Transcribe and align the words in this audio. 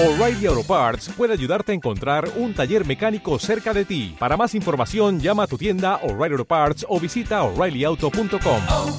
O'Reilly 0.00 0.46
Auto 0.46 0.62
Parts 0.62 1.08
puede 1.08 1.32
ayudarte 1.32 1.72
a 1.72 1.74
encontrar 1.74 2.30
un 2.36 2.54
taller 2.54 2.86
mecánico 2.86 3.36
cerca 3.40 3.74
de 3.74 3.84
ti. 3.84 4.14
Para 4.16 4.36
más 4.36 4.54
información, 4.54 5.18
llama 5.18 5.42
a 5.42 5.46
tu 5.48 5.58
tienda 5.58 5.96
O'Reilly 6.04 6.34
Auto 6.34 6.44
Parts 6.44 6.86
o 6.88 7.00
visita 7.00 7.42
oreillyauto.com. 7.42 8.62
oh, 8.70 8.96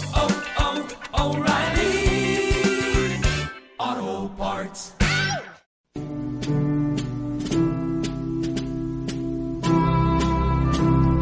oh, 3.77 4.31
Parts. 4.37 4.93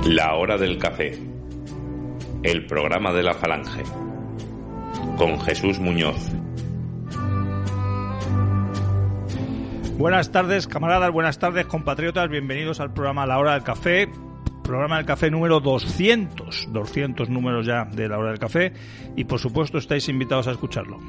La 0.06 0.34
hora 0.34 0.58
del 0.58 0.80
café. 0.80 1.20
El 2.42 2.66
programa 2.66 3.14
de 3.14 3.22
la 3.22 3.36
falange. 3.36 3.84
Con 5.20 5.40
Jesús 5.42 5.78
Muñoz. 5.78 6.32
Buenas 9.98 10.32
tardes, 10.32 10.68
camaradas, 10.68 11.12
buenas 11.12 11.40
tardes, 11.40 11.66
compatriotas. 11.66 12.30
Bienvenidos 12.30 12.80
al 12.80 12.94
programa 12.94 13.26
La 13.26 13.40
Hora 13.40 13.54
del 13.54 13.64
Café. 13.64 14.08
Programa 14.64 14.98
del 14.98 15.08
Café 15.08 15.32
número 15.32 15.60
200. 15.60 16.68
200 16.72 17.30
números 17.32 17.66
ya 17.66 17.86
de 17.86 18.08
La 18.08 18.20
Hora 18.20 18.30
del 18.30 18.38
Café. 18.38 18.74
Y 19.16 19.24
por 19.24 19.40
supuesto 19.40 19.80
estáis 19.80 20.08
invitados 20.08 20.48
a 20.48 20.52
escucharlo. 20.52 21.00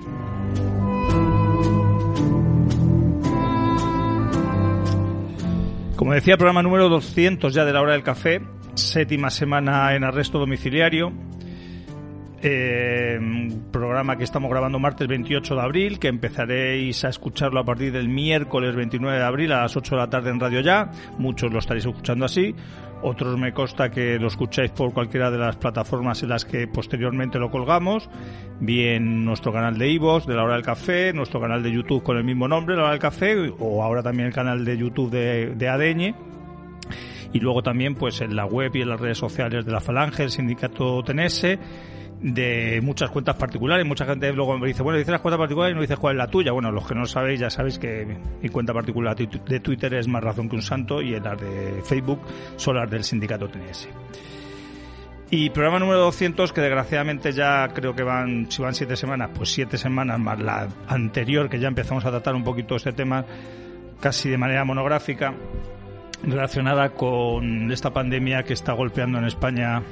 Como 5.95 6.15
decía, 6.15 6.39
programa 6.39 6.63
número 6.63 6.89
200 6.89 7.53
ya 7.53 7.67
de 7.67 7.73
La 7.75 7.83
Hora 7.83 7.93
del 7.93 8.03
Café. 8.03 8.41
Séptima 8.73 9.29
semana 9.29 9.95
en 9.97 10.05
arresto 10.05 10.39
domiciliario. 10.39 11.13
Eh, 12.41 13.19
programa 13.73 14.17
que 14.17 14.23
estamos 14.23 14.49
grabando 14.49 14.79
martes 14.79 15.09
28 15.09 15.57
de 15.57 15.61
abril, 15.61 15.99
que 15.99 16.09
empezaréis 16.09 17.05
a 17.05 17.09
escucharlo 17.09 17.59
a 17.59 17.65
partir 17.65 17.93
del 17.93 18.09
miércoles 18.09 18.77
29 18.77 19.19
de 19.19 19.25
abril 19.25 19.53
a 19.53 19.63
las 19.63 19.77
8 19.77 19.97
de 19.97 20.01
la 20.01 20.11
tarde 20.11 20.31
en 20.31 20.39
Radio 20.39 20.61
Ya. 20.61 20.91
Muchos 21.19 21.53
lo 21.53 21.59
estaréis 21.59 21.87
escuchando 21.87 22.25
así. 22.25 22.55
Otros 23.03 23.39
me 23.39 23.53
consta 23.53 23.91
que 23.91 24.19
lo 24.19 24.29
escucháis 24.29 24.71
por 24.71 24.93
cualquiera 24.93 25.31
de 25.31 25.39
las 25.39 25.57
plataformas 25.57 26.23
en 26.23 26.31
las 26.31 26.45
que 26.45 26.67
posteriormente 26.69 27.39
lo 27.39 27.51
colgamos. 27.51 28.09
Bien 28.61 29.25
nuestro 29.25 29.53
canal 29.53 29.79
de 29.79 29.89
Ivos, 29.89 30.27
de 30.27 30.35
la 30.35 30.45
hora 30.45 30.55
del 30.55 30.65
café, 30.65 31.13
nuestro 31.13 31.41
canal 31.41 31.63
de 31.63 31.73
YouTube 31.73 32.03
con 32.03 32.17
el 32.17 32.25
mismo 32.25 32.49
nombre, 32.49 32.77
la 32.77 32.83
hora 32.83 32.91
del 32.93 33.01
café, 33.01 33.53
o 33.59 33.83
ahora 33.83 34.03
también 34.03 34.29
el 34.29 34.35
canal 34.35 34.65
de 34.65 34.77
YouTube 34.77 35.11
de, 35.11 35.55
de 35.55 35.69
ADN 35.69 36.29
y 37.33 37.41
luego 37.41 37.63
también 37.63 37.95
pues 37.95 38.21
en 38.21 38.35
la 38.35 38.47
web 38.47 38.75
y 38.75 38.83
en 38.83 38.89
las 38.89 39.01
redes 39.01 39.19
sociales 39.19 39.65
de 39.65 39.73
la 39.73 39.81
Falange, 39.81 40.25
el 40.25 40.31
sindicato 40.31 41.03
Tenese, 41.03 41.59
de 42.21 42.81
muchas 42.83 43.11
cuentas 43.11 43.37
particulares. 43.37 43.87
Mucha 43.87 44.05
gente 44.05 44.33
luego 44.33 44.59
me 44.59 44.67
dice, 44.67 44.83
bueno, 44.83 44.99
dices 44.99 45.13
las 45.13 45.21
cuentas 45.21 45.39
particulares 45.39 45.73
y 45.73 45.77
no 45.77 45.83
dices 45.83 45.99
cuál 45.99 46.17
es 46.17 46.19
la 46.19 46.27
tuya. 46.29 46.53
Bueno, 46.53 46.71
los 46.71 46.87
que 46.87 46.95
no 46.95 47.07
sabéis 47.07 47.41
ya 47.41 47.51
sabéis 47.51 47.79
que 47.79 48.07
mi 48.43 48.49
cuenta 48.49 48.73
particular 48.73 49.17
de 49.17 49.61
Twitter 49.61 49.95
es 49.95 50.09
más 50.09 50.23
razón 50.23 50.49
que 50.49 50.57
un 50.57 50.63
santo 50.63 51.01
y 51.01 51.19
las 51.19 51.41
de 51.41 51.83
Facebook 51.85 52.21
son 52.57 52.77
las 52.77 52.91
del 52.91 53.05
sindicato 53.05 53.49
Tenese. 53.49 53.91
Y 55.31 55.51
programa 55.51 55.79
número 55.79 56.01
200, 56.01 56.53
que 56.55 56.63
desgraciadamente 56.63 57.33
ya 57.33 57.69
creo 57.75 57.95
que 57.95 58.03
van, 58.03 58.51
si 58.51 58.63
van 58.63 58.75
siete 58.75 58.97
semanas, 58.97 59.31
pues 59.35 59.51
siete 59.51 59.77
semanas 59.77 60.19
más 60.19 60.41
la 60.41 60.69
anterior, 60.87 61.51
que 61.51 61.61
ya 61.61 61.69
empezamos 61.69 62.07
a 62.07 62.11
tratar 62.11 62.35
un 62.35 62.45
poquito 62.45 62.77
este 62.77 62.93
tema 62.93 63.27
casi 64.01 64.31
de 64.31 64.39
manera 64.39 64.65
monográfica 64.65 65.35
relacionada 66.23 66.91
con 66.91 67.71
esta 67.71 67.93
pandemia 67.93 68.43
que 68.43 68.55
está 68.55 68.73
golpeando 68.73 69.19
en 69.19 69.27
España 69.27 69.83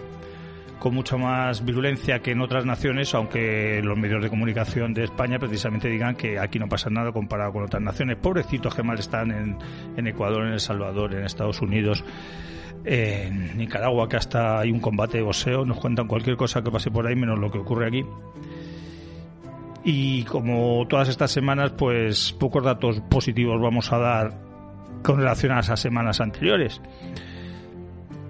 con 0.78 0.94
mucha 0.94 1.16
más 1.16 1.64
virulencia 1.64 2.20
que 2.20 2.32
en 2.32 2.40
otras 2.40 2.66
naciones, 2.66 3.14
aunque 3.14 3.80
los 3.82 3.96
medios 3.96 4.22
de 4.22 4.28
comunicación 4.28 4.92
de 4.92 5.04
España 5.04 5.38
precisamente 5.38 5.88
digan 5.88 6.16
que 6.16 6.38
aquí 6.38 6.58
no 6.58 6.68
pasa 6.68 6.90
nada 6.90 7.12
comparado 7.12 7.52
con 7.52 7.64
otras 7.64 7.82
naciones. 7.82 8.16
Pobrecitos 8.16 8.74
que 8.74 8.82
mal 8.82 8.98
están 8.98 9.30
en, 9.30 9.58
en 9.96 10.06
Ecuador, 10.06 10.46
en 10.46 10.52
El 10.52 10.60
Salvador, 10.60 11.14
en 11.14 11.24
Estados 11.24 11.60
Unidos, 11.62 12.04
en 12.84 13.56
Nicaragua, 13.56 14.08
que 14.08 14.16
hasta 14.16 14.60
hay 14.60 14.70
un 14.70 14.80
combate 14.80 15.18
de 15.18 15.24
boxeo, 15.24 15.64
nos 15.64 15.78
cuentan 15.78 16.06
cualquier 16.06 16.36
cosa 16.36 16.62
que 16.62 16.70
pase 16.70 16.90
por 16.90 17.06
ahí 17.06 17.16
menos 17.16 17.38
lo 17.38 17.50
que 17.50 17.58
ocurre 17.58 17.88
aquí. 17.88 18.04
Y 19.82 20.24
como 20.24 20.86
todas 20.88 21.08
estas 21.08 21.30
semanas, 21.30 21.72
pues 21.72 22.32
pocos 22.32 22.64
datos 22.64 23.00
positivos 23.02 23.60
vamos 23.60 23.92
a 23.92 23.98
dar 23.98 24.38
con 25.02 25.18
relación 25.18 25.52
a 25.52 25.60
esas 25.60 25.78
semanas 25.78 26.20
anteriores. 26.20 26.82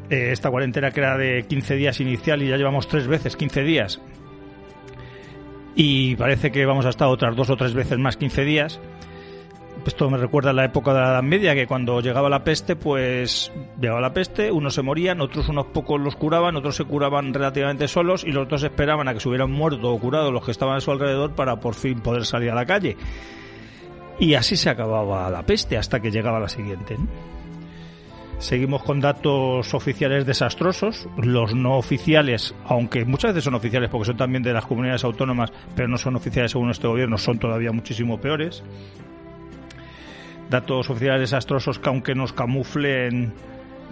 Eh, 0.09 0.31
esta 0.31 0.51
cuarentena 0.51 0.91
que 0.91 1.01
era 1.01 1.17
de 1.17 1.45
15 1.49 1.75
días 1.75 2.01
inicial 2.01 2.43
y 2.43 2.49
ya 2.49 2.57
llevamos 2.57 2.87
tres 2.89 3.07
veces 3.07 3.37
15 3.37 3.63
días. 3.63 4.01
Y 5.75 6.17
parece 6.17 6.51
que 6.51 6.65
vamos 6.65 6.87
a 6.87 6.91
estar 6.91 7.09
otras 7.09 7.37
dos 7.37 7.51
o 7.51 7.57
tres 7.57 7.75
veces 7.75 7.99
más 7.99 8.17
15 8.17 8.45
días. 8.45 8.81
Esto 9.85 10.11
me 10.11 10.17
recuerda 10.17 10.51
a 10.51 10.53
la 10.53 10.65
época 10.65 10.93
de 10.93 11.01
la 11.01 11.11
Edad 11.11 11.23
Media, 11.23 11.55
que 11.55 11.67
cuando 11.67 12.01
llegaba 12.01 12.29
la 12.29 12.43
peste, 12.43 12.75
pues 12.75 13.53
llegaba 13.81 14.01
la 14.01 14.13
peste, 14.13 14.51
unos 14.51 14.75
se 14.75 14.83
morían, 14.83 15.21
otros 15.21 15.49
unos 15.49 15.67
pocos 15.67 16.01
los 16.01 16.17
curaban, 16.17 16.57
otros 16.57 16.75
se 16.75 16.85
curaban 16.85 17.33
relativamente 17.33 17.87
solos 17.87 18.25
y 18.25 18.33
los 18.33 18.47
otros 18.47 18.65
esperaban 18.65 19.07
a 19.07 19.15
que 19.15 19.21
se 19.21 19.29
hubieran 19.29 19.53
muerto 19.53 19.93
o 19.93 19.99
curado 20.01 20.33
los 20.33 20.45
que 20.45 20.51
estaban 20.51 20.77
a 20.77 20.81
su 20.81 20.91
alrededor 20.91 21.35
para 21.37 21.61
por 21.61 21.75
fin 21.75 22.01
poder 22.01 22.25
salir 22.25 22.51
a 22.51 22.57
la 22.57 22.67
calle. 22.67 22.97
Y 24.19 24.35
así 24.35 24.57
se 24.57 24.71
acababa 24.71 25.31
la 25.31 25.45
peste 25.45 25.77
hasta 25.77 26.01
que 26.01 26.11
llegaba 26.11 26.41
la 26.41 26.49
siguiente. 26.49 26.97
Seguimos 28.39 28.83
con 28.83 29.01
datos 29.01 29.73
oficiales 29.73 30.27
desastrosos. 30.27 31.09
Los 31.17 31.55
no 31.55 31.79
oficiales, 31.79 32.55
aunque 32.67 33.05
muchas 33.05 33.33
veces 33.33 33.45
son 33.45 33.55
oficiales 33.55 33.91
porque 33.91 34.07
son 34.07 34.17
también 34.17 34.43
de 34.43 34.53
las 34.53 34.67
comunidades 34.67 35.05
autónomas, 35.05 35.53
pero 35.75 35.89
no 35.89 35.97
son 35.97 36.17
oficiales 36.17 36.53
según 36.53 36.71
este 36.71 36.87
gobierno, 36.87 37.17
son 37.17 37.39
todavía 37.39 37.73
muchísimo 37.73 38.21
peores. 38.21 38.63
Datos 40.51 40.91
oficiales 40.91 41.21
desastrosos 41.21 41.79
que 41.79 41.89
aunque 41.89 42.15
nos 42.15 42.33
camuflen 42.33 43.33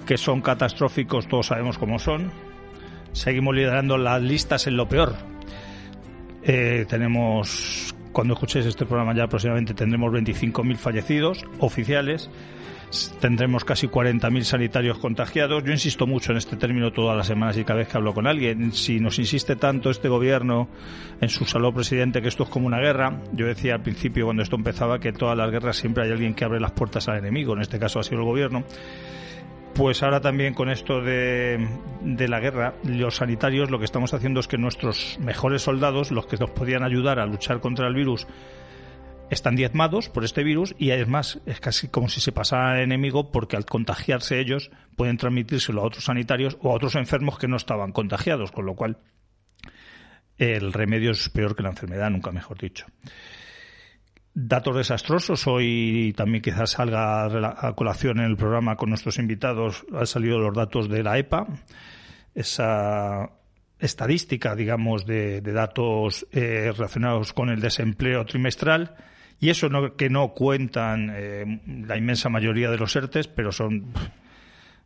que 0.07 0.19
son 0.19 0.43
catastróficos, 0.43 1.27
todos 1.27 1.47
sabemos 1.47 1.79
cómo 1.79 1.99
son. 1.99 2.31
Seguimos 3.13 3.55
liderando 3.55 3.97
las 3.97 4.21
listas 4.23 4.67
en 4.67 4.77
lo 4.77 4.89
peor. 4.89 5.15
Eh, 6.43 6.85
tenemos 6.89 7.95
cuando 8.13 8.35
escuchéis 8.35 8.67
este 8.67 8.87
programa 8.87 9.15
ya 9.15 9.25
aproximadamente 9.25 9.75
tendremos 9.75 10.13
25.000 10.13 10.77
fallecidos 10.77 11.45
oficiales, 11.59 12.31
tendremos 13.21 13.65
casi 13.65 13.89
40.000 13.89 14.43
sanitarios 14.43 14.99
contagiados. 14.99 15.65
Yo 15.65 15.73
insisto 15.73 16.07
mucho 16.07 16.33
en 16.33 16.39
este 16.39 16.57
término 16.57 16.93
todas 16.93 17.17
las 17.17 17.27
semanas 17.27 17.57
y 17.57 17.65
cada 17.65 17.79
vez 17.79 17.89
que 17.89 17.97
hablo 17.97 18.15
con 18.15 18.27
alguien. 18.27 18.73
Si 18.73 19.01
nos 19.01 19.19
insiste 19.19 19.57
tanto 19.57 19.91
este 19.91 20.09
gobierno 20.09 20.69
en 21.21 21.29
su 21.29 21.45
salud 21.45 21.75
presidente 21.75 22.23
que 22.23 22.29
esto 22.29 22.45
es 22.45 22.49
como 22.49 22.67
una 22.67 22.79
guerra, 22.79 23.21
yo 23.33 23.47
decía 23.47 23.75
al 23.75 23.83
principio 23.83 24.27
cuando 24.27 24.43
esto 24.43 24.57
empezaba 24.57 24.99
que 24.99 25.13
todas 25.13 25.37
las 25.37 25.51
guerras 25.51 25.77
siempre 25.77 26.05
hay 26.05 26.13
alguien 26.13 26.35
que 26.35 26.45
abre 26.45 26.61
las 26.61 26.73
puertas 26.73 27.09
al 27.09 27.19
enemigo, 27.19 27.55
en 27.55 27.63
este 27.63 27.79
caso 27.79 28.01
ha 28.01 28.03
sido 28.03 28.21
el 28.21 28.25
gobierno. 28.25 28.65
Pues 29.75 30.03
ahora 30.05 30.21
también 30.21 30.55
con 30.55 30.71
esto 30.71 31.01
de, 31.01 31.69
de, 32.01 32.29
la 32.29 32.39
guerra, 32.39 32.75
los 32.85 33.17
sanitarios 33.17 33.73
lo 33.73 33.81
que 33.81 33.85
estamos 33.85 34.15
haciendo 34.15 34.39
es 34.39 34.47
que 34.47 34.57
nuestros 34.57 35.19
mejores 35.21 35.63
soldados, 35.63 36.13
los 36.13 36.27
que 36.27 36.37
nos 36.37 36.51
podían 36.51 36.85
ayudar 36.85 37.19
a 37.19 37.27
luchar 37.27 37.59
contra 37.59 37.89
el 37.89 37.95
virus, 37.95 38.29
están 39.35 39.57
diezmados 39.57 40.09
por 40.09 40.25
este 40.25 40.43
virus 40.43 40.75
y 40.79 40.91
además 40.91 41.41
es 41.47 41.61
casi 41.61 41.89
como 41.89 42.09
si 42.09 42.21
se 42.21 42.33
pasara 42.33 42.73
al 42.73 42.81
enemigo 42.81 43.31
porque 43.31 43.57
al 43.57 43.67
contagiarse 43.67 44.41
ellos 44.41 44.71
pueden 44.97 45.17
transmitírselo 45.17 45.83
a 45.83 45.85
otros 45.85 46.05
sanitarios 46.05 46.57
o 46.61 46.73
a 46.73 46.75
otros 46.75 46.95
enfermos 46.95 47.39
que 47.39 47.49
no 47.49 47.57
estaban 47.57 47.93
contagiados, 47.93 48.53
con 48.53 48.67
lo 48.67 48.75
cual 48.75 48.99
el 50.39 50.73
remedio 50.73 51.11
es 51.11 51.29
peor 51.29 51.55
que 51.55 51.63
la 51.63 51.71
enfermedad, 51.71 52.11
nunca 52.11 52.33
mejor 52.33 52.59
dicho 52.59 52.87
datos 54.35 54.77
desastrosos. 54.77 55.47
Hoy 55.47 56.13
también 56.17 56.43
quizás 56.43 56.73
salga 56.73 57.25
a 57.25 57.73
colación 57.75 58.19
en 58.19 58.27
el 58.27 58.37
programa 58.37 58.77
con 58.77 58.91
nuestros 58.91 59.19
invitados. 59.19 59.85
Han 59.93 60.07
salido 60.07 60.39
los 60.39 60.55
datos 60.55 60.89
de 60.89 61.03
la 61.03 61.19
EPA, 61.19 61.47
esa 62.35 63.31
estadística, 63.79 64.55
digamos, 64.55 65.07
de, 65.07 65.41
datos 65.41 66.27
eh, 66.33 66.73
relacionados 66.73 67.33
con 67.33 67.49
el 67.49 67.61
desempleo 67.61 68.25
trimestral. 68.25 68.97
Y 69.41 69.51
eso 69.51 69.69
no, 69.69 69.97
que 69.97 70.09
no 70.09 70.29
cuentan 70.33 71.11
eh, 71.13 71.61
la 71.87 71.97
inmensa 71.97 72.29
mayoría 72.29 72.71
de 72.71 72.79
los 72.79 72.95
ERTES, 72.95 73.29
pero 73.29 73.53
son 73.53 73.93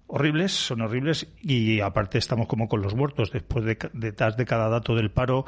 horribles, 0.06 0.52
son 0.52 0.80
horribles. 0.80 1.28
Y 1.42 1.80
aparte 1.80 2.18
estamos 2.18 2.46
como 2.46 2.68
con 2.68 2.82
los 2.82 2.94
muertos. 2.94 3.30
Después 3.30 3.64
de, 3.64 3.78
detrás 3.92 4.36
de 4.36 4.46
cada 4.46 4.68
dato 4.68 4.94
del 4.94 5.10
paro 5.10 5.44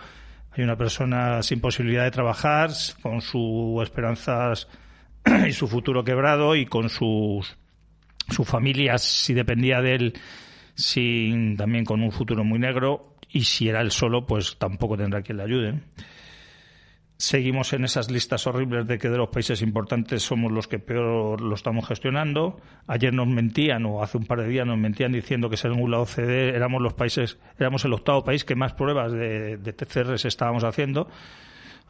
hay 0.53 0.65
una 0.65 0.77
persona 0.77 1.43
sin 1.43 1.61
posibilidad 1.61 2.05
de 2.05 2.11
trabajar, 2.11 2.71
con 3.03 3.21
sus 3.21 3.83
esperanzas 3.83 4.69
y 5.47 5.53
su 5.53 5.69
futuro 5.69 6.05
quebrado 6.05 6.55
y 6.57 6.67
con 6.67 6.89
sus 6.89 7.57
su 8.31 8.45
familia, 8.45 8.97
si 8.99 9.35
dependía 9.35 9.81
de 9.81 9.95
él, 9.95 10.13
sin, 10.75 11.57
también 11.57 11.85
con 11.85 12.03
un 12.03 12.13
futuro 12.13 12.45
muy 12.45 12.59
negro. 12.59 13.17
Y 13.29 13.45
si 13.45 13.69
era 13.69 13.81
él 13.81 13.91
solo, 13.91 14.27
pues 14.27 14.57
tampoco 14.59 14.97
tendrá 14.97 15.23
quien 15.23 15.39
le 15.39 15.45
ayude. 15.45 15.81
Seguimos 17.21 17.75
en 17.75 17.85
esas 17.85 18.11
listas 18.11 18.47
horribles 18.47 18.87
de 18.87 18.97
que 18.97 19.11
de 19.11 19.19
los 19.19 19.29
países 19.29 19.61
importantes 19.61 20.23
somos 20.23 20.51
los 20.51 20.67
que 20.67 20.79
peor 20.79 21.43
lo 21.43 21.55
estamos 21.55 21.87
gestionando. 21.87 22.59
Ayer 22.87 23.13
nos 23.13 23.27
mentían, 23.29 23.85
o 23.85 24.03
hace 24.03 24.17
un 24.17 24.25
par 24.25 24.41
de 24.41 24.49
días 24.49 24.67
nos 24.67 24.79
mentían 24.79 25.13
diciendo 25.13 25.51
que 25.51 25.59
según 25.59 25.91
la 25.91 25.99
OCDE 26.01 26.57
éramos 26.57 26.81
los 26.81 26.95
países, 26.95 27.39
éramos 27.59 27.85
el 27.85 27.93
octavo 27.93 28.25
país 28.25 28.47
que 28.47 28.55
más 28.55 28.73
pruebas 28.73 29.13
de, 29.13 29.59
de 29.59 29.73
TCRs 29.75 30.25
estábamos 30.25 30.65
haciendo. 30.65 31.09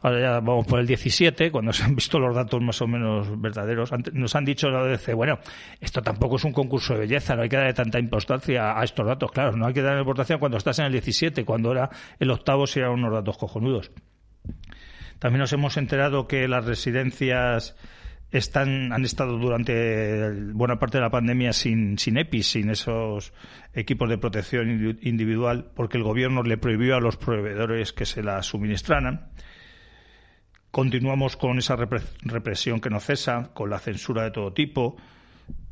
Ahora 0.01 0.19
ya 0.19 0.39
vamos 0.41 0.67
por 0.67 0.81
el 0.81 0.85
17, 0.85 1.49
cuando 1.49 1.71
se 1.71 1.85
han 1.85 1.95
visto 1.95 2.19
los 2.19 2.35
datos 2.35 2.61
más 2.61 2.81
o 2.81 2.87
menos 2.87 3.39
verdaderos. 3.39 3.89
Nos 4.11 4.35
han 4.35 4.43
dicho 4.43 4.69
la 4.69 4.81
ODC, 4.81 5.13
bueno, 5.13 5.39
esto 5.79 6.01
tampoco 6.01 6.35
es 6.35 6.43
un 6.43 6.51
concurso 6.51 6.95
de 6.95 6.99
belleza, 6.99 7.37
no 7.37 7.43
hay 7.43 7.49
que 7.49 7.55
darle 7.55 7.73
tanta 7.73 7.99
importancia 7.99 8.77
a 8.77 8.83
estos 8.83 9.07
datos. 9.07 9.31
Claro, 9.31 9.55
no 9.55 9.65
hay 9.65 9.73
que 9.73 9.81
darle 9.81 10.01
importancia 10.01 10.37
cuando 10.39 10.57
estás 10.57 10.77
en 10.79 10.87
el 10.87 10.91
17, 10.91 11.45
cuando 11.45 11.71
era 11.71 11.89
el 12.19 12.29
octavo, 12.31 12.67
si 12.67 12.81
eran 12.81 12.91
unos 12.91 13.13
datos 13.13 13.37
cojonudos. 13.37 13.91
También 15.21 15.41
nos 15.41 15.53
hemos 15.53 15.77
enterado 15.77 16.27
que 16.27 16.47
las 16.47 16.65
residencias 16.65 17.75
están, 18.31 18.91
han 18.91 19.05
estado 19.05 19.37
durante 19.37 20.31
buena 20.51 20.79
parte 20.79 20.97
de 20.97 21.03
la 21.03 21.11
pandemia 21.11 21.53
sin, 21.53 21.99
sin 21.99 22.17
sin 22.41 22.71
esos 22.71 23.31
equipos 23.71 24.09
de 24.09 24.17
protección 24.17 24.97
individual, 24.99 25.69
porque 25.75 25.99
el 25.99 26.03
gobierno 26.03 26.41
le 26.41 26.57
prohibió 26.57 26.95
a 26.95 26.99
los 26.99 27.17
proveedores 27.17 27.93
que 27.93 28.07
se 28.07 28.23
las 28.23 28.47
suministraran. 28.47 29.29
Continuamos 30.71 31.37
con 31.37 31.59
esa 31.59 31.75
represión 31.75 32.81
que 32.81 32.89
no 32.89 32.99
cesa, 32.99 33.51
con 33.53 33.69
la 33.69 33.77
censura 33.77 34.23
de 34.23 34.31
todo 34.31 34.53
tipo, 34.53 34.97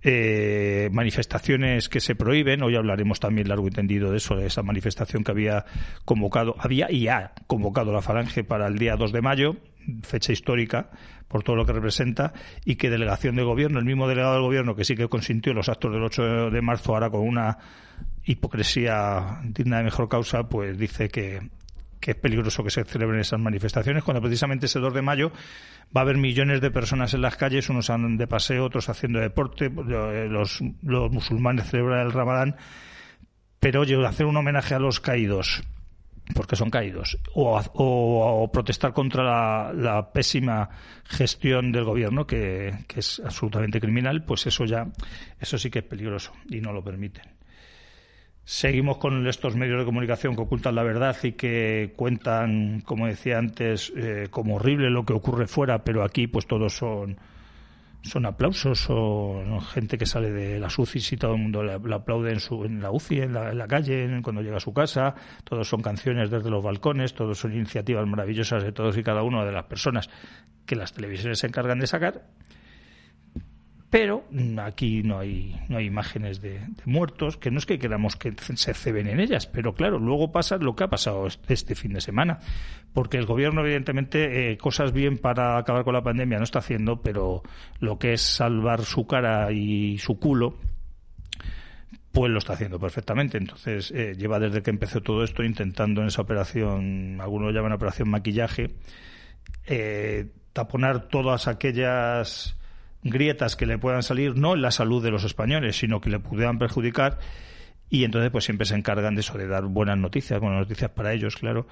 eh, 0.01 0.89
manifestaciones 0.91 1.89
que 1.89 1.99
se 1.99 2.15
prohíben. 2.15 2.63
Hoy 2.63 2.75
hablaremos 2.75 3.19
también 3.19 3.49
largo 3.49 3.67
y 3.67 3.71
tendido 3.71 4.11
de 4.11 4.17
eso, 4.17 4.35
de 4.35 4.47
esa 4.47 4.63
manifestación 4.63 5.23
que 5.23 5.31
había 5.31 5.65
convocado, 6.05 6.55
había 6.59 6.91
y 6.91 7.07
ha 7.07 7.33
convocado 7.47 7.91
la 7.91 8.01
Falange 8.01 8.43
para 8.43 8.67
el 8.67 8.77
día 8.77 8.95
2 8.95 9.11
de 9.11 9.21
mayo, 9.21 9.55
fecha 10.03 10.31
histórica 10.31 10.89
por 11.27 11.43
todo 11.43 11.55
lo 11.55 11.65
que 11.65 11.73
representa, 11.73 12.33
y 12.65 12.75
que 12.75 12.89
delegación 12.89 13.35
de 13.35 13.43
gobierno, 13.43 13.77
el 13.77 13.85
mismo 13.85 14.07
delegado 14.07 14.33
del 14.33 14.41
gobierno 14.41 14.75
que 14.75 14.83
sí 14.83 14.95
que 14.95 15.07
consintió 15.07 15.53
los 15.53 15.69
actos 15.69 15.93
del 15.93 16.03
8 16.03 16.49
de 16.49 16.61
marzo, 16.61 16.93
ahora 16.93 17.11
con 17.11 17.21
una 17.21 17.57
hipocresía 18.25 19.39
digna 19.43 19.77
de 19.77 19.83
mejor 19.83 20.09
causa, 20.09 20.49
pues 20.49 20.77
dice 20.77 21.09
que 21.09 21.39
que 21.99 22.11
es 22.11 22.17
peligroso 22.17 22.63
que 22.63 22.69
se 22.69 22.83
celebren 22.83 23.19
esas 23.19 23.39
manifestaciones, 23.39 24.03
cuando 24.03 24.21
precisamente 24.21 24.67
ese 24.67 24.79
2 24.79 24.93
de 24.93 25.01
mayo 25.01 25.31
va 25.95 26.01
a 26.01 26.03
haber 26.03 26.17
millones 26.17 26.61
de 26.61 26.71
personas 26.71 27.13
en 27.13 27.21
las 27.21 27.35
calles, 27.35 27.69
unos 27.69 27.89
andan 27.89 28.17
de 28.17 28.27
paseo, 28.27 28.65
otros 28.65 28.89
haciendo 28.89 29.19
deporte, 29.19 29.69
los, 29.69 30.61
los 30.81 31.11
musulmanes 31.11 31.69
celebran 31.69 32.05
el 32.05 32.13
ramadán, 32.13 32.55
pero 33.59 33.81
oye, 33.81 33.95
hacer 34.05 34.25
un 34.25 34.37
homenaje 34.37 34.75
a 34.75 34.79
los 34.79 34.99
caídos, 34.99 35.63
porque 36.33 36.55
son 36.55 36.69
caídos, 36.69 37.17
o, 37.33 38.49
protestar 38.53 38.93
contra 38.93 39.73
la, 39.73 40.11
pésima 40.13 40.69
gestión 41.03 41.71
del 41.71 41.83
gobierno, 41.83 42.25
que, 42.25 42.85
que 42.87 43.01
es 43.01 43.21
absolutamente 43.23 43.81
criminal, 43.81 44.23
pues 44.23 44.45
eso 44.47 44.65
ya, 44.65 44.87
eso 45.39 45.57
sí 45.57 45.69
que 45.69 45.79
es 45.79 45.85
peligroso 45.85 46.31
y 46.49 46.61
no 46.61 46.71
lo 46.71 46.83
permiten. 46.83 47.38
Seguimos 48.43 48.97
con 48.97 49.27
estos 49.27 49.55
medios 49.55 49.79
de 49.79 49.85
comunicación 49.85 50.35
que 50.35 50.41
ocultan 50.41 50.73
la 50.75 50.83
verdad 50.83 51.15
y 51.21 51.33
que 51.33 51.93
cuentan, 51.95 52.81
como 52.81 53.05
decía 53.05 53.37
antes, 53.37 53.93
eh, 53.95 54.27
como 54.31 54.55
horrible 54.55 54.89
lo 54.89 55.05
que 55.05 55.13
ocurre 55.13 55.45
fuera, 55.45 55.83
pero 55.83 56.03
aquí 56.03 56.25
pues 56.25 56.47
todos 56.47 56.73
son, 56.73 57.17
son 58.01 58.25
aplausos 58.25 58.87
o 58.89 59.59
gente 59.71 59.97
que 59.97 60.05
sale 60.05 60.31
de 60.31 60.59
las 60.59 60.79
UCI 60.79 61.15
y 61.15 61.17
todo 61.17 61.35
el 61.35 61.41
mundo 61.41 61.63
le, 61.63 61.73
aplaude 61.93 62.31
en, 62.31 62.39
su, 62.39 62.65
en 62.65 62.81
la 62.81 62.91
UCI, 62.91 63.21
en 63.21 63.33
la, 63.33 63.67
calle, 63.67 64.19
cuando 64.23 64.41
llega 64.41 64.57
a 64.57 64.61
su 64.61 64.73
casa. 64.73 65.13
Todos 65.43 65.67
son 65.67 65.81
canciones 65.81 66.31
desde 66.31 66.49
los 66.49 66.63
balcones, 66.63 67.13
todos 67.13 67.37
son 67.37 67.53
iniciativas 67.53 68.07
maravillosas 68.07 68.63
de 68.63 68.71
todos 68.71 68.97
y 68.97 69.03
cada 69.03 69.21
una 69.21 69.45
de 69.45 69.51
las 69.51 69.65
personas 69.65 70.09
que 70.65 70.75
las 70.75 70.93
televisiones 70.93 71.39
se 71.39 71.47
encargan 71.47 71.79
de 71.79 71.87
sacar 71.87 72.23
pero 73.89 74.23
aquí 74.61 75.01
no 75.01 75.17
hay, 75.17 75.59
no 75.67 75.77
hay 75.77 75.85
imágenes 75.85 76.41
de, 76.41 76.61
muertos, 76.85 77.37
que 77.37 77.49
no 77.49 77.57
es 77.57 77.65
que 77.65 77.79
queramos 77.79 78.15
que 78.15 78.33
se 78.37 78.73
ceben 78.75 79.07
en 79.07 79.19
ellas, 79.19 79.47
pero 79.47 79.73
claro, 79.73 79.97
luego 79.97 80.31
pasa 80.31 80.57
lo 80.57 80.75
que 80.75 80.83
ha 80.83 80.89
pasado 80.89 81.27
este 81.47 81.73
fin 81.73 81.93
de 81.93 82.01
semana, 82.01 82.39
porque 82.93 83.17
el 83.17 83.25
gobierno 83.25 83.61
evidentemente 83.61 84.51
eh, 84.51 84.57
cosas 84.57 84.93
bien 84.93 85.17
para 85.17 85.57
acabar 85.57 85.83
con 85.83 85.95
la 85.95 86.03
pandemia 86.03 86.37
no 86.37 86.43
está 86.43 86.59
haciendo, 86.59 87.01
pero 87.01 87.41
lo 87.79 87.97
que 87.97 88.13
es 88.13 88.21
salvar 88.21 88.83
su 88.83 89.07
cara 89.07 89.51
y 89.51 89.97
su 89.97 90.19
culo, 90.19 90.55
pues 92.11 92.31
lo 92.31 92.37
está 92.37 92.53
haciendo 92.53 92.79
perfectamente. 92.79 93.37
Entonces, 93.37 93.91
eh, 93.91 94.13
lleva 94.15 94.39
desde 94.39 94.61
que 94.61 94.69
empezó 94.69 95.01
todo 95.01 95.23
esto 95.23 95.43
intentando 95.43 96.01
en 96.01 96.07
esa 96.07 96.21
operación, 96.21 97.19
algunos 97.21 97.53
llaman 97.53 97.73
operación 97.73 98.09
maquillaje, 98.09 98.75
eh, 99.65 100.31
taponar 100.53 101.07
todas 101.07 101.47
aquellas 101.47 102.58
grietas 103.03 103.55
que 103.55 103.65
le 103.65 103.77
puedan 103.77 104.03
salir, 104.03 104.35
no 104.37 104.55
en 104.55 104.61
la 104.61 104.71
salud 104.71 105.03
de 105.03 105.11
los 105.11 105.23
españoles, 105.23 105.77
sino 105.77 106.01
que 106.01 106.09
le 106.09 106.19
puedan 106.19 106.59
perjudicar. 106.59 107.19
Y 107.91 108.03
entonces, 108.03 108.29
pues 108.29 108.43
siempre 108.45 108.67
se 108.67 108.75
encargan 108.75 109.15
de 109.15 109.21
eso, 109.21 109.35
de 109.37 109.47
dar 109.47 109.63
buenas 109.65 109.97
noticias, 109.97 110.39
buenas 110.39 110.59
noticias 110.59 110.91
para 110.91 111.11
ellos, 111.11 111.35
claro. 111.37 111.65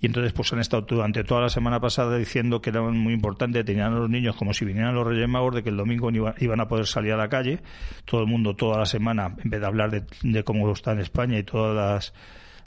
Y 0.00 0.06
entonces, 0.06 0.32
pues 0.32 0.52
han 0.52 0.60
estado 0.60 0.82
durante 0.82 1.24
toda 1.24 1.40
la 1.40 1.48
semana 1.48 1.80
pasada 1.80 2.16
diciendo 2.16 2.60
que 2.60 2.70
era 2.70 2.80
muy 2.82 3.12
importante, 3.12 3.64
tenían 3.64 3.92
a 3.92 3.98
los 3.98 4.08
niños 4.08 4.36
como 4.36 4.54
si 4.54 4.64
vinieran 4.64 4.94
los 4.94 5.04
Reyes 5.04 5.28
Magos, 5.28 5.56
de 5.56 5.64
que 5.64 5.70
el 5.70 5.76
domingo 5.76 6.10
iban 6.38 6.60
a 6.60 6.68
poder 6.68 6.86
salir 6.86 7.12
a 7.12 7.16
la 7.16 7.28
calle. 7.28 7.60
Todo 8.04 8.20
el 8.20 8.28
mundo, 8.28 8.54
toda 8.54 8.78
la 8.78 8.86
semana, 8.86 9.34
en 9.42 9.50
vez 9.50 9.60
de 9.60 9.66
hablar 9.66 9.90
de, 9.90 10.04
de 10.22 10.44
cómo 10.44 10.70
está 10.70 10.92
en 10.92 11.00
España 11.00 11.38
y 11.38 11.42
todas 11.42 11.74
las 11.74 12.14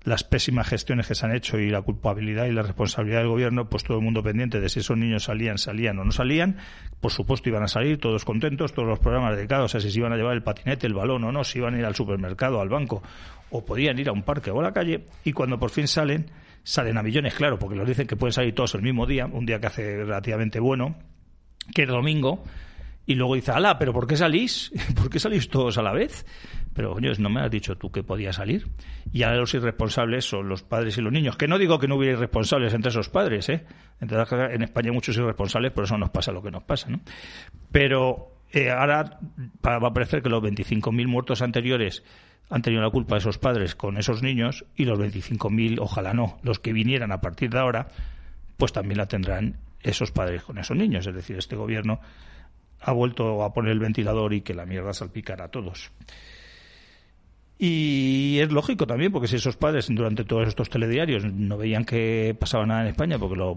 las 0.04 0.24
pésimas 0.24 0.68
gestiones 0.68 1.08
que 1.08 1.16
se 1.16 1.26
han 1.26 1.36
hecho 1.36 1.60
y 1.60 1.70
la 1.70 1.82
culpabilidad 1.82 2.46
y 2.46 2.52
la 2.52 2.62
responsabilidad 2.62 3.20
del 3.20 3.28
gobierno, 3.28 3.70
pues 3.70 3.84
todo 3.84 3.98
el 3.98 4.04
mundo 4.04 4.24
pendiente 4.24 4.60
de 4.60 4.70
si 4.70 4.80
esos 4.80 4.98
niños 4.98 5.24
salían, 5.24 5.58
salían 5.58 6.00
o 6.00 6.06
no 6.06 6.12
salían. 6.12 6.58
Por 7.02 7.12
supuesto 7.12 7.50
iban 7.50 7.64
a 7.64 7.68
salir 7.68 8.00
todos 8.00 8.24
contentos, 8.24 8.74
todos 8.74 8.88
los 8.88 9.00
programas 9.00 9.36
dedicados 9.36 9.76
a 9.76 9.82
si 9.82 9.92
se 9.92 10.00
iban 10.00 10.14
a 10.14 10.16
llevar 10.16 10.34
el 10.34 10.44
patinete, 10.44 10.88
el 10.88 10.94
balón 10.94 11.24
o 11.26 11.32
no, 11.32 11.44
si 11.44 11.60
iban 11.60 11.76
a 11.76 11.80
ir 11.80 11.86
al 11.86 11.96
supermercado, 11.96 12.62
al 12.62 12.70
banco 12.70 13.04
o 13.50 13.66
podían 13.66 13.98
ir 14.00 14.10
a 14.10 14.12
un 14.12 14.24
parque 14.24 14.52
o 14.52 14.60
a 14.60 14.64
la 14.64 14.74
calle 14.74 15.06
y 15.24 15.34
cuando 15.34 15.60
por 15.60 15.70
fin 15.70 15.88
salen, 15.88 16.30
salen 16.64 16.98
a 16.98 17.04
millones, 17.04 17.34
claro, 17.34 17.58
porque 17.58 17.76
los 17.76 17.88
dicen 17.88 18.08
que 18.08 18.16
pueden 18.16 18.34
salir 18.34 18.54
todos 18.54 18.76
el 18.76 18.82
mismo 18.82 19.06
día, 19.06 19.26
un 19.26 19.46
día 19.46 19.60
que 19.60 19.68
hace 19.68 19.98
relativamente 19.98 20.60
bueno, 20.60 20.96
que 21.74 21.84
es 21.84 21.88
domingo, 21.88 22.44
y 23.06 23.16
luego 23.16 23.36
dice, 23.36 23.52
ala, 23.52 23.80
pero 23.80 23.94
¿por 23.94 24.06
qué 24.06 24.18
salís? 24.18 24.72
¿Por 24.96 25.10
qué 25.10 25.20
salís 25.20 25.50
todos 25.50 25.78
a 25.78 25.82
la 25.82 25.94
vez? 25.94 26.26
Pero, 26.78 26.94
coño, 26.94 27.12
no 27.18 27.30
me 27.32 27.42
has 27.42 27.50
dicho 27.50 27.76
tú 27.76 27.92
que 27.92 28.04
podía 28.04 28.32
salir. 28.32 28.68
Y 29.12 29.24
ahora 29.24 29.38
los 29.38 29.52
irresponsables 29.56 30.26
son 30.26 30.48
los 30.48 30.62
padres 30.62 30.96
y 31.00 31.02
los 31.02 31.12
niños. 31.12 31.36
Que 31.36 31.48
no 31.48 31.58
digo 31.58 31.80
que 31.80 31.88
no 31.88 31.96
hubiera 31.96 32.14
irresponsables 32.14 32.72
entre 32.72 32.92
esos 32.92 33.10
padres, 33.10 33.50
¿eh? 33.50 33.66
En 34.00 34.62
España 34.62 34.90
hay 34.90 34.94
muchos 34.94 35.18
irresponsables, 35.18 35.72
por 35.72 35.86
eso 35.86 35.98
nos 35.98 36.12
pasa 36.12 36.32
lo 36.32 36.44
que 36.44 36.52
nos 36.52 36.62
pasa, 36.62 36.88
¿no? 36.92 37.00
Pero 37.72 38.32
eh, 38.52 38.70
ahora 38.70 39.20
va 39.66 39.88
a 39.88 39.92
parecer 39.92 40.22
que 40.22 40.30
los 40.30 40.44
25.000 40.44 41.08
muertos 41.08 41.42
anteriores 41.42 42.04
han 42.52 42.62
tenido 42.62 42.84
la 42.84 42.92
culpa 42.92 43.16
de 43.16 43.22
esos 43.22 43.40
padres 43.40 43.74
con 43.74 43.98
esos 43.98 44.22
niños 44.22 44.64
y 44.76 44.86
los 44.86 45.00
25.000, 45.00 45.80
ojalá 45.82 46.14
no, 46.14 46.38
los 46.44 46.60
que 46.60 46.74
vinieran 46.74 47.12
a 47.12 47.22
partir 47.22 47.50
de 47.50 47.58
ahora, 47.58 47.88
pues 48.56 48.72
también 48.72 49.00
la 49.00 49.08
tendrán 49.08 49.58
esos 49.82 50.12
padres 50.12 50.44
con 50.44 50.60
esos 50.60 50.78
niños. 50.78 51.08
Es 51.08 51.16
decir, 51.16 51.40
este 51.40 51.56
gobierno 51.56 52.02
ha 52.82 52.92
vuelto 52.92 53.44
a 53.44 53.52
poner 53.52 53.72
el 53.72 53.80
ventilador 53.80 54.36
y 54.36 54.42
que 54.42 54.54
la 54.54 54.68
mierda 54.68 54.94
salpicara 54.94 55.46
a 55.46 55.48
todos. 55.48 55.92
Y 57.60 58.38
es 58.40 58.52
lógico 58.52 58.86
también, 58.86 59.12
porque 59.12 59.28
si 59.28 59.38
esos 59.38 59.58
padres 59.58 59.88
durante 59.90 60.24
todos 60.24 60.48
estos 60.48 60.70
telediarios 60.70 61.24
no 61.26 61.58
veían 61.58 61.86
que 61.86 62.36
pasaba 62.40 62.68
nada 62.68 62.82
en 62.82 62.88
España, 62.90 63.18
porque 63.18 63.36
lo, 63.36 63.56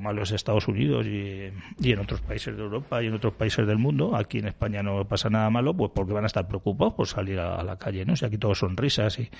malo 0.00 0.22
es 0.24 0.32
Estados 0.32 0.66
Unidos 0.66 1.06
y, 1.06 1.52
en 1.88 1.98
otros 2.00 2.20
países 2.22 2.56
de 2.56 2.62
Europa 2.62 3.00
y 3.00 3.06
en 3.06 3.14
otros 3.14 3.34
países 3.34 3.68
del 3.68 3.78
mundo, 3.78 4.16
aquí 4.16 4.38
en 4.38 4.48
España 4.48 4.82
no 4.82 5.06
pasa 5.06 5.30
nada 5.30 5.48
malo, 5.48 5.76
pues 5.76 5.92
porque 5.94 6.12
van 6.12 6.24
a 6.24 6.26
estar 6.26 6.48
preocupados 6.48 6.94
por 6.94 7.06
salir 7.06 7.38
a, 7.38 7.62
la 7.62 7.78
calle, 7.78 8.04
¿no? 8.04 8.16
Si 8.16 8.24
aquí 8.24 8.36
todos 8.36 8.58
son 8.58 8.76
risas 8.76 9.20
y, 9.20 9.30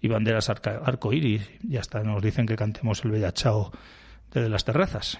y 0.00 0.06
banderas 0.06 0.48
arco 0.48 1.12
iris, 1.12 1.50
y 1.68 1.78
hasta 1.78 2.04
nos 2.04 2.22
dicen 2.22 2.46
que 2.46 2.54
cantemos 2.54 3.04
el 3.04 3.10
Bellachao 3.10 3.72
desde 4.32 4.48
las 4.48 4.64
terrazas. 4.64 5.18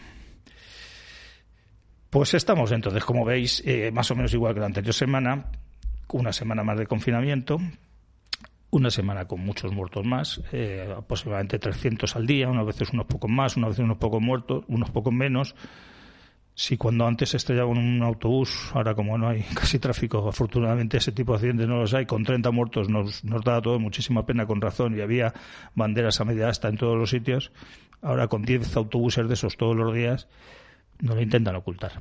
Pues 2.08 2.34
estamos 2.34 2.70
entonces, 2.70 3.04
como 3.04 3.24
veis, 3.24 3.64
eh, 3.66 3.90
más 3.92 4.08
o 4.12 4.14
menos 4.14 4.32
igual 4.32 4.54
que 4.54 4.60
la 4.60 4.66
anterior 4.66 4.94
semana, 4.94 5.50
una 6.12 6.32
semana 6.32 6.62
más 6.62 6.78
de 6.78 6.86
confinamiento, 6.86 7.58
una 8.76 8.90
semana 8.90 9.26
con 9.26 9.40
muchos 9.40 9.72
muertos 9.72 10.04
más, 10.04 10.40
eh, 10.52 10.94
aproximadamente 10.96 11.58
300 11.58 12.14
al 12.16 12.26
día, 12.26 12.48
unas 12.48 12.66
veces 12.66 12.92
unos 12.92 13.06
pocos 13.06 13.30
más, 13.30 13.56
unas 13.56 13.70
veces 13.70 13.84
unos 13.84 13.98
pocos 13.98 14.22
muertos, 14.22 14.64
unos 14.68 14.90
pocos 14.90 15.12
menos. 15.12 15.54
Si 16.54 16.76
cuando 16.76 17.06
antes 17.06 17.30
se 17.30 17.36
estrellaba 17.36 17.68
un 17.68 18.02
autobús, 18.02 18.70
ahora 18.74 18.94
como 18.94 19.18
no 19.18 19.28
hay 19.28 19.42
casi 19.54 19.78
tráfico, 19.78 20.28
afortunadamente 20.28 20.98
ese 20.98 21.12
tipo 21.12 21.32
de 21.32 21.36
accidentes 21.36 21.68
no 21.68 21.78
los 21.78 21.94
hay, 21.94 22.06
con 22.06 22.24
30 22.24 22.50
muertos 22.50 22.88
nos, 22.88 23.24
nos 23.24 23.42
da 23.44 23.60
todo 23.60 23.78
muchísima 23.78 24.24
pena 24.24 24.46
con 24.46 24.60
razón 24.60 24.96
y 24.96 25.00
había 25.00 25.32
banderas 25.74 26.20
a 26.20 26.24
media 26.24 26.48
asta 26.48 26.68
en 26.68 26.76
todos 26.76 26.96
los 26.96 27.10
sitios, 27.10 27.52
ahora 28.02 28.28
con 28.28 28.42
10 28.42 28.76
autobuses 28.76 29.26
de 29.26 29.34
esos 29.34 29.56
todos 29.56 29.76
los 29.76 29.94
días, 29.94 30.28
no 31.00 31.14
lo 31.14 31.22
intentan 31.22 31.56
ocultar. 31.56 31.92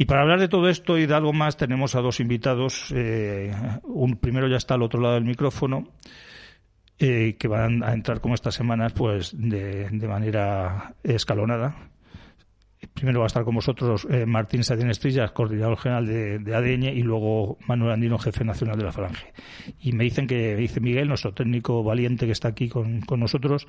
Y 0.00 0.04
para 0.04 0.22
hablar 0.22 0.38
de 0.38 0.46
todo 0.46 0.68
esto 0.68 0.96
y 0.96 1.06
de 1.06 1.14
algo 1.14 1.32
más 1.32 1.56
tenemos 1.56 1.96
a 1.96 2.00
dos 2.00 2.20
invitados. 2.20 2.92
Eh, 2.94 3.52
un 3.82 4.16
primero 4.16 4.46
ya 4.46 4.56
está 4.56 4.74
al 4.74 4.82
otro 4.82 5.00
lado 5.00 5.14
del 5.14 5.24
micrófono, 5.24 5.88
eh, 7.00 7.36
que 7.36 7.48
van 7.48 7.82
a 7.82 7.92
entrar 7.92 8.20
como 8.20 8.36
estas 8.36 8.54
semanas, 8.54 8.92
pues 8.92 9.32
de, 9.36 9.90
manera 10.06 10.94
escalonada. 11.02 11.90
Primero 12.94 13.18
va 13.18 13.26
a 13.26 13.28
estar 13.28 13.42
con 13.42 13.56
vosotros 13.56 14.06
eh, 14.08 14.24
Martín 14.24 14.62
Sadien 14.62 14.88
Estrellas, 14.88 15.32
coordinador 15.32 15.78
general 15.78 16.06
de, 16.06 16.38
de, 16.38 16.54
ADN, 16.54 16.84
y 16.84 17.02
luego 17.02 17.58
Manuel 17.66 17.90
Andino, 17.90 18.18
jefe 18.18 18.44
nacional 18.44 18.78
de 18.78 18.84
la 18.84 18.92
Falange. 18.92 19.32
Y 19.80 19.92
me 19.92 20.04
dicen 20.04 20.28
que, 20.28 20.54
dice 20.54 20.78
Miguel, 20.78 21.08
nuestro 21.08 21.34
técnico 21.34 21.82
valiente 21.82 22.26
que 22.26 22.32
está 22.32 22.46
aquí 22.46 22.68
con, 22.68 23.00
con 23.00 23.18
nosotros, 23.18 23.66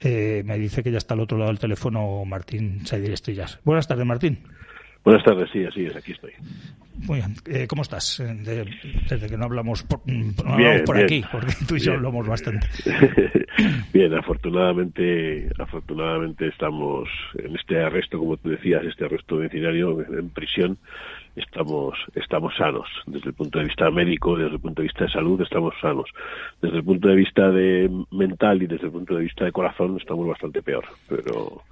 Eh, 0.00 0.42
me 0.46 0.58
dice 0.58 0.82
que 0.82 0.90
ya 0.90 0.98
está 0.98 1.14
al 1.14 1.20
otro 1.20 1.36
lado 1.38 1.50
del 1.50 1.58
teléfono 1.58 2.24
Martín 2.24 2.86
Saidir 2.86 3.12
Estrellas. 3.12 3.60
Buenas 3.64 3.86
tardes, 3.86 4.06
Martín. 4.06 4.38
Buenas 5.04 5.24
tardes, 5.24 5.48
sí, 5.50 5.64
así 5.64 5.86
es, 5.86 5.96
aquí 5.96 6.12
estoy. 6.12 6.32
Muy 7.06 7.18
bien. 7.20 7.34
Eh, 7.46 7.66
¿Cómo 7.66 7.80
estás? 7.82 8.20
Eh, 8.20 8.24
de- 8.34 8.66
desde 9.08 9.28
que 9.30 9.36
no 9.38 9.44
hablamos 9.46 9.82
por, 9.82 10.00
no 10.06 10.52
hablamos 10.52 10.82
por 10.82 10.96
bien. 10.96 11.04
aquí, 11.06 11.24
porque 11.32 11.52
tú 11.66 11.76
y 11.76 11.80
yo 11.80 11.94
hablamos 11.94 12.26
bastante. 12.26 12.66
Bien, 13.92 14.14
afortunadamente, 14.14 15.48
afortunadamente 15.58 16.48
estamos 16.48 17.08
en 17.34 17.56
este 17.56 17.82
arresto, 17.82 18.18
como 18.18 18.36
tú 18.36 18.50
decías, 18.50 18.82
este 18.84 19.04
arresto 19.06 19.36
domiciliario 19.36 20.00
en 20.18 20.30
prisión, 20.30 20.78
estamos, 21.36 21.98
estamos 22.14 22.54
sanos. 22.56 22.88
Desde 23.06 23.28
el 23.28 23.34
punto 23.34 23.58
de 23.58 23.66
vista 23.66 23.90
médico, 23.90 24.36
desde 24.36 24.54
el 24.54 24.60
punto 24.60 24.82
de 24.82 24.88
vista 24.88 25.04
de 25.04 25.10
salud, 25.10 25.40
estamos 25.40 25.74
sanos. 25.80 26.08
Desde 26.60 26.78
el 26.78 26.84
punto 26.84 27.08
de 27.08 27.16
vista 27.16 27.50
de 27.50 27.90
mental 28.10 28.62
y 28.62 28.66
desde 28.66 28.86
el 28.86 28.92
punto 28.92 29.14
de 29.14 29.22
vista 29.22 29.44
de 29.44 29.52
corazón, 29.52 29.96
estamos 29.96 30.26
bastante 30.26 30.62
peor. 30.62 30.84
Pero, 31.08 31.62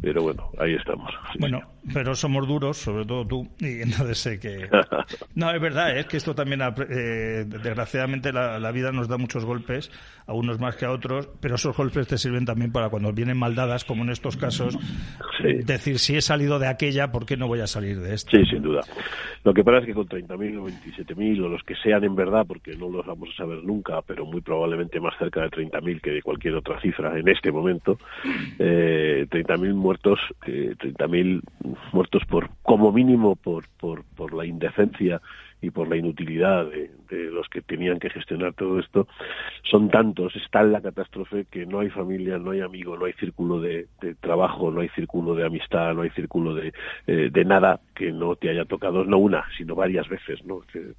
pero 0.00 0.22
bueno, 0.22 0.50
ahí 0.58 0.74
estamos. 0.74 1.10
Sí, 1.32 1.38
Bueno, 1.40 1.60
pero 1.92 2.14
somos 2.14 2.46
duros, 2.48 2.76
sobre 2.78 3.04
todo 3.04 3.26
tú, 3.26 3.48
y 3.60 3.80
entonces 3.82 4.18
sé 4.18 4.38
que... 4.40 4.68
No, 5.34 5.50
es 5.50 5.60
verdad, 5.60 5.96
es 5.96 6.06
que 6.06 6.16
esto 6.16 6.34
también, 6.34 6.60
eh, 6.62 7.44
desgraciadamente, 7.46 8.32
la, 8.32 8.58
la 8.58 8.70
vida 8.72 8.92
nos 8.92 9.08
da 9.08 9.16
muchos 9.18 9.44
golpes, 9.44 9.90
a 10.26 10.32
unos 10.34 10.58
más 10.60 10.76
que 10.76 10.84
a 10.84 10.90
otros, 10.90 11.28
pero 11.40 11.54
esos 11.56 11.76
golpes 11.76 12.06
te 12.06 12.18
sirven 12.18 12.44
también 12.44 12.70
para 12.72 12.88
cuando 12.90 13.12
vienen 13.12 13.38
maldadas, 13.38 13.84
como 13.84 14.04
en 14.04 14.10
estos 14.10 14.36
casos, 14.36 14.78
Sí. 15.42 15.54
decir, 15.64 15.98
si 15.98 16.14
he 16.16 16.20
salido 16.20 16.58
de 16.58 16.68
aquella, 16.68 17.10
¿por 17.10 17.26
qué 17.26 17.36
no 17.36 17.48
voy 17.48 17.60
a 17.60 17.66
salir 17.66 17.98
de 18.00 18.14
esta? 18.14 18.30
Sí, 18.30 18.44
sin 18.46 18.62
duda. 18.62 18.80
Lo 19.44 19.52
que 19.52 19.64
pasa 19.64 19.78
es 19.78 19.86
que 19.86 19.94
con 19.94 20.06
30.000 20.08 20.58
o 20.58 20.66
27.000 20.68 21.44
o 21.44 21.48
los 21.48 21.62
que 21.64 21.74
sean 21.82 22.04
en 22.04 22.14
verdad, 22.14 22.44
porque 22.46 22.76
no 22.76 22.88
los 22.90 23.04
vamos 23.04 23.30
a 23.34 23.36
saber 23.38 23.64
nunca, 23.64 24.00
pero 24.06 24.24
muy 24.24 24.40
probablemente 24.40 25.00
más 25.00 25.14
cerca 25.18 25.40
de 25.42 25.48
30.000 25.50 26.00
que 26.00 26.10
de 26.12 26.22
cualquier 26.22 26.54
otra 26.54 26.80
cifra 26.80 27.18
en 27.18 27.26
este 27.28 27.50
momento, 27.50 27.98
eh, 28.58 29.26
30.000 29.56 29.74
muertos, 29.74 30.20
eh, 30.46 30.74
30.000 30.78 31.42
muertos 31.92 32.22
por 32.26 32.50
como 32.62 32.92
mínimo 32.92 33.36
por, 33.36 33.68
por, 33.78 34.04
por 34.16 34.32
la 34.34 34.46
indecencia 34.46 35.20
y 35.60 35.70
por 35.70 35.88
la 35.88 35.96
inutilidad 35.96 36.66
de, 36.66 36.90
los 37.16 37.48
que 37.48 37.62
tenían 37.62 37.98
que 37.98 38.10
gestionar 38.10 38.54
todo 38.54 38.78
esto, 38.78 39.06
son 39.70 39.90
tantos, 39.90 40.34
es 40.36 40.42
tal 40.50 40.72
la 40.72 40.80
catástrofe 40.80 41.46
que 41.50 41.66
no 41.66 41.80
hay 41.80 41.90
familia, 41.90 42.38
no 42.38 42.50
hay 42.52 42.60
amigo, 42.60 42.96
no 42.96 43.04
hay 43.06 43.12
círculo 43.14 43.60
de, 43.60 43.86
de 44.00 44.14
trabajo, 44.16 44.70
no 44.70 44.80
hay 44.80 44.88
círculo 44.90 45.34
de 45.34 45.46
amistad, 45.46 45.94
no 45.94 46.02
hay 46.02 46.10
círculo 46.10 46.54
de, 46.54 46.72
eh, 47.06 47.30
de 47.32 47.44
nada 47.44 47.80
que 47.94 48.10
no 48.12 48.36
te 48.36 48.50
haya 48.50 48.64
tocado, 48.64 49.04
no 49.04 49.18
una, 49.18 49.44
sino 49.56 49.74
varias 49.74 50.08
veces, 50.08 50.44
¿no? 50.44 50.60
Que, 50.72 50.92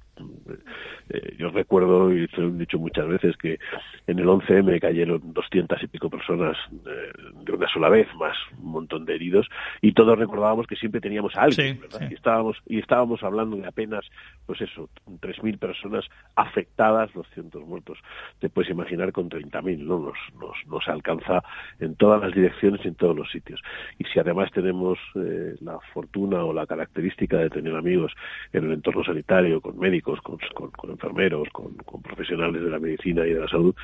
eh, 1.10 1.34
yo 1.38 1.50
recuerdo, 1.50 2.12
y 2.12 2.26
se 2.28 2.40
lo 2.40 2.48
he 2.48 2.52
dicho 2.52 2.78
muchas 2.78 3.06
veces, 3.08 3.36
que 3.36 3.58
en 4.06 4.18
el 4.18 4.26
11M 4.26 4.80
cayeron 4.80 5.32
doscientas 5.32 5.82
y 5.82 5.86
pico 5.88 6.08
personas 6.08 6.56
eh, 6.86 7.12
de 7.44 7.52
una 7.52 7.68
sola 7.68 7.88
vez, 7.88 8.06
más 8.16 8.36
un 8.62 8.70
montón 8.70 9.04
de 9.04 9.14
heridos, 9.14 9.48
y 9.82 9.92
todos 9.92 10.18
recordábamos 10.18 10.66
que 10.66 10.76
siempre 10.76 11.00
teníamos 11.00 11.34
a 11.36 11.42
alguien, 11.42 11.74
Sí, 11.74 11.80
¿verdad? 11.80 11.98
sí. 12.00 12.06
Y 12.10 12.14
estábamos, 12.14 12.56
y 12.66 12.78
estábamos 12.78 13.22
hablando 13.22 13.56
de 13.56 13.66
apenas, 13.66 14.04
pues 14.46 14.60
eso, 14.60 14.88
3.000 15.20 15.58
personas 15.58 16.03
afectadas, 16.36 17.12
200 17.12 17.64
muertos. 17.64 17.98
Te 18.40 18.48
puedes 18.48 18.70
imaginar 18.70 19.12
con 19.12 19.30
30.000, 19.30 19.78
¿no? 19.78 19.98
Nos, 19.98 20.18
nos, 20.40 20.56
nos 20.66 20.88
alcanza 20.88 21.42
en 21.78 21.94
todas 21.94 22.20
las 22.20 22.34
direcciones 22.34 22.80
y 22.84 22.88
en 22.88 22.94
todos 22.94 23.16
los 23.16 23.30
sitios. 23.30 23.60
Y 23.98 24.04
si 24.04 24.18
además 24.18 24.50
tenemos 24.52 24.98
eh, 25.14 25.54
la 25.60 25.78
fortuna 25.92 26.44
o 26.44 26.52
la 26.52 26.66
característica 26.66 27.38
de 27.38 27.50
tener 27.50 27.74
amigos 27.76 28.12
en 28.52 28.64
el 28.64 28.72
entorno 28.72 29.04
sanitario, 29.04 29.60
con 29.60 29.78
médicos, 29.78 30.20
con, 30.22 30.38
con, 30.54 30.90
enfermeros, 30.90 31.48
con, 31.52 31.74
profesionales 32.02 32.62
de 32.62 32.70
la 32.70 32.78
medicina 32.78 33.26
y 33.26 33.32
de 33.32 33.40
la 33.40 33.48
salud, 33.48 33.74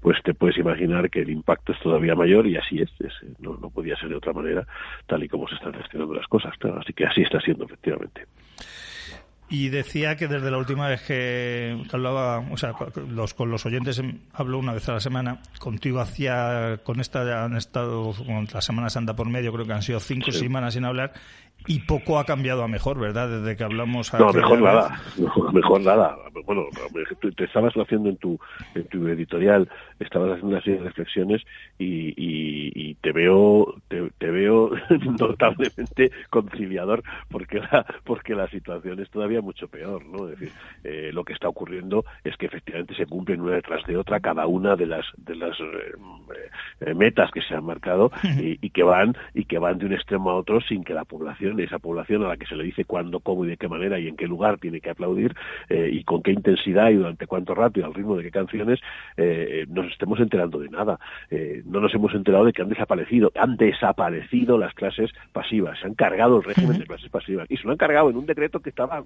pues 0.00 0.20
te 0.22 0.34
puedes 0.34 0.58
imaginar 0.58 1.10
que 1.10 1.20
el 1.20 1.30
impacto 1.30 1.72
es 1.72 1.80
todavía 1.80 2.14
mayor 2.14 2.46
y 2.46 2.56
así 2.56 2.80
es, 2.80 2.90
es, 3.00 3.12
no, 3.38 3.56
no 3.56 3.70
podía 3.70 3.96
ser 3.96 4.08
de 4.08 4.16
otra 4.16 4.32
manera, 4.32 4.66
tal 5.06 5.22
y 5.22 5.28
como 5.28 5.48
se 5.48 5.54
están 5.54 5.74
gestionando 5.74 6.14
las 6.14 6.26
cosas, 6.26 6.56
claro. 6.58 6.80
Así 6.80 6.92
que 6.92 7.06
así 7.06 7.22
está 7.22 7.40
siendo, 7.40 7.64
efectivamente. 7.64 8.26
Y 9.52 9.68
decía 9.68 10.16
que 10.16 10.28
desde 10.28 10.50
la 10.50 10.56
última 10.56 10.88
vez 10.88 11.02
que 11.02 11.82
que 11.88 11.96
hablaba, 11.96 12.38
o 12.50 12.56
sea, 12.56 12.72
con 12.72 12.90
los, 13.14 13.34
con 13.34 13.50
los 13.50 13.66
oyentes 13.66 13.98
em, 13.98 14.18
hablo 14.32 14.58
una 14.58 14.72
vez 14.72 14.88
a 14.88 14.94
la 14.94 15.00
semana, 15.00 15.40
contigo 15.58 16.00
hacía, 16.00 16.80
con 16.82 17.00
esta 17.00 17.44
han 17.44 17.56
estado, 17.56 18.14
con 18.14 18.48
la 18.50 18.60
Semana 18.62 18.88
Santa 18.88 19.14
por 19.14 19.28
medio, 19.28 19.52
creo 19.52 19.66
que 19.66 19.74
han 19.74 19.82
sido 19.82 20.00
cinco 20.00 20.32
Sí. 20.32 20.38
semanas 20.38 20.72
sin 20.72 20.86
hablar, 20.86 21.12
y 21.66 21.80
poco 21.80 22.18
ha 22.18 22.24
cambiado 22.24 22.62
a 22.62 22.68
mejor, 22.68 22.98
¿verdad? 22.98 23.28
Desde 23.28 23.56
que 23.56 23.64
hablamos 23.64 24.12
No, 24.18 24.28
aquella 24.28 24.32
mejor 24.32 24.62
vez. 24.62 24.62
nada, 24.62 25.00
no, 25.18 25.52
mejor 25.52 25.80
nada. 25.82 26.16
Bueno, 26.46 26.64
tú 27.20 27.30
te 27.32 27.44
estabas 27.44 27.72
haciendo 27.74 28.08
en 28.08 28.16
tu, 28.16 28.38
en 28.74 28.84
tu 28.88 29.06
editorial, 29.08 29.68
estabas 30.00 30.30
haciendo 30.32 30.48
una 30.56 30.62
serie 30.62 30.80
de 30.80 30.86
reflexiones 30.86 31.42
y, 31.78 32.08
y, 32.16 32.72
y 32.74 32.94
te 32.96 33.12
veo, 33.12 33.74
te, 33.88 34.10
te 34.18 34.30
veo 34.30 34.70
notablemente 35.18 36.10
conciliador 36.30 37.02
porque 37.28 37.60
la, 37.60 37.86
porque 38.04 38.34
la 38.34 38.48
situación 38.48 39.00
es 39.00 39.10
todavía 39.10 39.40
mucho 39.40 39.68
peor, 39.68 40.04
¿no? 40.06 40.28
Es 40.28 40.38
decir, 40.38 40.52
eh, 40.84 41.10
lo 41.12 41.24
que 41.24 41.32
está 41.32 41.48
ocurriendo 41.48 42.04
es 42.24 42.36
que 42.36 42.46
efectivamente 42.46 42.94
se 42.94 43.06
cumplen 43.06 43.40
una 43.40 43.56
detrás 43.56 43.84
de 43.86 43.96
otra 43.96 44.20
cada 44.20 44.46
una 44.46 44.76
de 44.76 44.86
las, 44.86 45.06
de 45.16 45.36
las 45.36 45.58
eh, 45.60 45.94
eh, 46.80 46.94
metas 46.94 47.30
que 47.30 47.42
se 47.42 47.54
han 47.54 47.64
marcado 47.64 48.10
y, 48.38 48.58
y 48.64 48.70
que 48.70 48.82
van, 48.82 49.16
y 49.34 49.44
que 49.44 49.58
van 49.58 49.78
de 49.78 49.86
un 49.86 49.92
extremo 49.92 50.30
a 50.30 50.36
otro 50.36 50.60
sin 50.60 50.84
que 50.84 50.94
la 50.94 51.04
población, 51.04 51.51
esa 51.60 51.78
población 51.78 52.24
a 52.24 52.28
la 52.28 52.36
que 52.36 52.46
se 52.46 52.56
le 52.56 52.64
dice 52.64 52.84
cuándo, 52.84 53.20
cómo 53.20 53.44
y 53.44 53.48
de 53.48 53.56
qué 53.56 53.68
manera 53.68 53.98
y 53.98 54.08
en 54.08 54.16
qué 54.16 54.26
lugar 54.26 54.58
tiene 54.58 54.80
que 54.80 54.90
aplaudir 54.90 55.34
eh, 55.68 55.90
y 55.92 56.04
con 56.04 56.22
qué 56.22 56.32
intensidad 56.32 56.90
y 56.90 56.94
durante 56.94 57.26
cuánto 57.26 57.54
rato 57.54 57.80
y 57.80 57.82
al 57.82 57.94
ritmo 57.94 58.16
de 58.16 58.24
qué 58.24 58.30
canciones 58.30 58.80
eh, 59.16 59.66
nos 59.68 59.86
estemos 59.86 60.20
enterando 60.20 60.58
de 60.58 60.68
nada. 60.68 60.98
Eh, 61.30 61.62
no 61.66 61.80
nos 61.80 61.94
hemos 61.94 62.14
enterado 62.14 62.44
de 62.44 62.52
que 62.52 62.62
han 62.62 62.68
desaparecido, 62.68 63.32
han 63.36 63.56
desaparecido 63.56 64.58
las 64.58 64.74
clases 64.74 65.10
pasivas, 65.32 65.78
se 65.80 65.86
han 65.86 65.94
cargado 65.94 66.38
el 66.38 66.44
régimen 66.44 66.78
de 66.78 66.86
clases 66.86 67.10
pasivas 67.10 67.50
y 67.50 67.56
se 67.56 67.64
lo 67.64 67.72
han 67.72 67.78
cargado 67.78 68.10
en 68.10 68.16
un 68.16 68.26
decreto 68.26 68.60
que 68.60 68.70
estaba 68.70 69.04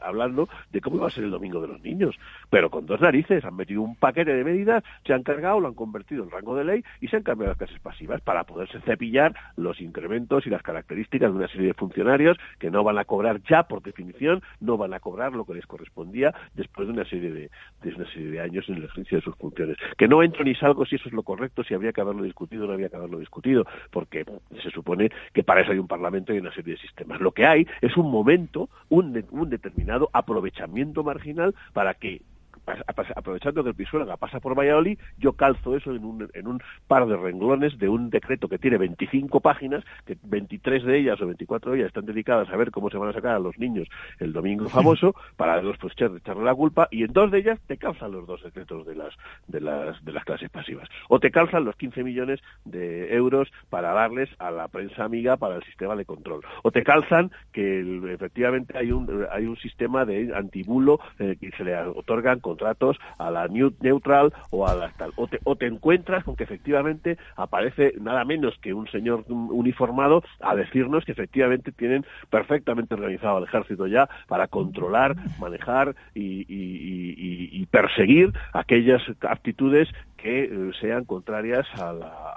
hablando 0.00 0.48
de 0.70 0.80
cómo 0.80 0.96
iba 0.96 1.06
a 1.06 1.10
ser 1.10 1.24
el 1.24 1.30
domingo 1.30 1.60
de 1.60 1.68
los 1.68 1.80
niños, 1.82 2.16
pero 2.50 2.70
con 2.70 2.86
dos 2.86 3.00
narices 3.00 3.44
han 3.44 3.56
metido 3.56 3.82
un 3.82 3.96
paquete 3.96 4.34
de 4.34 4.44
medidas, 4.44 4.82
se 5.04 5.12
han 5.12 5.22
cargado, 5.22 5.60
lo 5.60 5.68
han 5.68 5.74
convertido 5.74 6.24
en 6.24 6.30
rango 6.30 6.56
de 6.56 6.64
ley 6.64 6.84
y 7.00 7.08
se 7.08 7.16
han 7.16 7.22
cambiado 7.22 7.52
las 7.52 7.58
clases 7.58 7.80
pasivas 7.80 8.20
para 8.20 8.44
poderse 8.44 8.80
cepillar 8.80 9.34
los 9.56 9.80
incrementos 9.80 10.46
y 10.46 10.50
las 10.50 10.62
características 10.62 11.30
de 11.30 11.36
una 11.36 11.48
serie 11.48 11.68
de 11.68 11.74
funcionarios 11.82 12.38
que 12.60 12.70
no 12.70 12.84
van 12.84 12.98
a 12.98 13.04
cobrar 13.04 13.40
ya 13.50 13.64
por 13.64 13.82
definición, 13.82 14.40
no 14.60 14.76
van 14.76 14.94
a 14.94 15.00
cobrar 15.00 15.32
lo 15.32 15.44
que 15.44 15.54
les 15.54 15.66
correspondía 15.66 16.32
después 16.54 16.86
de 16.86 16.94
una 16.94 17.04
serie 17.04 17.32
de, 17.32 17.50
de 17.82 17.94
una 17.96 18.06
serie 18.12 18.30
de 18.30 18.40
años 18.40 18.68
en 18.68 18.76
el 18.76 18.84
ejercicio 18.84 19.18
de 19.18 19.24
sus 19.24 19.34
funciones. 19.34 19.76
Que 19.98 20.06
no 20.06 20.22
entro 20.22 20.44
ni 20.44 20.54
salgo 20.54 20.86
si 20.86 20.94
eso 20.94 21.08
es 21.08 21.12
lo 21.12 21.24
correcto, 21.24 21.64
si 21.64 21.74
habría 21.74 21.92
que 21.92 22.00
haberlo 22.00 22.22
discutido 22.22 22.64
o 22.64 22.66
no 22.68 22.74
habría 22.74 22.88
que 22.88 22.96
haberlo 22.96 23.18
discutido, 23.18 23.66
porque 23.90 24.24
se 24.62 24.70
supone 24.70 25.10
que 25.32 25.42
para 25.42 25.62
eso 25.62 25.72
hay 25.72 25.78
un 25.78 25.88
parlamento 25.88 26.32
y 26.32 26.38
una 26.38 26.54
serie 26.54 26.74
de 26.74 26.80
sistemas. 26.80 27.20
Lo 27.20 27.32
que 27.32 27.46
hay 27.46 27.66
es 27.80 27.96
un 27.96 28.10
momento, 28.10 28.68
un, 28.88 29.24
un 29.32 29.50
determinado 29.50 30.08
aprovechamiento 30.12 31.02
marginal 31.02 31.54
para 31.72 31.94
que 31.94 32.22
aprovechando 32.66 33.62
que 33.62 33.70
el 33.70 33.74
Pisuerga 33.74 34.16
pasa 34.16 34.40
por 34.40 34.56
Valladolid, 34.56 34.98
yo 35.18 35.32
calzo 35.32 35.76
eso 35.76 35.92
en 35.92 36.04
un, 36.04 36.28
en 36.34 36.46
un 36.46 36.62
par 36.86 37.06
de 37.06 37.16
renglones 37.16 37.78
de 37.78 37.88
un 37.88 38.10
decreto 38.10 38.48
que 38.48 38.58
tiene 38.58 38.78
25 38.78 39.40
páginas, 39.40 39.84
que 40.04 40.16
23 40.22 40.84
de 40.84 40.98
ellas 40.98 41.20
o 41.20 41.26
24 41.26 41.72
de 41.72 41.78
ellas 41.78 41.88
están 41.88 42.06
dedicadas 42.06 42.48
a 42.50 42.56
ver 42.56 42.70
cómo 42.70 42.90
se 42.90 42.98
van 42.98 43.08
a 43.10 43.12
sacar 43.12 43.34
a 43.34 43.38
los 43.38 43.58
niños 43.58 43.88
el 44.18 44.32
domingo 44.32 44.68
famoso, 44.68 45.14
para 45.36 45.56
después 45.56 45.78
pues, 45.80 45.94
echar- 45.96 46.16
echarle 46.16 46.44
la 46.44 46.54
culpa, 46.54 46.88
y 46.90 47.04
en 47.04 47.12
dos 47.12 47.30
de 47.30 47.38
ellas 47.38 47.58
te 47.66 47.76
calzan 47.76 48.12
los 48.12 48.26
dos 48.26 48.42
decretos 48.42 48.86
de 48.86 48.94
las, 48.94 49.14
de 49.46 49.60
las, 49.60 50.04
de 50.04 50.12
las 50.12 50.24
clases 50.24 50.50
pasivas. 50.50 50.88
O 51.08 51.18
te 51.18 51.30
calzan 51.30 51.64
los 51.64 51.76
15 51.76 52.04
millones 52.04 52.40
de 52.64 53.14
euros 53.14 53.48
para 53.70 53.92
darles 53.92 54.30
a 54.38 54.50
la 54.50 54.68
prensa 54.68 55.04
amiga 55.04 55.36
para 55.36 55.56
el 55.56 55.62
sistema 55.64 55.96
de 55.96 56.04
control. 56.04 56.40
O 56.62 56.70
te 56.70 56.82
calzan 56.82 57.30
que 57.52 57.80
efectivamente 58.12 58.76
hay 58.76 58.92
un, 58.92 59.26
hay 59.30 59.46
un 59.46 59.56
sistema 59.56 60.04
de 60.04 60.32
antibulo 60.34 61.00
eh, 61.18 61.36
que 61.40 61.50
se 61.52 61.64
le 61.64 61.76
otorgan 61.76 62.40
contratos 62.52 62.98
a 63.18 63.30
la 63.30 63.48
Neutral 63.48 64.32
o 64.50 64.66
a 64.66 64.74
la 64.74 64.90
tal. 64.90 65.12
O 65.16 65.56
te, 65.56 65.66
encuentras 65.66 66.24
con 66.24 66.36
que 66.36 66.44
efectivamente 66.44 67.16
aparece 67.36 67.94
nada 68.00 68.24
menos 68.24 68.58
que 68.60 68.74
un 68.74 68.88
señor 68.88 69.24
uniformado 69.28 70.22
a 70.40 70.54
decirnos 70.54 71.04
que 71.04 71.12
efectivamente 71.12 71.72
tienen 71.72 72.04
perfectamente 72.30 72.94
organizado 72.94 73.38
al 73.38 73.44
ejército 73.44 73.86
ya 73.86 74.08
para 74.28 74.48
controlar, 74.48 75.16
manejar 75.38 75.94
y 76.14 77.66
perseguir 77.66 78.32
aquellas 78.52 79.02
actitudes 79.22 79.88
que 80.22 80.44
eh, 80.44 80.70
sean 80.80 81.04
contrarias 81.04 81.66
a 81.74 81.92
la- 81.92 82.32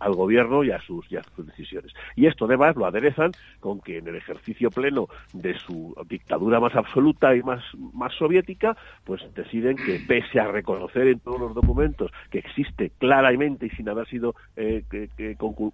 al- 0.00 0.14
gobierno 0.14 0.62
y 0.64 0.70
a 0.70 0.80
sus 0.82 1.10
y 1.10 1.16
a 1.16 1.24
sus 1.34 1.46
decisiones. 1.46 1.92
Y 2.16 2.26
esto 2.26 2.44
además 2.44 2.76
lo 2.76 2.86
aderezan 2.86 3.34
con 3.60 3.80
que 3.80 3.98
en 3.98 4.06
el 4.08 4.16
ejercicio 4.16 4.70
pleno 4.70 5.08
de 5.32 5.54
su 5.66 5.94
dictadura 6.08 6.60
más 6.60 6.74
absoluta 6.76 7.34
y 7.34 7.42
más, 7.42 7.62
más 7.92 8.12
soviética, 8.14 8.76
pues 9.04 9.20
deciden 9.34 9.76
que 9.78 9.98
pese 10.00 10.38
a 10.40 10.46
reconocer 10.46 11.08
en 11.08 11.20
todos 11.20 11.40
los 11.40 11.54
documentos 11.54 12.10
que 12.30 12.38
existe 12.38 12.90
claramente 12.98 13.66
y 13.66 13.70
sin 13.70 13.88
haber 13.88 14.06
sido 14.08 14.34
eh, 14.56 14.84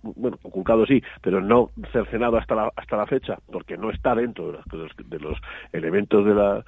bueno, 0.03 0.39
conculcado 0.39 0.87
sí, 0.87 1.03
pero 1.21 1.41
no 1.41 1.71
cercenado 1.93 2.39
hasta 2.39 2.55
la, 2.55 2.73
hasta 2.77 2.97
la 2.97 3.07
fecha, 3.07 3.39
porque 3.53 3.77
no 3.77 3.91
está 3.91 4.15
dentro 4.15 4.47
de 4.53 4.53
los, 4.79 4.97
de 5.09 5.19
los- 5.19 5.39
elementos 5.73 6.25
de 6.25 6.35
la, 6.35 6.65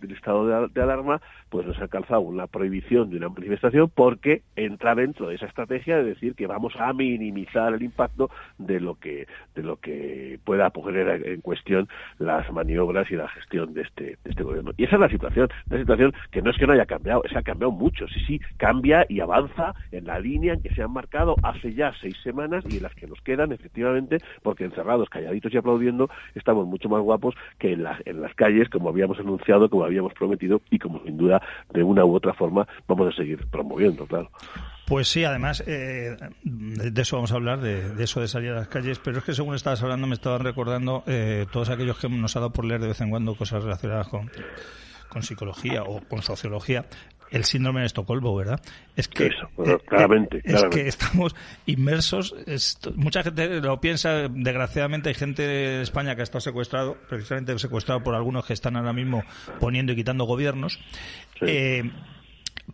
del 0.00 0.12
estado 0.12 0.46
de, 0.46 0.68
de 0.68 0.82
alarma, 0.82 1.20
pues 1.48 1.66
nos 1.66 1.78
ha 1.78 1.82
alcanzado 1.82 2.20
una 2.20 2.46
prohibición 2.46 2.79
de 2.90 3.16
una 3.16 3.28
manifestación 3.28 3.90
porque 3.94 4.42
entra 4.56 4.94
dentro 4.94 5.28
de 5.28 5.36
esa 5.36 5.46
estrategia 5.46 5.98
de 5.98 6.04
decir 6.04 6.34
que 6.34 6.46
vamos 6.46 6.74
a 6.78 6.92
minimizar 6.92 7.72
el 7.72 7.82
impacto 7.82 8.30
de 8.58 8.80
lo 8.80 8.96
que 8.96 9.28
de 9.54 9.62
lo 9.62 9.76
que 9.76 10.40
pueda 10.44 10.70
poner 10.70 11.26
en 11.26 11.40
cuestión 11.40 11.88
las 12.18 12.50
maniobras 12.52 13.10
y 13.10 13.16
la 13.16 13.28
gestión 13.28 13.74
de 13.74 13.82
este 13.82 14.18
de 14.24 14.30
este 14.30 14.42
gobierno. 14.42 14.72
Y 14.76 14.84
esa 14.84 14.96
es 14.96 15.00
la 15.00 15.08
situación, 15.08 15.48
una 15.68 15.78
situación 15.78 16.12
que 16.32 16.42
no 16.42 16.50
es 16.50 16.56
que 16.56 16.66
no 16.66 16.72
haya 16.72 16.86
cambiado, 16.86 17.22
es 17.24 17.32
que 17.32 17.38
ha 17.38 17.42
cambiado 17.42 17.70
mucho, 17.70 18.08
sí, 18.08 18.20
sí, 18.26 18.40
cambia 18.56 19.06
y 19.08 19.20
avanza 19.20 19.74
en 19.92 20.06
la 20.06 20.18
línea 20.18 20.54
en 20.54 20.62
que 20.62 20.74
se 20.74 20.82
han 20.82 20.92
marcado 20.92 21.36
hace 21.42 21.74
ya 21.74 21.92
seis 22.00 22.16
semanas 22.24 22.64
y 22.68 22.78
en 22.78 22.82
las 22.82 22.94
que 22.94 23.06
nos 23.06 23.20
quedan 23.20 23.52
efectivamente, 23.52 24.18
porque 24.42 24.64
encerrados, 24.64 25.08
calladitos 25.10 25.52
y 25.54 25.58
aplaudiendo, 25.58 26.10
estamos 26.34 26.66
mucho 26.66 26.88
más 26.88 27.02
guapos 27.02 27.34
que 27.58 27.72
en, 27.72 27.84
en 28.04 28.20
las 28.20 28.34
calles, 28.34 28.68
como 28.68 28.88
habíamos 28.88 29.20
anunciado, 29.20 29.68
como 29.70 29.84
habíamos 29.84 30.12
prometido 30.14 30.60
y 30.70 30.78
como 30.78 31.00
sin 31.04 31.16
duda 31.16 31.40
de 31.72 31.84
una 31.84 32.04
u 32.04 32.14
otra 32.14 32.34
forma 32.34 32.66
vamos 32.86 33.12
a 33.12 33.16
seguir 33.16 33.46
promoviendo, 33.48 34.06
claro. 34.06 34.30
Pues 34.86 35.06
sí, 35.06 35.22
además, 35.24 35.62
eh, 35.66 36.16
de 36.42 37.02
eso 37.02 37.16
vamos 37.16 37.30
a 37.30 37.36
hablar, 37.36 37.60
de, 37.60 38.02
eso 38.02 38.20
de 38.20 38.26
salir 38.26 38.50
a 38.50 38.56
las 38.56 38.68
calles, 38.68 38.98
pero 38.98 39.18
es 39.18 39.24
que 39.24 39.34
según 39.34 39.54
estabas 39.54 39.82
hablando 39.82 40.08
me 40.08 40.14
estaban 40.14 40.42
recordando 40.42 41.04
eh, 41.06 41.46
todos 41.52 41.70
aquellos 41.70 41.96
que 41.98 42.08
nos 42.08 42.34
ha 42.34 42.40
dado 42.40 42.52
por 42.52 42.64
leer 42.64 42.80
de 42.80 42.88
vez 42.88 43.00
en 43.00 43.10
cuando 43.10 43.36
cosas 43.36 43.62
relacionadas 43.62 44.08
con, 44.08 44.30
con 45.08 45.22
psicología 45.22 45.84
o 45.84 46.00
con 46.08 46.22
sociología, 46.22 46.86
el 47.30 47.44
síndrome 47.44 47.80
de 47.80 47.86
Estocolmo, 47.86 48.34
¿verdad? 48.34 48.60
Es 48.96 49.08
que 49.08 49.28
Eso, 49.28 49.48
eh, 49.64 49.78
claramente, 49.86 50.40
es 50.44 50.64
que 50.64 50.88
estamos 50.88 51.34
inmersos. 51.66 52.34
mucha 52.96 53.22
gente 53.22 53.60
lo 53.60 53.80
piensa. 53.80 54.28
Desgraciadamente 54.28 55.10
hay 55.10 55.14
gente 55.14 55.46
de 55.46 55.82
España 55.82 56.14
que 56.14 56.22
ha 56.22 56.24
estado 56.24 56.40
secuestrado, 56.40 56.96
precisamente 57.08 57.56
secuestrado 57.58 58.02
por 58.02 58.14
algunos 58.14 58.44
que 58.46 58.52
están 58.52 58.76
ahora 58.76 58.92
mismo 58.92 59.22
poniendo 59.60 59.92
y 59.92 59.96
quitando 59.96 60.24
gobiernos. 60.24 60.80
Eh, 61.42 61.90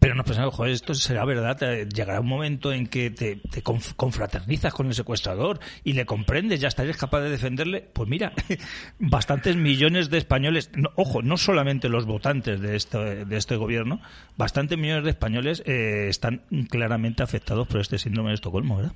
pero 0.01 0.15
nos 0.15 0.27
pensamos, 0.27 0.55
joder, 0.55 0.73
esto 0.73 0.95
será 0.95 1.25
verdad. 1.25 1.59
Llegará 1.89 2.21
un 2.21 2.29
momento 2.29 2.73
en 2.73 2.87
que 2.87 3.11
te, 3.11 3.41
confraternizas 3.63 4.73
con 4.73 4.87
el 4.87 4.95
secuestrador 4.95 5.61
y 5.85 5.93
le 5.93 6.07
comprendes, 6.07 6.61
ya 6.61 6.69
estarías 6.69 6.97
capaz 6.97 7.21
de 7.21 7.31
defenderle. 7.31 7.89
Pues 7.93 8.09
mira, 8.09 8.33
bastantes 8.99 9.57
millones 9.57 10.11
de 10.11 10.19
españoles, 10.19 10.71
ojo, 10.97 11.23
no 11.23 11.37
solamente 11.37 11.89
los 11.89 12.07
votantes 12.07 12.61
de 12.61 12.77
este, 12.77 13.25
de 13.25 13.37
este 13.37 13.57
gobierno, 13.57 14.01
bastantes 14.37 14.79
millones 14.79 15.05
de 15.05 15.11
españoles 15.11 15.63
eh, 15.67 16.07
están 16.09 16.43
claramente 16.69 17.23
afectados 17.23 17.67
por 17.67 17.81
este 17.81 17.99
síndrome 17.99 18.31
de 18.31 18.35
Estocolmo, 18.35 18.77
¿verdad? 18.77 18.93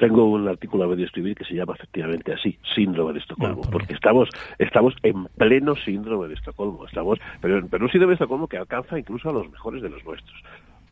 Tengo 0.00 0.24
un 0.24 0.48
artículo 0.48 0.84
a 0.84 0.86
medio 0.88 1.04
escribir 1.04 1.36
que 1.36 1.44
se 1.44 1.54
llama 1.54 1.74
efectivamente 1.74 2.32
así, 2.32 2.58
síndrome 2.74 3.12
de 3.12 3.18
Estocolmo, 3.18 3.60
porque 3.70 3.92
estamos 3.92 4.30
estamos 4.58 4.94
en 5.02 5.26
pleno 5.26 5.76
síndrome 5.76 6.26
de 6.26 6.34
Estocolmo, 6.34 6.86
estamos 6.86 7.18
pero, 7.42 7.62
pero 7.70 7.84
un 7.84 7.90
síndrome 7.90 8.12
de 8.12 8.14
Estocolmo 8.14 8.48
que 8.48 8.56
alcanza 8.56 8.98
incluso 8.98 9.28
a 9.28 9.34
los 9.34 9.50
mejores 9.50 9.82
de 9.82 9.90
los 9.90 10.02
nuestros. 10.02 10.42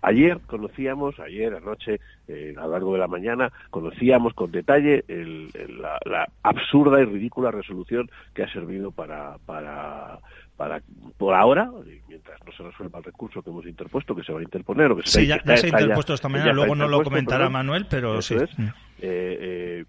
Ayer 0.02 0.38
conocíamos, 0.46 1.18
ayer 1.20 1.54
anoche, 1.54 2.00
eh, 2.28 2.54
a 2.56 2.66
lo 2.66 2.72
largo 2.72 2.92
de 2.92 2.98
la 2.98 3.08
mañana, 3.08 3.50
conocíamos 3.70 4.34
con 4.34 4.52
detalle 4.52 5.02
la, 5.08 6.28
absurda 6.42 7.00
y 7.00 7.04
ridícula 7.04 7.50
resolución 7.50 8.10
que 8.34 8.42
ha 8.42 8.52
servido 8.52 8.92
para, 8.92 9.38
para, 9.46 10.18
para 10.58 10.82
por 11.16 11.34
ahora, 11.34 11.70
mientras 12.08 12.38
no 12.44 12.52
se 12.52 12.64
resuelva 12.64 12.98
el 12.98 13.04
recurso 13.04 13.42
que 13.42 13.48
hemos 13.48 13.64
interpuesto, 13.64 14.14
que 14.14 14.24
se 14.24 14.32
va 14.32 14.40
a 14.40 14.42
interponer, 14.42 14.90
o 14.90 14.96
que 14.96 15.02
sí, 15.04 15.24
ya, 15.24 15.40
se 15.56 15.66
ha 15.66 15.68
interpuesto 15.68 16.14
esta 16.14 16.28
mañana, 16.28 16.52
luego 16.52 16.74
no 16.74 16.88
lo 16.88 17.02
comentará 17.02 17.48
Manuel, 17.48 17.86
pero 17.88 18.20
sí. 18.20 18.34
Es, 18.34 18.58
mm. 18.58 18.62
eh, 18.64 18.72
eh, 19.00 19.84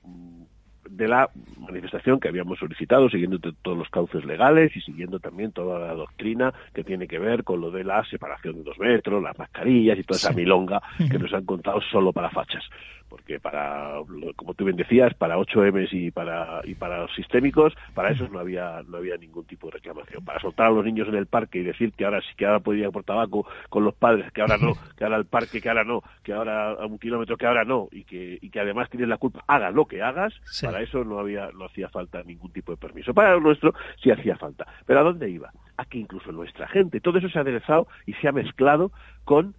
de 0.99 1.07
la 1.07 1.29
manifestación 1.57 2.19
que 2.19 2.27
habíamos 2.27 2.59
solicitado, 2.59 3.09
siguiendo 3.09 3.39
todos 3.39 3.77
los 3.77 3.89
cauces 3.89 4.25
legales 4.25 4.75
y 4.75 4.81
siguiendo 4.81 5.19
también 5.19 5.53
toda 5.53 5.79
la 5.79 5.93
doctrina 5.93 6.53
que 6.73 6.83
tiene 6.83 7.07
que 7.07 7.17
ver 7.19 7.43
con 7.45 7.61
lo 7.61 7.71
de 7.71 7.85
la 7.85 8.03
separación 8.03 8.55
de 8.55 8.63
dos 8.63 8.77
metros, 8.77 9.23
las 9.23 9.37
mascarillas 9.37 9.97
y 9.97 10.03
toda 10.03 10.17
esa 10.17 10.33
milonga 10.33 10.81
que 10.97 11.17
nos 11.17 11.33
han 11.33 11.45
contado 11.45 11.79
solo 11.81 12.11
para 12.11 12.29
fachas. 12.29 12.63
Porque 13.09 13.39
para, 13.39 13.93
como 14.35 14.53
tú 14.53 14.65
bien 14.65 14.77
decías, 14.77 15.15
para 15.15 15.35
8M 15.37 15.87
y 15.91 16.11
para, 16.11 16.61
y 16.63 16.75
para 16.75 16.99
los 16.99 17.15
sistémicos, 17.15 17.73
para 17.95 18.11
eso 18.11 18.27
no 18.29 18.37
había, 18.37 18.83
no 18.87 18.97
había 18.97 19.17
ningún 19.17 19.45
tipo 19.45 19.65
de 19.67 19.73
reclamación. 19.73 20.23
Para 20.23 20.39
soltar 20.39 20.67
a 20.67 20.69
los 20.69 20.85
niños 20.85 21.07
en 21.07 21.15
el 21.15 21.25
parque 21.25 21.57
y 21.57 21.63
decir 21.63 21.91
que 21.93 22.05
ahora 22.05 22.21
sí 22.21 22.27
que 22.37 22.45
ahora 22.45 22.59
podía 22.59 22.85
ir 22.85 22.91
por 22.91 23.03
tabaco 23.03 23.47
con 23.69 23.83
los 23.83 23.95
padres, 23.95 24.31
que 24.31 24.41
ahora 24.41 24.57
no, 24.57 24.73
que 24.95 25.05
ahora 25.05 25.17
el 25.17 25.25
parque, 25.25 25.59
que 25.59 25.69
ahora 25.69 25.83
no, 25.83 26.03
que 26.23 26.33
ahora 26.33 26.73
a 26.73 26.85
un 26.85 26.99
kilómetro, 26.99 27.35
que 27.35 27.47
ahora 27.47 27.63
no, 27.63 27.87
y 27.91 28.03
que, 28.03 28.37
y 28.41 28.49
que 28.51 28.59
además 28.59 28.91
tienes 28.91 29.09
la 29.09 29.17
culpa, 29.17 29.43
haga 29.47 29.71
lo 29.71 29.85
que 29.85 30.03
hagas, 30.03 30.33
para 30.61 30.81
eso 30.81 30.88
no 30.93 31.19
había, 31.19 31.49
no 31.51 31.65
hacía 31.65 31.89
falta 31.89 32.23
ningún 32.23 32.51
tipo 32.51 32.71
de 32.71 32.77
permiso. 32.77 33.13
Para 33.13 33.33
lo 33.33 33.41
nuestro 33.41 33.73
sí 34.01 34.11
hacía 34.11 34.35
falta. 34.35 34.67
Pero 34.85 34.99
¿a 34.99 35.03
dónde 35.03 35.29
iba? 35.29 35.51
A 35.77 35.85
que 35.85 35.97
incluso 35.97 36.31
nuestra 36.31 36.67
gente, 36.67 36.99
todo 36.99 37.17
eso 37.17 37.29
se 37.29 37.37
ha 37.37 37.41
aderezado 37.41 37.87
y 38.05 38.13
se 38.13 38.27
ha 38.27 38.31
mezclado 38.31 38.91
con 39.23 39.55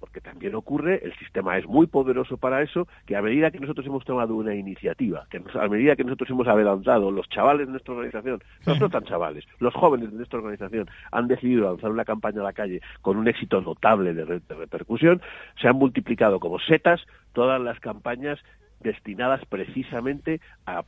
porque 0.00 0.20
también 0.20 0.54
ocurre, 0.54 1.00
el 1.04 1.14
sistema 1.16 1.58
es 1.58 1.66
muy 1.66 1.86
poderoso 1.86 2.36
para 2.36 2.62
eso, 2.62 2.86
que 3.06 3.16
a 3.16 3.22
medida 3.22 3.50
que 3.50 3.58
nosotros 3.58 3.86
hemos 3.86 4.04
tomado 4.04 4.34
una 4.36 4.54
iniciativa, 4.54 5.26
que 5.30 5.42
a 5.54 5.68
medida 5.68 5.96
que 5.96 6.04
nosotros 6.04 6.30
hemos 6.30 6.46
adelantado, 6.46 7.10
los 7.10 7.28
chavales 7.28 7.66
de 7.66 7.72
nuestra 7.72 7.94
organización, 7.94 8.42
no 8.66 8.88
tan 8.88 9.04
chavales, 9.04 9.44
los 9.58 9.74
jóvenes 9.74 10.10
de 10.10 10.16
nuestra 10.16 10.38
organización 10.38 10.88
han 11.10 11.26
decidido 11.26 11.64
lanzar 11.64 11.90
una 11.90 12.04
campaña 12.04 12.40
a 12.40 12.44
la 12.44 12.52
calle 12.52 12.80
con 13.02 13.16
un 13.16 13.28
éxito 13.28 13.60
notable 13.60 14.14
de, 14.14 14.24
repercusión, 14.24 15.20
se 15.60 15.68
han 15.68 15.76
multiplicado 15.76 16.38
como 16.38 16.58
setas 16.60 17.00
todas 17.32 17.60
las 17.60 17.80
campañas 17.80 18.38
destinadas 18.80 19.44
precisamente 19.46 20.40
a, 20.66 20.82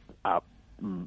mm, 0.81 1.05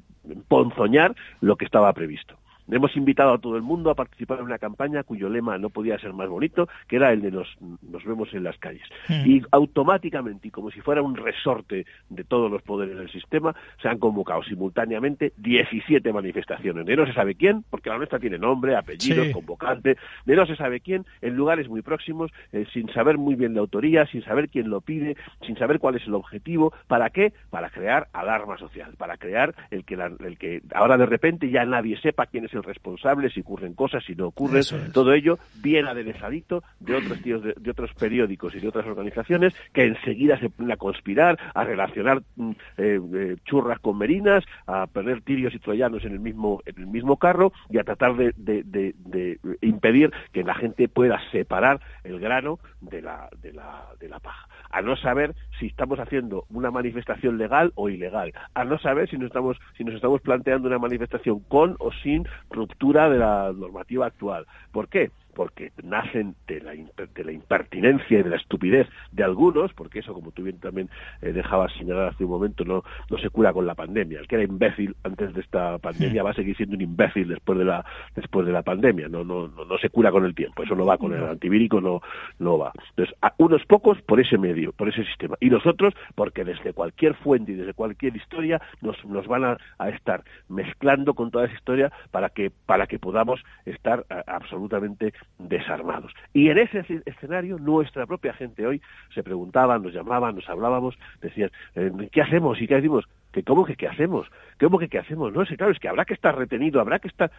ponzoñar 0.48 1.14
lo 1.40 1.56
que 1.56 1.64
estaba 1.64 1.92
previsto. 1.92 2.38
Hemos 2.70 2.96
invitado 2.96 3.34
a 3.34 3.38
todo 3.38 3.56
el 3.56 3.62
mundo 3.62 3.90
a 3.90 3.94
participar 3.94 4.38
en 4.38 4.46
una 4.46 4.58
campaña 4.58 5.02
cuyo 5.02 5.28
lema 5.28 5.58
no 5.58 5.70
podía 5.70 5.98
ser 5.98 6.12
más 6.12 6.28
bonito, 6.28 6.68
que 6.88 6.96
era 6.96 7.12
el 7.12 7.20
de 7.20 7.30
nos, 7.30 7.48
nos 7.60 8.04
vemos 8.04 8.32
en 8.32 8.44
las 8.44 8.56
calles. 8.58 8.86
Hmm. 9.08 9.26
Y 9.26 9.42
automáticamente, 9.50 10.48
y 10.48 10.50
como 10.50 10.70
si 10.70 10.80
fuera 10.80 11.02
un 11.02 11.16
resorte 11.16 11.86
de 12.08 12.24
todos 12.24 12.50
los 12.50 12.62
poderes 12.62 12.96
del 12.96 13.10
sistema, 13.10 13.54
se 13.82 13.88
han 13.88 13.98
convocado 13.98 14.42
simultáneamente 14.42 15.32
17 15.36 16.12
manifestaciones. 16.12 16.86
De 16.86 16.96
no 16.96 17.06
se 17.06 17.12
sabe 17.12 17.34
quién, 17.34 17.64
porque 17.68 17.90
la 17.90 17.98
nuestra 17.98 18.18
tiene 18.18 18.38
nombre, 18.38 18.76
apellido, 18.76 19.24
convocante, 19.32 19.96
de 20.24 20.36
no 20.36 20.46
se 20.46 20.56
sabe 20.56 20.80
quién, 20.80 21.04
en 21.20 21.34
lugares 21.34 21.68
muy 21.68 21.82
próximos, 21.82 22.30
eh, 22.52 22.64
sin 22.72 22.88
saber 22.92 23.18
muy 23.18 23.34
bien 23.34 23.54
la 23.54 23.60
autoría, 23.60 24.06
sin 24.06 24.22
saber 24.22 24.48
quién 24.48 24.70
lo 24.70 24.80
pide, 24.80 25.16
sin 25.46 25.56
saber 25.58 25.78
cuál 25.78 25.96
es 25.96 26.06
el 26.06 26.14
objetivo. 26.14 26.72
¿Para 26.86 27.10
qué? 27.10 27.32
Para 27.50 27.70
crear 27.70 28.08
alarma 28.12 28.56
social, 28.56 28.94
para 28.96 29.16
crear 29.16 29.54
el 29.70 29.84
que, 29.84 29.94
el 29.94 30.38
que 30.38 30.62
ahora 30.74 30.96
de 30.96 31.06
repente 31.06 31.50
ya 31.50 31.64
nadie 31.64 32.00
sepa 32.00 32.26
quién 32.26 32.46
es 32.46 32.53
el 32.54 32.62
responsable, 32.62 33.30
si 33.30 33.40
ocurren 33.40 33.74
cosas, 33.74 34.04
si 34.04 34.14
no 34.14 34.28
ocurren, 34.28 34.62
todo 34.92 35.12
ello 35.12 35.38
bien 35.62 35.86
aderezadito 35.86 36.62
de 36.80 36.94
otros 36.96 37.20
tíos 37.22 37.42
de, 37.42 37.70
otros 37.70 37.92
periódicos 37.94 38.54
y 38.54 38.60
de 38.60 38.68
otras 38.68 38.86
organizaciones 38.86 39.54
que 39.72 39.84
enseguida 39.84 40.38
se 40.38 40.50
ponen 40.50 40.72
a 40.72 40.76
conspirar, 40.76 41.38
a 41.54 41.64
relacionar 41.64 42.22
mm, 42.36 42.50
eh, 42.78 43.00
eh, 43.14 43.36
churras 43.44 43.78
con 43.80 43.98
merinas, 43.98 44.44
a 44.66 44.86
poner 44.86 45.22
tirios 45.22 45.54
y 45.54 45.58
troyanos 45.58 46.04
en 46.04 46.12
el 46.12 46.20
mismo 46.20 46.60
en 46.66 46.78
el 46.78 46.86
mismo 46.86 47.16
carro 47.16 47.52
y 47.70 47.78
a 47.78 47.84
tratar 47.84 48.16
de, 48.16 48.32
de 48.36 49.38
impedir 49.60 50.12
que 50.32 50.44
la 50.44 50.54
gente 50.54 50.88
pueda 50.88 51.20
separar 51.30 51.80
el 52.04 52.20
grano 52.20 52.58
de 52.80 53.02
la, 53.02 53.28
de 53.40 53.52
la, 53.52 53.88
de 53.98 54.08
la 54.08 54.20
paja 54.20 54.48
a 54.74 54.82
no 54.82 54.96
saber 54.96 55.36
si 55.60 55.66
estamos 55.66 56.00
haciendo 56.00 56.46
una 56.50 56.72
manifestación 56.72 57.38
legal 57.38 57.72
o 57.76 57.88
ilegal, 57.88 58.32
a 58.54 58.64
no 58.64 58.76
saber 58.80 59.08
si 59.08 59.16
nos 59.16 59.28
estamos, 59.28 59.56
si 59.76 59.84
nos 59.84 59.94
estamos 59.94 60.20
planteando 60.20 60.66
una 60.66 60.80
manifestación 60.80 61.38
con 61.46 61.76
o 61.78 61.92
sin 61.92 62.26
ruptura 62.50 63.08
de 63.08 63.18
la 63.18 63.52
normativa 63.54 64.06
actual. 64.06 64.46
¿Por 64.72 64.88
qué? 64.88 65.12
Porque 65.34 65.72
nacen 65.82 66.34
de 66.46 66.60
la, 66.60 66.72
de 66.72 67.24
la 67.24 67.32
impertinencia 67.32 68.18
y 68.18 68.22
de 68.22 68.30
la 68.30 68.36
estupidez 68.36 68.88
de 69.12 69.24
algunos, 69.24 69.72
porque 69.74 69.98
eso, 69.98 70.14
como 70.14 70.30
tú 70.30 70.42
bien 70.42 70.58
también 70.58 70.88
eh, 71.22 71.32
dejabas 71.32 71.72
señalar 71.74 72.08
hace 72.08 72.24
un 72.24 72.30
momento, 72.30 72.64
no, 72.64 72.82
no 73.10 73.18
se 73.18 73.30
cura 73.30 73.52
con 73.52 73.66
la 73.66 73.74
pandemia. 73.74 74.20
El 74.20 74.28
que 74.28 74.36
era 74.36 74.44
imbécil 74.44 74.96
antes 75.02 75.34
de 75.34 75.40
esta 75.40 75.78
pandemia 75.78 76.22
va 76.22 76.30
a 76.30 76.34
seguir 76.34 76.56
siendo 76.56 76.76
un 76.76 76.82
imbécil 76.82 77.28
después 77.28 77.58
de 77.58 77.64
la, 77.64 77.84
después 78.14 78.46
de 78.46 78.52
la 78.52 78.62
pandemia. 78.62 79.08
No, 79.08 79.24
no, 79.24 79.48
no, 79.48 79.78
se 79.78 79.90
cura 79.90 80.10
con 80.10 80.24
el 80.24 80.34
tiempo. 80.34 80.62
Eso 80.62 80.74
no 80.74 80.86
va 80.86 80.98
con 80.98 81.12
el 81.12 81.24
antivírico, 81.24 81.80
no, 81.80 82.00
no 82.38 82.58
va. 82.58 82.72
Entonces, 82.90 83.14
a 83.20 83.34
unos 83.38 83.64
pocos 83.66 84.00
por 84.02 84.20
ese 84.20 84.38
medio, 84.38 84.72
por 84.72 84.88
ese 84.88 85.04
sistema. 85.04 85.36
Y 85.40 85.50
nosotros, 85.50 85.94
porque 86.14 86.44
desde 86.44 86.72
cualquier 86.72 87.14
fuente 87.14 87.52
y 87.52 87.54
desde 87.56 87.74
cualquier 87.74 88.16
historia 88.16 88.60
nos, 88.80 89.04
nos 89.04 89.26
van 89.26 89.44
a, 89.44 89.56
a 89.78 89.88
estar 89.90 90.22
mezclando 90.48 91.14
con 91.14 91.30
toda 91.30 91.46
esa 91.46 91.54
historia 91.54 91.92
para 92.10 92.28
que, 92.30 92.50
para 92.50 92.86
que 92.86 92.98
podamos 92.98 93.42
estar 93.64 94.04
absolutamente 94.26 95.12
desarmados. 95.38 96.12
Y 96.32 96.48
en 96.48 96.58
ese 96.58 96.84
escenario, 97.06 97.58
nuestra 97.58 98.06
propia 98.06 98.32
gente 98.34 98.66
hoy 98.66 98.80
se 99.14 99.22
preguntaba, 99.22 99.78
nos 99.78 99.92
llamaban, 99.92 100.36
nos 100.36 100.48
hablábamos, 100.48 100.96
decían, 101.20 101.50
eh, 101.74 101.90
¿qué 102.12 102.22
hacemos? 102.22 102.60
¿Y 102.60 102.66
qué 102.66 102.76
decimos? 102.76 103.04
¿Que 103.32 103.42
¿Cómo 103.42 103.64
que 103.64 103.76
qué 103.76 103.88
hacemos? 103.88 104.28
¿Cómo 104.60 104.78
que 104.78 104.88
qué 104.88 104.98
hacemos? 104.98 105.32
No, 105.32 105.42
es 105.42 105.48
claro, 105.48 105.72
es 105.72 105.78
que 105.80 105.88
habrá 105.88 106.04
que 106.04 106.14
estar 106.14 106.36
retenido, 106.36 106.80
habrá 106.80 106.98
que 106.98 107.08
estar... 107.08 107.30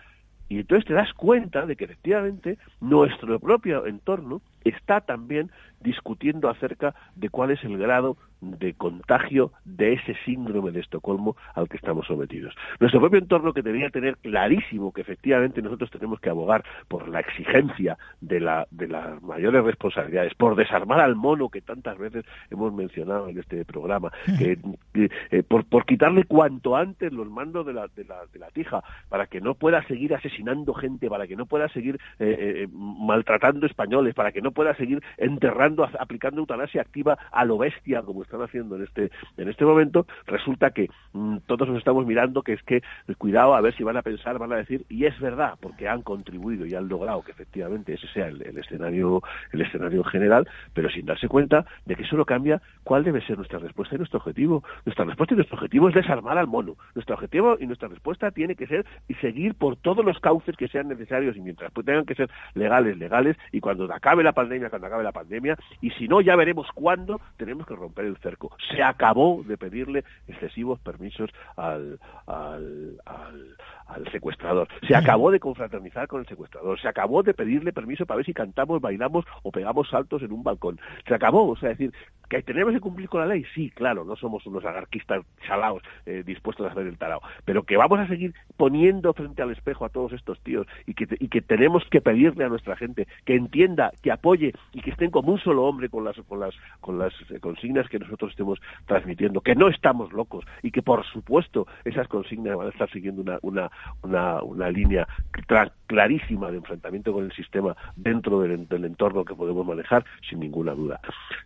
Y 0.50 0.60
entonces 0.60 0.86
te 0.86 0.94
das 0.94 1.12
cuenta 1.14 1.66
de 1.66 1.76
que 1.76 1.86
efectivamente 1.86 2.58
nuestro 2.80 3.40
propio 3.40 3.86
entorno 3.86 4.42
está 4.64 5.02
también 5.02 5.52
discutiendo 5.80 6.50
acerca 6.50 6.96
de 7.16 7.30
cuál 7.30 7.52
es 7.52 7.64
el 7.64 7.78
grado 7.78 8.18
de 8.42 8.74
contagio 8.74 9.52
de 9.64 9.94
ese 9.94 10.16
síndrome 10.26 10.72
de 10.72 10.82
Estocolmo 10.82 11.36
al 11.54 11.70
que 11.70 11.78
estamos 11.78 12.06
sometidos. 12.08 12.54
Nuestro 12.80 13.00
propio 13.00 13.20
entorno 13.20 13.54
que 13.54 13.62
debería 13.62 13.90
tener 13.90 14.18
clarísimo 14.18 14.92
que 14.92 15.02
efectivamente 15.02 15.62
nosotros 15.62 15.90
tenemos 15.90 16.20
que 16.20 16.30
abogar 16.30 16.64
por 16.88 17.08
la 17.08 17.20
exigencia 17.20 17.98
de, 18.22 18.40
la, 18.40 18.68
de 18.72 18.88
las 18.88 19.22
mayores 19.22 19.64
responsabilidades, 19.64 20.34
por 20.36 20.56
desarmar 20.56 21.00
al 21.00 21.16
mono 21.16 21.50
que 21.50 21.62
tantas 21.62 21.98
veces 21.98 22.26
hemos 22.50 22.74
mencionado 22.74 23.30
en 23.30 23.40
este 23.40 23.64
programa, 23.66 24.12
eh, 24.40 24.58
por, 25.48 25.66
por, 25.66 25.86
quitarle 25.86 26.24
cuanto 26.26 26.76
antes 26.76 27.12
los 27.14 27.30
mandos 27.30 27.66
de 27.66 27.74
la, 27.74 27.88
de, 27.88 28.04
la, 28.04 28.26
de 28.32 28.40
la, 28.40 28.50
tija, 28.50 28.84
para 29.10 29.28
que 29.28 29.42
no 29.42 29.56
pueda 29.56 29.86
seguir 29.88 30.14
asesinando 30.14 30.35
gente, 30.76 31.10
para 31.10 31.28
que 31.28 31.36
no 31.36 31.46
pueda 31.46 31.70
seguir 31.70 32.00
eh, 32.20 32.64
eh, 32.64 32.68
maltratando 32.72 33.66
españoles, 33.66 34.14
para 34.14 34.32
que 34.32 34.42
no 34.42 34.52
pueda 34.52 34.76
seguir 34.76 35.02
enterrando, 35.18 35.88
aplicando 36.00 36.42
eutanasia 36.42 36.82
activa 36.82 37.18
a 37.32 37.46
lo 37.46 37.58
bestia 37.58 38.02
como 38.02 38.24
están 38.24 38.42
haciendo 38.42 38.76
en 38.76 38.84
este 38.84 39.12
en 39.38 39.50
este 39.50 39.66
momento, 39.66 40.06
resulta 40.26 40.72
que 40.72 40.90
mmm, 41.14 41.38
todos 41.46 41.68
nos 41.68 41.78
estamos 41.78 42.06
mirando 42.06 42.42
que 42.42 42.54
es 42.54 42.64
que 42.64 42.82
cuidado 43.18 43.56
a 43.56 43.62
ver 43.62 43.76
si 43.76 43.84
van 43.84 43.98
a 43.98 44.02
pensar, 44.02 44.38
van 44.38 44.54
a 44.54 44.58
decir 44.58 44.86
y 44.90 45.06
es 45.06 45.20
verdad 45.20 45.56
porque 45.60 45.88
han 45.88 46.02
contribuido 46.02 46.66
y 46.66 46.76
han 46.76 46.88
logrado 46.88 47.22
que 47.24 47.32
efectivamente 47.32 47.94
ese 47.94 48.08
sea 48.08 48.28
el, 48.28 48.42
el 48.42 48.58
escenario 48.58 49.22
el 49.52 49.62
escenario 49.62 50.04
general, 50.04 50.48
pero 50.74 50.90
sin 50.90 51.06
darse 51.06 51.28
cuenta 51.28 51.66
de 51.86 51.96
que 51.96 52.04
eso 52.04 52.18
no 52.18 52.26
cambia 52.26 52.62
cuál 52.84 53.04
debe 53.04 53.22
ser 53.22 53.38
nuestra 53.38 53.60
respuesta 53.60 53.96
y 53.96 53.98
nuestro 53.98 54.20
objetivo. 54.20 54.64
Nuestra 54.86 55.06
respuesta 55.06 55.34
y 55.34 55.38
nuestro 55.38 55.56
objetivo 55.58 55.90
es 55.90 55.96
desarmar 55.96 56.38
al 56.38 56.48
mono. 56.48 56.76
Nuestro 56.94 57.16
objetivo 57.16 57.58
y 57.60 57.68
nuestra 57.68 57.88
respuesta 57.88 58.32
tiene 58.32 58.56
que 58.56 58.68
ser 58.68 58.86
y 59.08 59.14
seguir 59.16 59.56
por 59.56 59.76
todos 59.78 60.04
los 60.04 60.20
cauces 60.26 60.58
que 60.58 60.68
sean 60.68 60.88
necesarios 60.88 61.38
y 61.38 61.42
mientras 61.42 61.72
pues 61.72 61.86
tengan 61.86 62.04
que 62.04 62.16
ser 62.16 62.32
legales, 62.56 62.98
legales 62.98 63.38
y 63.52 63.60
cuando 63.60 63.86
acabe 63.94 64.24
la 64.24 64.32
pandemia, 64.32 64.72
cuando 64.72 64.88
acabe 64.88 65.04
la 65.04 65.12
pandemia 65.12 65.56
y 65.82 65.92
si 65.92 66.08
no 66.08 66.20
ya 66.20 66.36
veremos 66.36 66.66
cuándo 66.74 67.22
tenemos 67.38 67.68
que 67.68 67.76
romper 67.76 68.06
el 68.06 68.18
cerco. 68.18 68.58
Se 68.72 68.82
acabó 68.82 69.44
de 69.46 69.56
pedirle 69.56 70.04
excesivos 70.28 70.80
permisos 70.80 71.30
al, 71.58 72.00
al, 72.26 72.98
al, 73.06 73.56
al 73.86 74.12
secuestrador. 74.12 74.68
Se 74.88 74.96
acabó 74.96 75.30
de 75.30 75.40
confraternizar 75.40 76.08
con 76.08 76.22
el 76.22 76.28
secuestrador. 76.28 76.80
Se 76.82 76.88
acabó 76.88 77.22
de 77.22 77.36
pedirle 77.36 77.72
permiso 77.72 78.08
para 78.08 78.18
ver 78.18 78.26
si 78.26 78.34
cantamos, 78.34 78.82
bailamos 78.82 79.26
o 79.44 79.52
pegamos 79.52 79.90
saltos 79.90 80.24
en 80.24 80.32
un 80.32 80.42
balcón. 80.42 80.80
Se 81.08 81.14
acabó, 81.14 81.48
o 81.50 81.56
sea, 81.56 81.70
decir, 81.70 81.94
que 82.30 82.42
tenemos 82.42 82.74
que 82.74 82.80
cumplir 82.80 83.10
con 83.10 83.22
la 83.22 83.28
ley, 83.28 83.46
sí, 83.54 83.70
claro, 83.70 84.04
no 84.04 84.16
somos 84.16 84.46
unos 84.48 84.66
anarquistas 84.66 85.24
chalaos 85.46 85.84
eh, 86.06 86.24
dispuestos 86.26 86.66
a 86.66 86.72
hacer 86.72 86.88
el 86.88 86.98
tarao, 86.98 87.22
pero 87.46 87.64
que 87.64 87.78
vamos 87.78 88.00
a 88.00 88.08
seguir 88.08 88.34
poniendo 88.58 89.14
frente 89.14 89.42
al 89.42 89.52
espejo 89.52 89.86
a 89.86 89.90
todos 89.90 90.14
estos 90.16 90.40
tíos 90.42 90.68
y 90.86 90.94
que, 90.94 91.08
y 91.20 91.28
que 91.28 91.42
tenemos 91.42 91.84
que 91.90 92.02
pedirle 92.02 92.46
a 92.46 92.50
nuestra 92.50 92.76
gente 92.76 93.08
que 93.26 93.36
entienda, 93.36 93.92
que 94.02 94.12
apoye 94.12 94.54
y 94.74 94.82
que 94.82 94.92
estén 94.92 95.12
como 95.12 95.34
un 95.34 95.40
solo 95.40 95.64
hombre 95.64 95.90
con 95.90 96.04
las, 96.04 96.16
con 96.28 96.40
las, 96.40 96.56
con 96.80 96.98
las 96.98 97.14
consignas 97.42 97.88
que 97.90 98.00
nosotros 98.00 98.32
estemos 98.32 98.60
transmitiendo, 98.86 99.42
que 99.42 99.56
no 99.56 99.68
estamos 99.68 100.12
locos 100.14 100.46
y 100.62 100.72
que 100.72 100.82
por 100.82 101.06
supuesto 101.06 101.68
esas 101.84 102.08
consignas 102.08 102.58
van 102.58 102.68
a 102.68 102.72
estar 102.72 102.90
siguiendo 102.92 103.22
una, 103.22 103.40
una, 103.42 103.72
una, 104.02 104.42
una 104.42 104.70
línea 104.72 105.08
clarísima 105.88 106.52
de 106.52 106.58
enfrentamiento 106.58 107.14
con 107.14 107.26
el 107.26 107.32
sistema 107.34 107.76
dentro 107.96 108.42
del, 108.42 108.68
del 108.68 108.86
entorno 108.86 109.26
que 109.26 109.36
podemos 109.36 109.66
manejar 109.66 110.06
sin 110.30 110.40
ninguna 110.40 110.74
duda. 110.74 111.00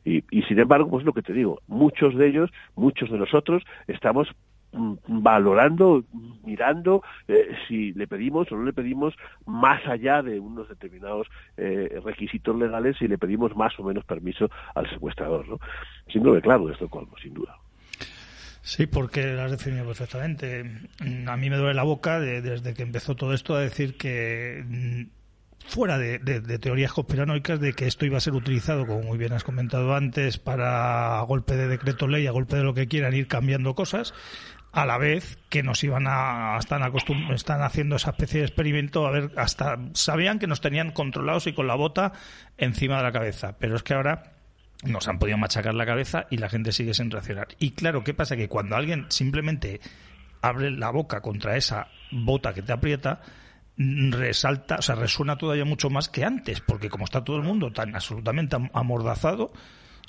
Y, 0.06 0.24
y 0.32 0.44
sin 0.44 0.60
embargo, 0.60 0.90
pues 0.90 1.06
lo 1.06 1.14
que 1.14 1.22
te 1.22 1.34
digo, 1.34 1.62
muchos 1.68 2.16
de 2.16 2.28
ellos, 2.28 2.52
muchos 2.76 3.10
de 3.10 3.18
nosotros, 3.18 3.64
estamos 3.88 4.30
valorando, 4.72 6.04
mirando 6.44 7.04
eh, 7.28 7.56
si 7.68 7.94
le 7.94 8.08
pedimos 8.08 8.52
o 8.52 8.56
no 8.56 8.64
le 8.64 8.74
pedimos 8.74 9.16
más 9.46 9.86
allá 9.88 10.22
de 10.22 10.40
unos 10.40 10.70
determinados 10.70 11.28
eh, 11.58 12.00
requisitos 12.04 12.56
legales, 12.56 12.98
si 12.98 13.08
le 13.08 13.18
pedimos 13.18 13.56
más 13.56 13.78
o 13.80 13.84
menos 13.84 14.06
permiso 14.06 14.50
al 14.76 14.90
secuestrador. 14.90 15.48
¿no? 15.48 15.60
Síndrome 16.12 16.42
claro 16.42 16.68
de 16.68 16.74
Estocolmo, 16.74 17.18
sin 17.22 17.34
duda. 17.34 17.58
Sí, 18.62 18.86
porque 18.86 19.34
lo 19.34 19.42
has 19.42 19.52
definido 19.52 19.86
perfectamente. 19.86 20.64
A 21.28 21.38
mí 21.38 21.50
me 21.50 21.58
duele 21.58 21.74
la 21.74 21.84
boca 21.84 22.20
de, 22.20 22.42
desde 22.42 22.74
que 22.74 22.84
empezó 22.84 23.16
todo 23.16 23.34
esto 23.34 23.56
a 23.56 23.62
decir 23.62 23.98
que 23.98 24.64
fuera 25.66 25.98
de, 25.98 26.20
de, 26.20 26.42
de, 26.42 26.60
teorías 26.60 26.92
conspiranoicas 26.92 27.60
de 27.60 27.74
que 27.74 27.86
esto 27.86 28.06
iba 28.06 28.18
a 28.18 28.22
ser 28.22 28.34
utilizado, 28.34 28.86
como 28.86 29.02
muy 29.02 29.18
bien 29.18 29.34
has 29.34 29.44
comentado 29.44 29.96
antes, 29.96 30.38
para 30.38 31.20
a 31.20 31.22
golpe 31.24 31.56
de 31.56 31.68
decreto 31.68 32.08
ley, 32.08 32.28
a 32.28 32.32
golpe 32.32 32.58
de 32.58 32.64
lo 32.64 32.74
que 32.74 32.88
quieran, 32.88 33.14
ir 33.14 33.28
cambiando 33.28 33.76
cosas, 33.76 34.14
a 34.72 34.86
la 34.86 34.98
vez 34.98 35.40
que 35.50 35.64
nos 35.64 35.84
iban 35.84 36.06
a 36.08 36.58
están 36.60 36.84
acostum 36.84 37.32
están 37.32 37.62
haciendo 37.62 37.96
esa 37.96 38.12
especie 38.12 38.42
de 38.42 38.46
experimento 38.46 39.08
a 39.08 39.12
ver 39.12 39.32
hasta 39.36 39.80
sabían 39.94 40.38
que 40.38 40.48
nos 40.48 40.62
tenían 40.62 40.92
controlados 40.92 41.48
y 41.48 41.54
con 41.54 41.68
la 41.68 41.76
bota 41.76 42.14
encima 42.58 42.98
de 42.98 43.04
la 43.04 43.12
cabeza. 43.12 43.56
Pero 43.58 43.76
es 43.76 43.84
que 43.84 43.96
ahora 43.96 44.34
nos 44.84 45.08
han 45.08 45.20
podido 45.20 45.38
machacar 45.38 45.74
la 45.74 45.86
cabeza 45.86 46.28
y 46.30 46.38
la 46.38 46.50
gente 46.50 46.72
sigue 46.72 46.94
sin 46.94 47.12
reaccionar. 47.12 47.48
Y 47.60 47.72
claro 47.72 48.04
qué 48.04 48.14
pasa 48.14 48.36
que 48.36 48.48
cuando 48.48 48.76
alguien 48.76 49.06
simplemente 49.10 49.82
abre 50.42 50.72
la 50.72 50.92
boca 50.92 51.22
contra 51.22 51.58
esa 51.58 51.88
bota 52.12 52.54
que 52.54 52.62
te 52.62 52.72
aprieta 52.72 53.22
resalta, 53.78 54.76
o 54.76 54.82
sea, 54.82 54.96
resuena 54.96 55.38
todavía 55.38 55.64
mucho 55.64 55.90
más 55.90 56.10
que 56.10 56.26
antes, 56.26 56.60
porque 56.60 56.90
como 56.90 57.06
está 57.06 57.24
todo 57.24 57.38
el 57.38 57.44
mundo 57.44 57.72
tan 57.72 57.96
absolutamente 57.96 58.58
amordazado, 58.74 59.54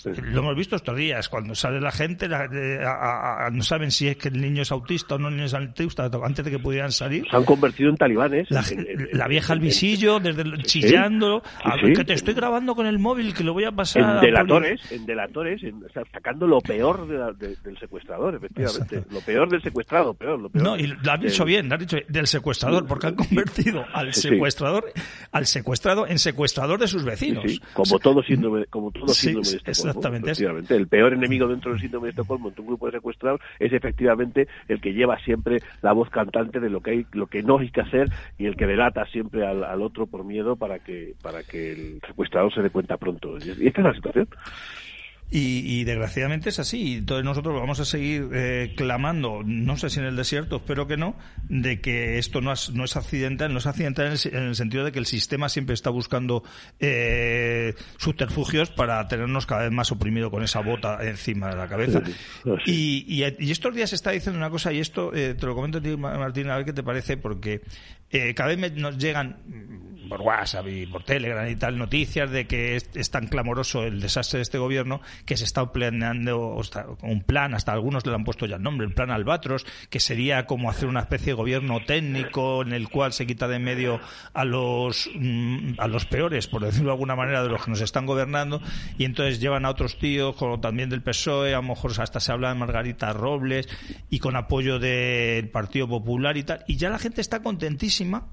lo 0.04 0.40
hemos 0.40 0.56
visto 0.56 0.76
estos 0.76 0.96
días, 0.96 1.28
cuando 1.28 1.54
sale 1.54 1.80
la 1.80 1.92
gente, 1.92 2.28
la, 2.28 2.48
a, 2.86 3.46
a, 3.46 3.50
no 3.50 3.62
saben 3.62 3.90
si 3.90 4.08
es 4.08 4.16
que 4.16 4.28
el 4.28 4.40
niño 4.40 4.62
es 4.62 4.72
autista 4.72 5.16
o 5.16 5.18
no 5.18 5.28
es 5.44 5.54
autista, 5.54 6.10
antes 6.22 6.44
de 6.44 6.50
que 6.50 6.58
pudieran 6.58 6.92
salir. 6.92 7.26
Se 7.28 7.36
han 7.36 7.44
convertido 7.44 7.90
en 7.90 7.96
talibanes. 7.96 8.50
La, 8.50 8.64
la 9.12 9.28
vieja 9.28 9.52
al 9.52 9.60
visillo, 9.60 10.20
desde 10.20 10.42
el, 10.42 10.62
chillando, 10.62 11.42
sí, 11.44 11.86
sí, 11.86 11.92
que 11.92 12.04
te 12.04 12.14
estoy 12.14 12.34
grabando 12.34 12.74
con 12.74 12.86
el 12.86 12.98
móvil, 12.98 13.34
que 13.34 13.44
lo 13.44 13.52
voy 13.52 13.64
a 13.64 13.72
pasar. 13.72 14.16
En 14.16 14.20
delatores, 14.20 14.80
en 14.90 15.06
delatores, 15.06 15.62
en, 15.62 15.82
sacando 16.12 16.46
lo 16.46 16.60
peor 16.60 17.06
de 17.06 17.18
la, 17.18 17.32
de, 17.32 17.56
del 17.56 17.78
secuestrador, 17.78 18.36
efectivamente. 18.36 18.96
Exacto. 18.96 19.14
Lo 19.14 19.20
peor 19.20 19.48
del 19.50 19.62
secuestrado, 19.62 20.14
peor, 20.14 20.40
lo 20.40 20.48
peor. 20.50 20.64
No, 20.64 20.76
y 20.76 20.86
lo 20.86 21.12
has 21.12 21.20
dicho 21.20 21.44
bien, 21.44 21.68
lo 21.68 21.74
has 21.74 21.80
dicho 21.80 21.96
del 22.08 22.26
secuestrador, 22.26 22.86
porque 22.86 23.08
han 23.08 23.14
convertido 23.14 23.84
al 23.92 24.14
secuestrador, 24.14 24.92
al 25.32 25.46
secuestrado 25.46 26.06
en 26.06 26.18
secuestrador 26.18 26.78
de 26.78 26.88
sus 26.88 27.04
vecinos. 27.04 27.60
como 27.72 27.82
o 27.82 27.86
sea, 27.86 27.98
todo 27.98 28.22
síndrome, 28.22 28.66
como 28.66 28.90
todo 28.90 29.08
síndrome 29.08 29.48
de 29.48 29.56
este 29.56 29.89
Exactamente. 29.90 30.30
Efectivamente. 30.30 30.76
El 30.76 30.88
peor 30.88 31.12
enemigo 31.12 31.48
dentro 31.48 31.72
del 31.72 31.80
síndrome 31.80 32.06
de 32.06 32.10
Estocolmo 32.10 32.48
en 32.48 32.54
un 32.58 32.66
grupo 32.66 32.86
de 32.86 32.92
secuestrados 32.92 33.40
es 33.58 33.72
efectivamente 33.72 34.48
el 34.68 34.80
que 34.80 34.92
lleva 34.92 35.18
siempre 35.20 35.58
la 35.82 35.92
voz 35.92 36.10
cantante 36.10 36.60
de 36.60 36.70
lo 36.70 36.80
que 36.80 36.90
hay, 36.90 37.06
lo 37.12 37.26
que 37.26 37.42
no 37.42 37.58
hay 37.58 37.70
que 37.70 37.80
hacer 37.80 38.08
y 38.38 38.46
el 38.46 38.56
que 38.56 38.66
delata 38.66 39.06
siempre 39.06 39.46
al, 39.46 39.64
al 39.64 39.82
otro 39.82 40.06
por 40.06 40.24
miedo 40.24 40.56
para 40.56 40.78
que, 40.78 41.14
para 41.22 41.42
que 41.42 41.72
el 41.72 42.00
secuestrador 42.06 42.52
se 42.52 42.62
dé 42.62 42.70
cuenta 42.70 42.96
pronto. 42.96 43.36
Y 43.38 43.66
esta 43.66 43.80
es 43.80 43.86
la 43.86 43.94
situación. 43.94 44.28
Y, 45.32 45.62
y, 45.64 45.84
desgraciadamente 45.84 46.48
es 46.48 46.58
así. 46.58 46.96
Entonces 46.96 47.24
nosotros 47.24 47.54
vamos 47.54 47.78
a 47.78 47.84
seguir 47.84 48.28
eh, 48.32 48.74
clamando, 48.76 49.42
no 49.44 49.76
sé 49.76 49.88
si 49.88 50.00
en 50.00 50.06
el 50.06 50.16
desierto, 50.16 50.56
espero 50.56 50.88
que 50.88 50.96
no, 50.96 51.14
de 51.48 51.80
que 51.80 52.18
esto 52.18 52.40
no 52.40 52.52
es, 52.52 52.70
no 52.70 52.84
es 52.84 52.96
accidental, 52.96 53.52
no 53.52 53.58
es 53.58 53.66
accidental 53.66 54.06
en 54.06 54.12
el, 54.12 54.34
en 54.34 54.42
el, 54.48 54.54
sentido 54.56 54.84
de 54.84 54.90
que 54.90 54.98
el 54.98 55.06
sistema 55.06 55.48
siempre 55.48 55.74
está 55.74 55.90
buscando 55.90 56.42
eh, 56.80 57.74
subterfugios 57.96 58.70
para 58.70 59.06
tenernos 59.06 59.46
cada 59.46 59.62
vez 59.62 59.72
más 59.72 59.92
oprimido 59.92 60.32
con 60.32 60.42
esa 60.42 60.60
bota 60.60 60.98
encima 61.02 61.48
de 61.50 61.56
la 61.56 61.68
cabeza. 61.68 62.02
Sí, 62.04 62.12
sí. 62.64 63.06
Y, 63.06 63.22
y, 63.22 63.36
y, 63.38 63.50
estos 63.52 63.72
días 63.72 63.90
se 63.90 63.96
está 63.96 64.10
diciendo 64.10 64.36
una 64.36 64.50
cosa, 64.50 64.72
y 64.72 64.80
esto 64.80 65.14
eh, 65.14 65.34
te 65.38 65.46
lo 65.46 65.54
comento 65.54 65.78
a 65.78 65.80
ti, 65.80 65.96
Martín, 65.96 66.50
a 66.50 66.56
ver 66.56 66.64
qué 66.64 66.72
te 66.72 66.82
parece, 66.82 67.16
porque 67.16 67.62
eh, 68.10 68.34
cada 68.34 68.54
vez 68.54 68.72
nos 68.74 68.98
llegan 68.98 69.36
por 70.10 70.22
WhatsApp 70.22 70.66
y 70.66 70.86
por 70.86 71.04
Telegram 71.04 71.48
y 71.48 71.54
tal 71.54 71.78
noticias 71.78 72.30
de 72.30 72.46
que 72.46 72.74
es, 72.74 73.10
tan 73.10 73.28
clamoroso 73.28 73.84
el 73.84 74.00
desastre 74.00 74.38
de 74.38 74.42
este 74.42 74.58
gobierno 74.58 75.00
que 75.24 75.36
se 75.36 75.44
está 75.44 75.72
planeando 75.72 76.60
un 77.02 77.22
plan, 77.22 77.54
hasta 77.54 77.72
algunos 77.72 78.04
le 78.04 78.14
han 78.14 78.24
puesto 78.24 78.44
ya 78.44 78.56
el 78.56 78.62
nombre, 78.62 78.86
el 78.86 78.92
plan 78.92 79.10
Albatros, 79.10 79.64
que 79.88 80.00
sería 80.00 80.46
como 80.46 80.68
hacer 80.68 80.88
una 80.88 81.00
especie 81.00 81.26
de 81.26 81.34
gobierno 81.34 81.84
técnico 81.84 82.62
en 82.62 82.72
el 82.72 82.88
cual 82.88 83.12
se 83.12 83.24
quita 83.26 83.46
de 83.46 83.60
medio 83.60 84.00
a 84.34 84.44
los 84.44 85.08
mm, 85.14 85.74
a 85.78 85.86
los 85.86 86.06
peores, 86.06 86.48
por 86.48 86.64
decirlo 86.64 86.88
de 86.88 86.94
alguna 86.94 87.14
manera, 87.14 87.44
de 87.44 87.48
los 87.48 87.64
que 87.64 87.70
nos 87.70 87.80
están 87.80 88.04
gobernando, 88.04 88.60
y 88.98 89.04
entonces 89.04 89.38
llevan 89.38 89.64
a 89.64 89.70
otros 89.70 89.98
tíos, 89.98 90.34
como 90.34 90.58
también 90.58 90.90
del 90.90 91.02
PSOE, 91.02 91.54
a 91.54 91.58
lo 91.58 91.62
mejor 91.62 91.92
hasta 91.98 92.18
se 92.18 92.32
habla 92.32 92.48
de 92.48 92.56
Margarita 92.56 93.12
Robles, 93.12 93.68
y 94.10 94.18
con 94.18 94.34
apoyo 94.34 94.80
del 94.80 95.48
Partido 95.50 95.86
Popular 95.86 96.36
y 96.36 96.42
tal, 96.42 96.64
y 96.66 96.76
ya 96.76 96.90
la 96.90 96.98
gente 96.98 97.20
está 97.20 97.42
contentísima 97.42 97.99
próxima 98.04 98.24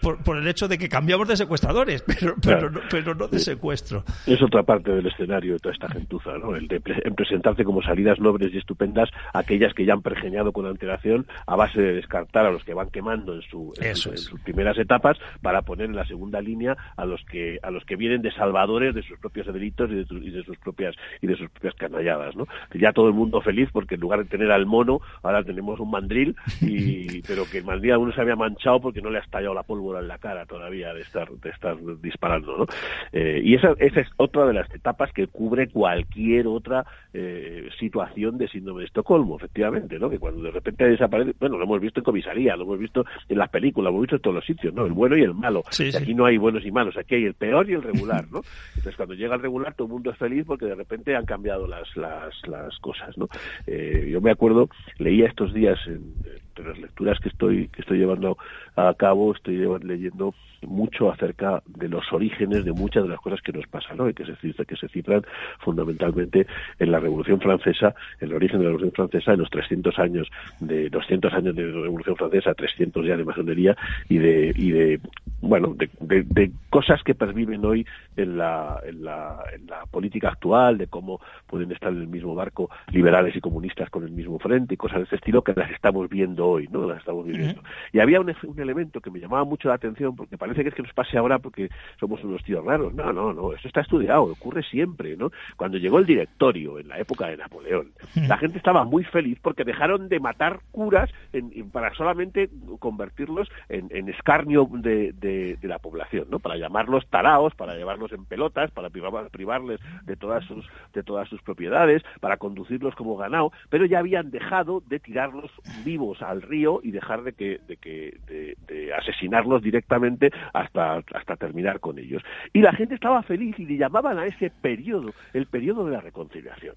por, 0.00 0.22
por, 0.22 0.36
el 0.36 0.46
hecho 0.48 0.68
de 0.68 0.78
que 0.78 0.88
cambiamos 0.88 1.28
de 1.28 1.36
secuestradores, 1.36 2.02
pero, 2.06 2.34
pero, 2.40 2.58
claro. 2.58 2.70
no, 2.70 2.80
pero 2.90 3.14
no 3.14 3.28
de 3.28 3.38
secuestro. 3.38 4.04
Es 4.26 4.42
otra 4.42 4.62
parte 4.62 4.92
del 4.92 5.06
escenario 5.06 5.54
de 5.54 5.58
toda 5.58 5.74
esta 5.74 5.88
gentuza, 5.88 6.36
¿no? 6.38 6.54
El 6.54 6.68
de 6.68 6.80
en 6.86 7.14
presentarse 7.14 7.64
como 7.64 7.82
salidas 7.82 8.18
nobles 8.20 8.52
y 8.52 8.58
estupendas 8.58 9.08
aquellas 9.32 9.74
que 9.74 9.84
ya 9.84 9.94
han 9.94 10.02
pergeñado 10.02 10.52
con 10.52 10.66
antelación 10.66 11.26
a 11.46 11.56
base 11.56 11.80
de 11.80 11.94
descartar 11.94 12.46
a 12.46 12.50
los 12.50 12.64
que 12.64 12.74
van 12.74 12.90
quemando 12.90 13.34
en, 13.34 13.42
su, 13.42 13.72
en, 13.80 13.96
sus 13.96 14.40
primeras 14.40 14.78
etapas 14.78 15.16
para 15.42 15.62
poner 15.62 15.86
en 15.86 15.96
la 15.96 16.06
segunda 16.06 16.40
línea 16.40 16.76
a 16.96 17.04
los 17.04 17.24
que 17.24 17.58
a 17.62 17.70
los 17.70 17.84
que 17.84 17.96
vienen 17.96 18.22
de 18.22 18.32
salvadores 18.32 18.94
de 18.94 19.02
sus 19.02 19.18
propios 19.18 19.46
delitos 19.46 19.90
y 19.90 19.94
de, 19.94 20.06
y 20.22 20.30
de 20.30 20.44
sus 20.44 20.58
propias 20.58 20.94
y 21.20 21.26
de 21.26 21.36
sus 21.36 21.50
propias 21.50 21.74
canalladas, 21.74 22.36
¿no? 22.36 22.46
Ya 22.74 22.92
todo 22.92 23.08
el 23.08 23.14
mundo 23.14 23.40
feliz 23.40 23.68
porque 23.72 23.94
en 23.94 24.00
lugar 24.00 24.20
de 24.20 24.26
tener 24.26 24.50
al 24.50 24.66
mono 24.66 25.00
ahora 25.22 25.42
tenemos 25.42 25.80
un 25.80 25.90
mandril 25.90 26.36
y 26.60 27.22
pero 27.26 27.44
que 27.50 27.58
el 27.58 27.64
mandril 27.64 27.92
aún 27.92 28.12
se 28.12 28.20
había 28.20 28.36
manchado 28.36 28.80
porque 28.80 29.00
no 29.00 29.10
le 29.10 29.18
ha 29.18 29.22
estallado 29.22 29.54
la 29.54 29.62
pólvora 29.62 29.85
en 29.94 30.08
la 30.08 30.18
cara 30.18 30.46
todavía 30.46 30.92
de 30.92 31.02
estar 31.02 31.30
de 31.30 31.50
estar 31.50 31.76
disparando, 32.00 32.58
¿no? 32.58 32.66
Eh, 33.12 33.40
y 33.42 33.54
esa, 33.54 33.74
esa 33.78 34.00
es 34.00 34.08
otra 34.16 34.46
de 34.46 34.54
las 34.54 34.72
etapas 34.74 35.12
que 35.12 35.26
cubre 35.28 35.68
cualquier 35.68 36.46
otra 36.46 36.84
eh, 37.12 37.68
situación 37.78 38.38
de 38.38 38.48
síndrome 38.48 38.80
de 38.80 38.86
Estocolmo, 38.86 39.36
efectivamente, 39.36 39.98
¿no? 39.98 40.10
Que 40.10 40.18
cuando 40.18 40.42
de 40.42 40.50
repente 40.50 40.88
desaparece, 40.88 41.34
bueno, 41.38 41.56
lo 41.56 41.64
hemos 41.64 41.80
visto 41.80 42.00
en 42.00 42.04
comisaría, 42.04 42.56
lo 42.56 42.64
hemos 42.64 42.78
visto 42.78 43.04
en 43.28 43.38
las 43.38 43.48
películas, 43.48 43.84
lo 43.84 43.90
hemos 43.90 44.02
visto 44.02 44.16
en 44.16 44.22
todos 44.22 44.36
los 44.36 44.44
sitios, 44.44 44.74
¿no? 44.74 44.86
El 44.86 44.92
bueno 44.92 45.16
y 45.16 45.22
el 45.22 45.34
malo. 45.34 45.62
Aquí 45.66 46.14
no 46.14 46.26
hay 46.26 46.36
buenos 46.36 46.64
y 46.64 46.70
malos, 46.70 46.96
aquí 46.96 47.16
hay 47.16 47.24
el 47.24 47.34
peor 47.34 47.68
y 47.70 47.74
el 47.74 47.82
regular, 47.82 48.26
¿no? 48.30 48.42
Entonces 48.70 48.96
cuando 48.96 49.14
llega 49.14 49.34
el 49.34 49.42
regular 49.42 49.74
todo 49.74 49.86
el 49.86 49.92
mundo 49.92 50.10
es 50.10 50.18
feliz 50.18 50.44
porque 50.46 50.66
de 50.66 50.74
repente 50.74 51.14
han 51.14 51.26
cambiado 51.26 51.66
las 51.66 51.96
las, 51.96 52.34
las 52.46 52.78
cosas, 52.78 53.16
¿no? 53.16 53.28
Eh, 53.66 54.08
yo 54.10 54.20
me 54.20 54.30
acuerdo, 54.30 54.68
leía 54.98 55.26
estos 55.26 55.52
días 55.52 55.78
en, 55.86 56.14
entre 56.56 56.72
las 56.72 56.78
lecturas 56.78 57.18
que 57.20 57.28
estoy 57.28 57.68
que 57.68 57.82
estoy 57.82 57.98
llevando 57.98 58.38
a 58.74 58.94
cabo 58.94 59.34
estoy 59.34 59.66
leyendo 59.82 60.34
mucho 60.66 61.10
acerca 61.10 61.62
de 61.66 61.88
los 61.88 62.12
orígenes 62.12 62.64
de 62.64 62.72
muchas 62.72 63.02
de 63.04 63.08
las 63.08 63.20
cosas 63.20 63.40
que 63.40 63.52
nos 63.52 63.66
pasan 63.66 63.96
¿no? 63.96 64.08
y 64.08 64.14
que 64.14 64.24
se 64.24 64.36
que 64.66 64.76
se 64.76 64.88
cifran 64.88 65.22
fundamentalmente 65.60 66.46
en 66.78 66.92
la 66.92 67.00
Revolución 67.00 67.40
Francesa 67.40 67.94
en 68.20 68.28
el 68.28 68.34
origen 68.34 68.58
de 68.58 68.64
la 68.64 68.70
Revolución 68.70 68.92
Francesa 68.92 69.32
en 69.32 69.40
los 69.40 69.50
300 69.50 69.98
años 69.98 70.28
de 70.60 70.90
200 70.90 71.32
años 71.32 71.54
de 71.54 71.66
Revolución 71.66 72.16
Francesa 72.16 72.54
300 72.54 73.06
ya 73.06 73.16
de 73.16 73.24
masonería 73.24 73.76
y 74.08 74.18
de 74.18 74.52
y 74.56 74.70
de 74.70 75.00
bueno 75.40 75.74
de, 75.74 75.88
de, 76.22 76.50
cosas 76.70 77.02
que 77.02 77.14
perviven 77.14 77.64
hoy 77.64 77.86
en 78.16 78.38
la, 78.38 78.80
en 78.84 79.04
la 79.04 79.42
en 79.54 79.66
la 79.66 79.86
política 79.86 80.28
actual 80.28 80.78
de 80.78 80.86
cómo 80.86 81.20
pueden 81.46 81.72
estar 81.72 81.92
en 81.92 82.00
el 82.00 82.08
mismo 82.08 82.34
barco 82.34 82.70
liberales 82.90 83.36
y 83.36 83.40
comunistas 83.40 83.90
con 83.90 84.04
el 84.04 84.10
mismo 84.10 84.38
frente 84.38 84.74
y 84.74 84.76
cosas 84.76 84.98
de 84.98 85.04
ese 85.04 85.16
estilo 85.16 85.42
que 85.42 85.52
las 85.54 85.70
estamos 85.70 86.08
viendo 86.08 86.46
hoy, 86.46 86.68
¿no? 86.70 86.86
Las 86.86 86.98
estamos 86.98 87.26
viviendo. 87.26 87.62
Y 87.92 88.00
había 88.00 88.20
un, 88.20 88.34
un, 88.44 88.60
elemento 88.60 89.00
que 89.00 89.10
me 89.10 89.20
llamaba 89.20 89.44
mucho 89.44 89.68
la 89.68 89.74
atención, 89.74 90.16
porque 90.16 90.38
parece 90.38 90.55
que 90.62 90.68
es 90.70 90.74
que 90.74 90.82
nos 90.82 90.92
pase 90.92 91.18
ahora 91.18 91.38
porque 91.38 91.68
somos 91.98 92.22
unos 92.24 92.42
tíos 92.44 92.64
raros. 92.64 92.94
No, 92.94 93.12
no, 93.12 93.32
no, 93.32 93.52
eso 93.52 93.68
está 93.68 93.80
estudiado, 93.80 94.24
ocurre 94.24 94.62
siempre, 94.62 95.16
¿no? 95.16 95.30
Cuando 95.56 95.78
llegó 95.78 95.98
el 95.98 96.06
directorio 96.06 96.78
en 96.78 96.88
la 96.88 96.98
época 96.98 97.28
de 97.28 97.36
Napoleón, 97.36 97.92
la 98.14 98.38
gente 98.38 98.58
estaba 98.58 98.84
muy 98.84 99.04
feliz 99.04 99.38
porque 99.42 99.64
dejaron 99.64 100.08
de 100.08 100.20
matar 100.20 100.60
curas 100.70 101.10
en, 101.32 101.70
para 101.70 101.94
solamente 101.94 102.50
convertirlos 102.78 103.48
en, 103.68 103.88
en 103.90 104.08
escarnio 104.08 104.68
de, 104.70 105.12
de, 105.12 105.56
de, 105.56 105.68
la 105.68 105.78
población, 105.78 106.26
¿no? 106.30 106.38
Para 106.38 106.56
llamarlos 106.56 107.06
taraos, 107.08 107.54
para 107.54 107.74
llevarlos 107.74 108.12
en 108.12 108.24
pelotas, 108.24 108.70
para 108.70 108.90
privarles 108.90 109.80
de 110.04 110.16
todas 110.16 110.44
sus 110.44 110.66
de 110.92 111.02
todas 111.02 111.28
sus 111.28 111.42
propiedades, 111.42 112.02
para 112.20 112.36
conducirlos 112.36 112.94
como 112.94 113.16
ganado, 113.16 113.52
pero 113.68 113.84
ya 113.84 113.98
habían 113.98 114.30
dejado 114.30 114.82
de 114.86 114.98
tirarlos 114.98 115.50
vivos 115.84 116.22
al 116.22 116.42
río 116.42 116.80
y 116.82 116.90
dejar 116.90 117.22
de 117.22 117.32
que, 117.32 117.60
de, 117.66 117.76
que 117.76 118.16
de, 118.26 118.94
asesinarlos 118.94 119.62
directamente 119.62 120.30
hasta, 120.52 121.02
hasta 121.14 121.36
terminar 121.36 121.80
con 121.80 121.98
ellos. 121.98 122.22
Y 122.52 122.60
la 122.60 122.72
gente 122.72 122.94
estaba 122.94 123.22
feliz 123.22 123.58
y 123.58 123.66
le 123.66 123.76
llamaban 123.76 124.18
a 124.18 124.26
ese 124.26 124.50
periodo 124.50 125.12
el 125.32 125.46
periodo 125.46 125.86
de 125.86 125.92
la 125.92 126.00
reconciliación. 126.00 126.74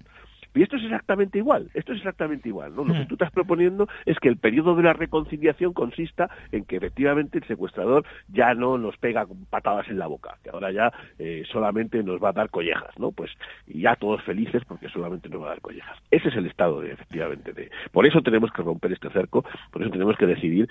Y 0.54 0.62
esto 0.62 0.76
es 0.76 0.84
exactamente 0.84 1.38
igual, 1.38 1.70
esto 1.74 1.92
es 1.92 1.98
exactamente 1.98 2.48
igual, 2.48 2.74
¿no? 2.74 2.84
Lo 2.84 2.92
que 2.92 3.00
mm. 3.00 3.06
tú 3.06 3.14
estás 3.14 3.30
proponiendo 3.30 3.88
es 4.04 4.18
que 4.18 4.28
el 4.28 4.36
periodo 4.36 4.74
de 4.74 4.82
la 4.82 4.92
reconciliación 4.92 5.72
consista 5.72 6.28
en 6.50 6.64
que 6.64 6.76
efectivamente 6.76 7.38
el 7.38 7.44
secuestrador 7.44 8.04
ya 8.28 8.54
no 8.54 8.78
nos 8.78 8.96
pega 8.96 9.26
patadas 9.48 9.88
en 9.88 9.98
la 9.98 10.06
boca, 10.06 10.38
que 10.42 10.50
ahora 10.50 10.72
ya 10.72 10.92
eh, 11.18 11.44
solamente 11.50 12.02
nos 12.02 12.22
va 12.22 12.30
a 12.30 12.32
dar 12.32 12.50
collejas, 12.50 12.98
¿no? 12.98 13.12
Pues 13.12 13.30
y 13.66 13.82
ya 13.82 13.96
todos 13.96 14.22
felices 14.22 14.64
porque 14.66 14.88
solamente 14.88 15.28
nos 15.28 15.42
va 15.42 15.46
a 15.46 15.50
dar 15.50 15.60
collejas. 15.60 15.96
Ese 16.10 16.28
es 16.28 16.36
el 16.36 16.46
estado 16.46 16.80
de, 16.80 16.92
efectivamente, 16.92 17.52
de... 17.52 17.70
Por 17.92 18.06
eso 18.06 18.20
tenemos 18.22 18.50
que 18.52 18.62
romper 18.62 18.92
este 18.92 19.10
cerco, 19.10 19.44
por 19.70 19.82
eso 19.82 19.90
tenemos 19.90 20.16
que 20.16 20.26
decidir 20.26 20.68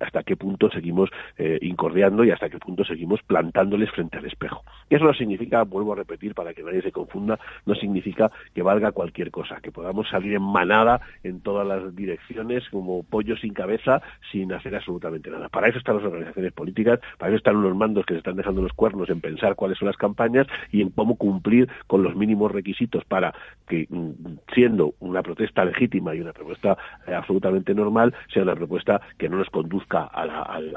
hasta 0.00 0.22
qué 0.22 0.36
punto 0.36 0.70
seguimos 0.70 1.10
eh, 1.38 1.58
incordiando 1.62 2.24
y 2.24 2.30
hasta 2.30 2.50
qué 2.50 2.58
punto 2.58 2.84
seguimos 2.84 3.22
plantándoles 3.22 3.90
frente 3.90 4.18
al 4.18 4.26
espejo. 4.26 4.62
Eso 4.90 5.04
no 5.04 5.14
significa, 5.14 5.62
vuelvo 5.64 5.92
a 5.92 5.96
repetir 5.96 6.34
para 6.34 6.52
que 6.54 6.62
nadie 6.62 6.82
se 6.82 6.92
confunda, 6.92 7.38
no 7.66 7.74
significa 7.74 8.30
que 8.54 8.62
valga 8.62 8.92
cualquier 8.92 9.21
cosa, 9.30 9.60
que 9.60 9.72
podamos 9.72 10.08
salir 10.08 10.34
en 10.34 10.42
manada 10.42 11.00
en 11.22 11.40
todas 11.40 11.66
las 11.66 11.94
direcciones 11.94 12.68
como 12.70 13.02
pollo 13.02 13.36
sin 13.36 13.52
cabeza 13.52 14.02
sin 14.30 14.52
hacer 14.52 14.74
absolutamente 14.74 15.30
nada. 15.30 15.48
Para 15.48 15.68
eso 15.68 15.78
están 15.78 15.96
las 15.96 16.04
organizaciones 16.04 16.52
políticas, 16.52 17.00
para 17.18 17.30
eso 17.30 17.38
están 17.38 17.62
los 17.62 17.74
mandos 17.76 18.06
que 18.06 18.14
se 18.14 18.18
están 18.18 18.36
dejando 18.36 18.62
los 18.62 18.72
cuernos 18.72 19.10
en 19.10 19.20
pensar 19.20 19.54
cuáles 19.54 19.78
son 19.78 19.88
las 19.88 19.96
campañas 19.96 20.46
y 20.70 20.82
en 20.82 20.90
cómo 20.90 21.16
cumplir 21.16 21.68
con 21.86 22.02
los 22.02 22.16
mínimos 22.16 22.50
requisitos 22.50 23.04
para 23.04 23.34
que, 23.68 23.86
mm, 23.88 24.10
siendo 24.54 24.94
una 25.00 25.22
protesta 25.22 25.64
legítima 25.64 26.14
y 26.14 26.20
una 26.20 26.32
propuesta 26.32 26.76
eh, 27.06 27.14
absolutamente 27.14 27.74
normal, 27.74 28.14
sea 28.32 28.42
una 28.42 28.54
propuesta 28.54 29.00
que 29.18 29.28
no 29.28 29.38
nos 29.38 29.50
conduzca 29.50 30.04
al, 30.04 30.30
al, 30.30 30.72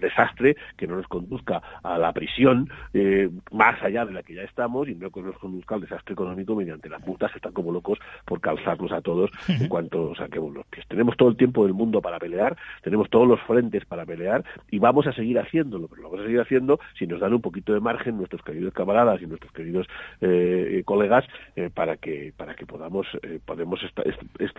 desastre, 0.00 0.56
que 0.76 0.86
no 0.86 0.96
nos 0.96 1.06
conduzca 1.08 1.62
a 1.82 1.98
la 1.98 2.12
prisión 2.12 2.68
eh, 2.92 3.30
más 3.52 3.82
allá 3.82 4.04
de 4.04 4.12
la 4.12 4.22
que 4.22 4.34
ya 4.34 4.42
estamos 4.42 4.88
y 4.88 4.94
no 4.94 5.10
que 5.10 5.22
nos 5.22 5.38
conduzca 5.38 5.74
al 5.74 5.82
desastre 5.82 6.12
económico 6.12 6.54
mediante 6.54 6.88
la 6.88 6.98
multas 7.06 7.34
están 7.34 7.52
como 7.52 7.72
locos 7.72 7.98
por 8.24 8.40
calzarnos 8.40 8.92
a 8.92 9.00
todos 9.00 9.30
en 9.48 9.68
cuanto 9.68 10.14
saquemos 10.14 10.54
los 10.54 10.66
pies. 10.66 10.86
Tenemos 10.88 11.16
todo 11.16 11.28
el 11.28 11.36
tiempo 11.36 11.64
del 11.64 11.74
mundo 11.74 12.00
para 12.00 12.18
pelear, 12.18 12.56
tenemos 12.82 13.08
todos 13.10 13.26
los 13.26 13.40
frentes 13.42 13.84
para 13.84 14.04
pelear 14.04 14.44
y 14.70 14.78
vamos 14.78 15.06
a 15.06 15.12
seguir 15.12 15.38
haciéndolo, 15.38 15.88
pero 15.88 16.02
lo 16.02 16.08
vamos 16.08 16.20
a 16.20 16.26
seguir 16.26 16.40
haciendo 16.40 16.80
si 16.98 17.06
nos 17.06 17.20
dan 17.20 17.34
un 17.34 17.40
poquito 17.40 17.72
de 17.72 17.80
margen 17.80 18.16
nuestros 18.16 18.42
queridos 18.42 18.72
camaradas 18.74 19.20
y 19.22 19.26
nuestros 19.26 19.52
queridos 19.52 19.86
eh, 20.20 20.82
colegas 20.84 21.24
eh, 21.56 21.70
para 21.72 21.96
que 21.96 22.32
para 22.36 22.54
que 22.54 22.66
podamos 22.66 23.06
eh, 23.22 23.40
podemos 23.44 23.80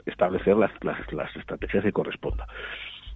establecer 0.05 0.55
las, 0.57 0.71
las, 0.83 1.11
las 1.13 1.35
estrategias 1.35 1.83
que 1.83 1.91
correspondan. 1.91 2.47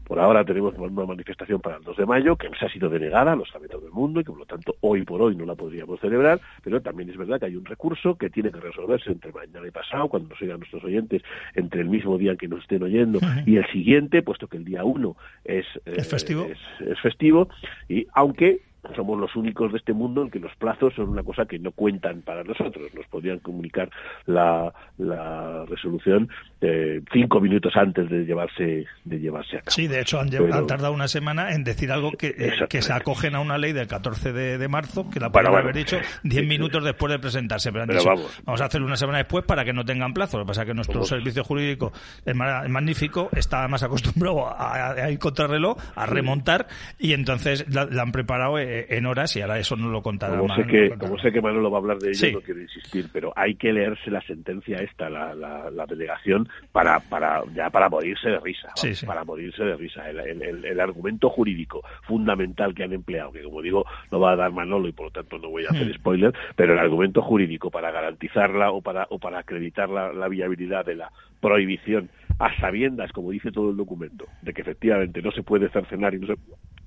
Por 0.10 0.20
ahora 0.20 0.44
tenemos 0.44 0.74
una 0.76 1.06
manifestación 1.06 1.62
para 1.62 1.78
el 1.78 1.84
2 1.84 1.98
de 1.98 2.06
mayo 2.08 2.36
que 2.36 2.50
nos 2.50 2.60
ha 2.64 2.68
sido 2.68 2.90
denegada, 2.90 3.36
lo 3.36 3.46
sabe 3.46 3.68
todo 3.68 3.86
el 3.86 3.92
mundo, 3.92 4.20
y 4.20 4.24
que 4.24 4.32
por 4.32 4.40
lo 4.40 4.46
tanto 4.48 4.76
hoy 4.82 5.04
por 5.04 5.22
hoy 5.22 5.36
no 5.36 5.46
la 5.46 5.54
podríamos 5.54 6.00
celebrar, 6.00 6.42
pero 6.64 6.82
también 6.82 7.12
es 7.12 7.16
verdad 7.16 7.40
que 7.40 7.46
hay 7.46 7.56
un 7.56 7.64
recurso 7.64 8.16
que 8.16 8.32
tiene 8.32 8.52
que 8.52 8.60
resolverse 8.60 9.12
entre 9.12 9.32
mañana 9.32 9.68
y 9.68 9.70
pasado, 9.70 10.08
cuando 10.08 10.30
nos 10.30 10.42
oigan 10.42 10.58
nuestros 10.58 10.84
oyentes, 10.84 11.22
entre 11.54 11.82
el 11.82 11.90
mismo 11.90 12.18
día 12.18 12.36
que 12.38 12.48
nos 12.48 12.62
estén 12.62 12.82
oyendo 12.82 13.20
y 13.46 13.58
el 13.58 13.68
siguiente, 13.68 14.24
puesto 14.24 14.48
que 14.48 14.58
el 14.58 14.66
día 14.66 14.84
1 14.84 15.16
es, 15.44 15.68
¿Es 15.86 16.10
festivo. 16.10 16.48
es 16.80 17.00
festivo, 17.02 17.48
y 17.88 18.08
aunque 18.16 18.62
somos 18.96 19.20
los 19.20 19.36
únicos 19.36 19.72
de 19.72 19.78
este 19.78 19.94
mundo 19.94 20.24
en 20.24 20.30
que 20.30 20.40
los 20.40 20.56
plazos 20.56 20.94
son 20.96 21.10
una 21.10 21.24
cosa 21.24 21.46
que 21.46 21.60
no 21.60 21.72
cuentan 21.72 22.22
para 22.22 22.44
nosotros. 22.44 22.94
Nos 22.94 23.06
podrían 23.08 23.40
comunicar 23.40 23.90
la, 24.26 24.74
la 24.98 25.66
resolución 25.66 26.30
eh, 26.62 27.02
cinco 27.12 27.40
minutos 27.42 27.74
antes 27.76 28.10
de 28.10 28.26
llevarse 28.26 28.86
de 29.04 29.20
llevarse 29.20 29.58
a 29.58 29.62
cabo. 29.62 29.72
Sí, 29.72 29.88
de 29.88 30.02
hecho 30.02 30.20
han, 30.20 30.30
tardado 30.68 30.94
una 30.94 31.08
semana 31.08 31.54
en 31.54 31.64
decir 31.64 31.92
algo 31.92 32.12
que, 32.12 32.28
eh, 32.38 32.54
que 32.70 32.82
se 32.82 32.94
acogen 32.94 33.36
a 33.36 33.40
una 33.40 33.58
ley 33.58 33.74
del 33.74 33.88
14 33.88 34.34
de, 34.34 34.68
marzo, 34.68 35.10
que 35.10 35.20
la 35.20 35.32
podrían 35.32 35.56
haber 35.56 35.76
dicho 35.76 35.98
diez 36.24 36.46
minutos 36.46 36.84
después 36.84 37.12
de 37.12 37.20
presentarse. 37.20 37.72
Pero, 37.72 37.86
vamos. 38.04 38.42
vamos 38.46 38.62
a 38.62 38.66
hacerlo 38.66 38.88
una 38.88 38.96
semana 38.96 39.20
después 39.20 39.46
para 39.46 39.66
que 39.66 39.74
no 39.74 39.84
tengan 39.86 40.14
plazo. 40.14 40.38
Lo 40.38 40.46
que 40.46 40.50
pasa 40.50 40.62
es 40.62 40.68
que 40.68 40.74
nuestro 40.74 41.04
servicio 41.04 41.44
jurídico 41.44 41.92
es, 42.26 42.36
magnífico, 42.36 43.30
está 43.34 43.68
más 43.68 43.84
acostumbrado 43.84 44.48
a, 44.48 45.10
ir 45.10 45.20
contra 45.20 45.48
reloj, 45.48 45.78
a 45.96 46.06
remontar, 46.06 46.68
y 46.98 47.14
entonces 47.14 47.66
la, 47.70 47.84
han 48.02 48.12
preparado 48.12 48.60
eh, 48.60 48.69
en 48.90 49.06
horas 49.06 49.36
y 49.36 49.42
ahora 49.42 49.60
eso 49.60 49.76
no 49.76 49.90
lo 49.90 50.02
contará 50.02 50.38
como 50.38 50.56
sé 50.56 50.66
que 50.66 50.90
Como 50.98 51.18
sé 51.20 51.32
que 51.32 51.42
Manolo 51.42 51.72
va 51.72 51.78
a 51.78 51.82
hablar 51.82 51.98
de 52.00 52.10
ello, 52.10 52.40
no 52.40 52.42
quiero 52.42 52.62
insistir, 52.62 53.08
pero 53.12 53.34
hay 53.36 53.56
que 53.56 53.72
leerse 53.74 54.12
la 54.12 54.22
sentencia 54.22 54.78
esta, 54.78 55.10
la, 55.10 55.34
la, 55.34 55.86
delegación, 55.86 56.48
para, 56.72 57.00
para 57.00 57.44
ya 57.54 57.70
para 57.70 57.90
morirse 57.90 58.30
de 58.30 58.40
risa, 58.40 58.70
para 59.06 59.24
morirse 59.24 59.64
de 59.64 59.76
risa. 59.76 60.10
El, 60.10 60.20
el, 60.20 60.80
argumento 60.80 61.30
jurídico 61.30 61.82
fundamental 62.04 62.74
que 62.74 62.84
han 62.84 62.94
empleado, 62.94 63.32
que 63.32 63.44
como 63.44 63.62
digo, 63.62 63.86
no 64.12 64.20
va 64.20 64.34
a 64.34 64.36
dar 64.36 64.52
Manolo 64.52 64.88
y 64.88 64.92
por 64.92 65.08
lo 65.08 65.12
tanto 65.12 65.38
no 65.38 65.50
voy 65.50 65.66
a 65.66 65.70
hacer 65.70 65.88
hmm. 65.88 65.94
spoiler, 65.94 66.34
pero 66.56 66.74
el 66.74 66.80
argumento 66.80 67.22
jurídico 67.22 67.70
para 67.70 67.92
garantizarla 67.92 68.72
o 68.72 68.82
para, 68.82 69.08
o 69.10 69.20
para 69.20 69.40
acreditar 69.40 69.90
la, 69.90 70.14
la 70.14 70.28
viabilidad 70.28 70.86
de 70.86 70.96
la 70.96 71.12
prohibición 71.40 72.10
a 72.40 72.56
sabiendas, 72.60 73.12
como 73.12 73.32
dice 73.32 73.52
todo 73.52 73.72
el 73.72 73.78
documento, 73.78 74.26
de 74.42 74.54
que 74.54 74.62
efectivamente 74.62 75.22
no 75.22 75.32
se 75.32 75.44
puede 75.44 75.70
cercenar 75.70 76.16
y 76.16 76.20
no 76.20 76.28
se, 76.28 76.36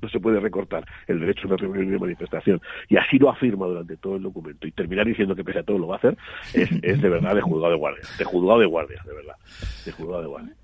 no 0.00 0.08
se 0.08 0.18
puede 0.18 0.40
recortar 0.40 0.84
el 1.06 1.20
derecho 1.20 1.46
una 1.46 1.56
reunión 1.72 1.88
y 1.88 1.92
de 1.92 1.98
manifestación, 1.98 2.60
y 2.88 2.96
así 2.96 3.18
lo 3.18 3.30
afirma 3.30 3.66
durante 3.66 3.96
todo 3.96 4.16
el 4.16 4.22
documento, 4.22 4.66
y 4.66 4.72
terminar 4.72 5.06
diciendo 5.06 5.34
que 5.34 5.44
pese 5.44 5.60
a 5.60 5.62
todo 5.62 5.78
lo 5.78 5.88
va 5.88 5.96
a 5.96 5.98
hacer, 5.98 6.16
es, 6.54 6.70
es 6.82 7.00
de 7.00 7.08
verdad 7.08 7.34
de 7.34 7.40
juzgado 7.40 7.72
de 7.72 7.78
guardia, 7.78 8.04
de 8.18 8.24
juzgado 8.24 8.60
de 8.60 8.66
guardia, 8.66 9.02
de 9.04 9.14
verdad, 9.14 9.36
de 9.84 9.92
juzgado 9.92 10.22
de 10.22 10.28
guardia. 10.28 10.54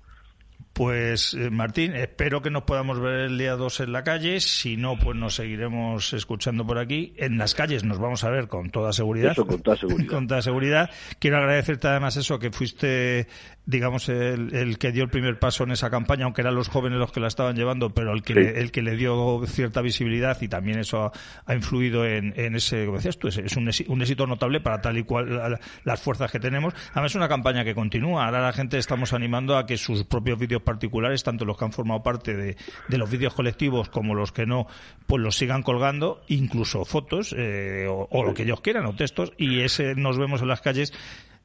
Pues 0.79 1.33
eh, 1.33 1.49
Martín, 1.49 1.93
espero 1.93 2.41
que 2.41 2.49
nos 2.49 2.63
podamos 2.63 3.01
ver 3.01 3.19
el 3.25 3.37
día 3.37 3.57
2 3.57 3.81
en 3.81 3.91
la 3.91 4.05
calle. 4.05 4.39
Si 4.39 4.77
no, 4.77 4.97
pues 4.97 5.17
nos 5.17 5.35
seguiremos 5.35 6.13
escuchando 6.13 6.65
por 6.65 6.77
aquí. 6.77 7.13
En 7.17 7.37
las 7.37 7.53
calles 7.53 7.83
nos 7.83 7.99
vamos 7.99 8.23
a 8.23 8.29
ver 8.29 8.47
con 8.47 8.69
toda 8.69 8.93
seguridad. 8.93 9.33
Eso, 9.33 9.45
con 9.45 9.61
toda 9.61 9.75
seguridad. 9.75 10.09
con 10.13 10.27
toda 10.27 10.41
seguridad. 10.41 10.89
Quiero 11.19 11.35
agradecerte 11.35 11.89
además 11.89 12.15
eso, 12.15 12.39
que 12.39 12.51
fuiste, 12.51 13.27
digamos, 13.69 14.09
el, 14.09 14.55
el, 14.55 14.79
que 14.79 14.91
dio 14.91 15.03
el 15.03 15.09
primer 15.11 15.37
paso 15.37 15.63
en 15.63 15.69
esa 15.71 15.91
campaña, 15.91 16.25
aunque 16.25 16.41
eran 16.41 16.55
los 16.55 16.69
jóvenes 16.69 16.97
los 16.97 17.11
que 17.11 17.19
la 17.19 17.27
estaban 17.27 17.55
llevando, 17.55 17.91
pero 17.91 18.13
el 18.13 18.23
que, 18.23 18.33
Sí. 18.33 18.39
le, 18.39 18.59
el 18.61 18.71
que 18.71 18.81
le 18.81 18.95
dio 18.95 19.43
cierta 19.45 19.81
visibilidad 19.81 20.35
y 20.41 20.47
también 20.47 20.79
eso 20.79 21.03
ha, 21.03 21.11
ha 21.45 21.53
influido 21.53 22.03
en, 22.03 22.33
en 22.35 22.55
ese, 22.55 22.85
como 22.85 22.97
decías 22.97 23.19
tú, 23.19 23.27
es, 23.27 23.37
es 23.37 23.55
un, 23.57 23.69
un 23.87 24.01
éxito 24.01 24.25
notable 24.25 24.59
para 24.59 24.81
tal 24.81 24.97
y 24.97 25.03
cual 25.03 25.29
la- 25.37 25.59
las 25.83 26.01
fuerzas 26.01 26.31
que 26.31 26.39
tenemos. 26.39 26.73
Además, 26.93 27.11
es 27.11 27.15
una 27.15 27.27
campaña 27.29 27.63
que 27.63 27.75
continúa. 27.75 28.25
Ahora 28.25 28.41
la 28.41 28.53
gente 28.53 28.79
estamos 28.79 29.13
animando 29.13 29.55
a 29.55 29.67
que 29.67 29.77
sus 29.77 30.03
propios 30.03 30.39
vídeos 30.39 30.63
particulares, 30.63 31.23
tanto 31.23 31.45
los 31.45 31.55
que 31.55 31.65
han 31.65 31.71
formado 31.71 32.01
parte 32.01 32.35
de, 32.35 32.57
de 32.87 32.97
los 32.97 33.09
vídeos 33.11 33.35
colectivos 33.35 33.89
como 33.89 34.15
los 34.15 34.31
que 34.31 34.47
no, 34.47 34.65
pues 35.05 35.21
los 35.21 35.37
sigan 35.37 35.61
colgando, 35.61 36.21
incluso 36.27 36.85
fotos 36.85 37.35
eh, 37.37 37.85
o, 37.87 38.07
o 38.09 38.23
lo 38.23 38.33
que 38.33 38.43
ellos 38.43 38.61
quieran, 38.61 38.85
o 38.87 38.95
textos, 38.95 39.31
y 39.37 39.59
ese 39.59 39.93
nos 39.93 40.17
vemos 40.17 40.41
en 40.41 40.47
las 40.47 40.61
calles. 40.61 40.91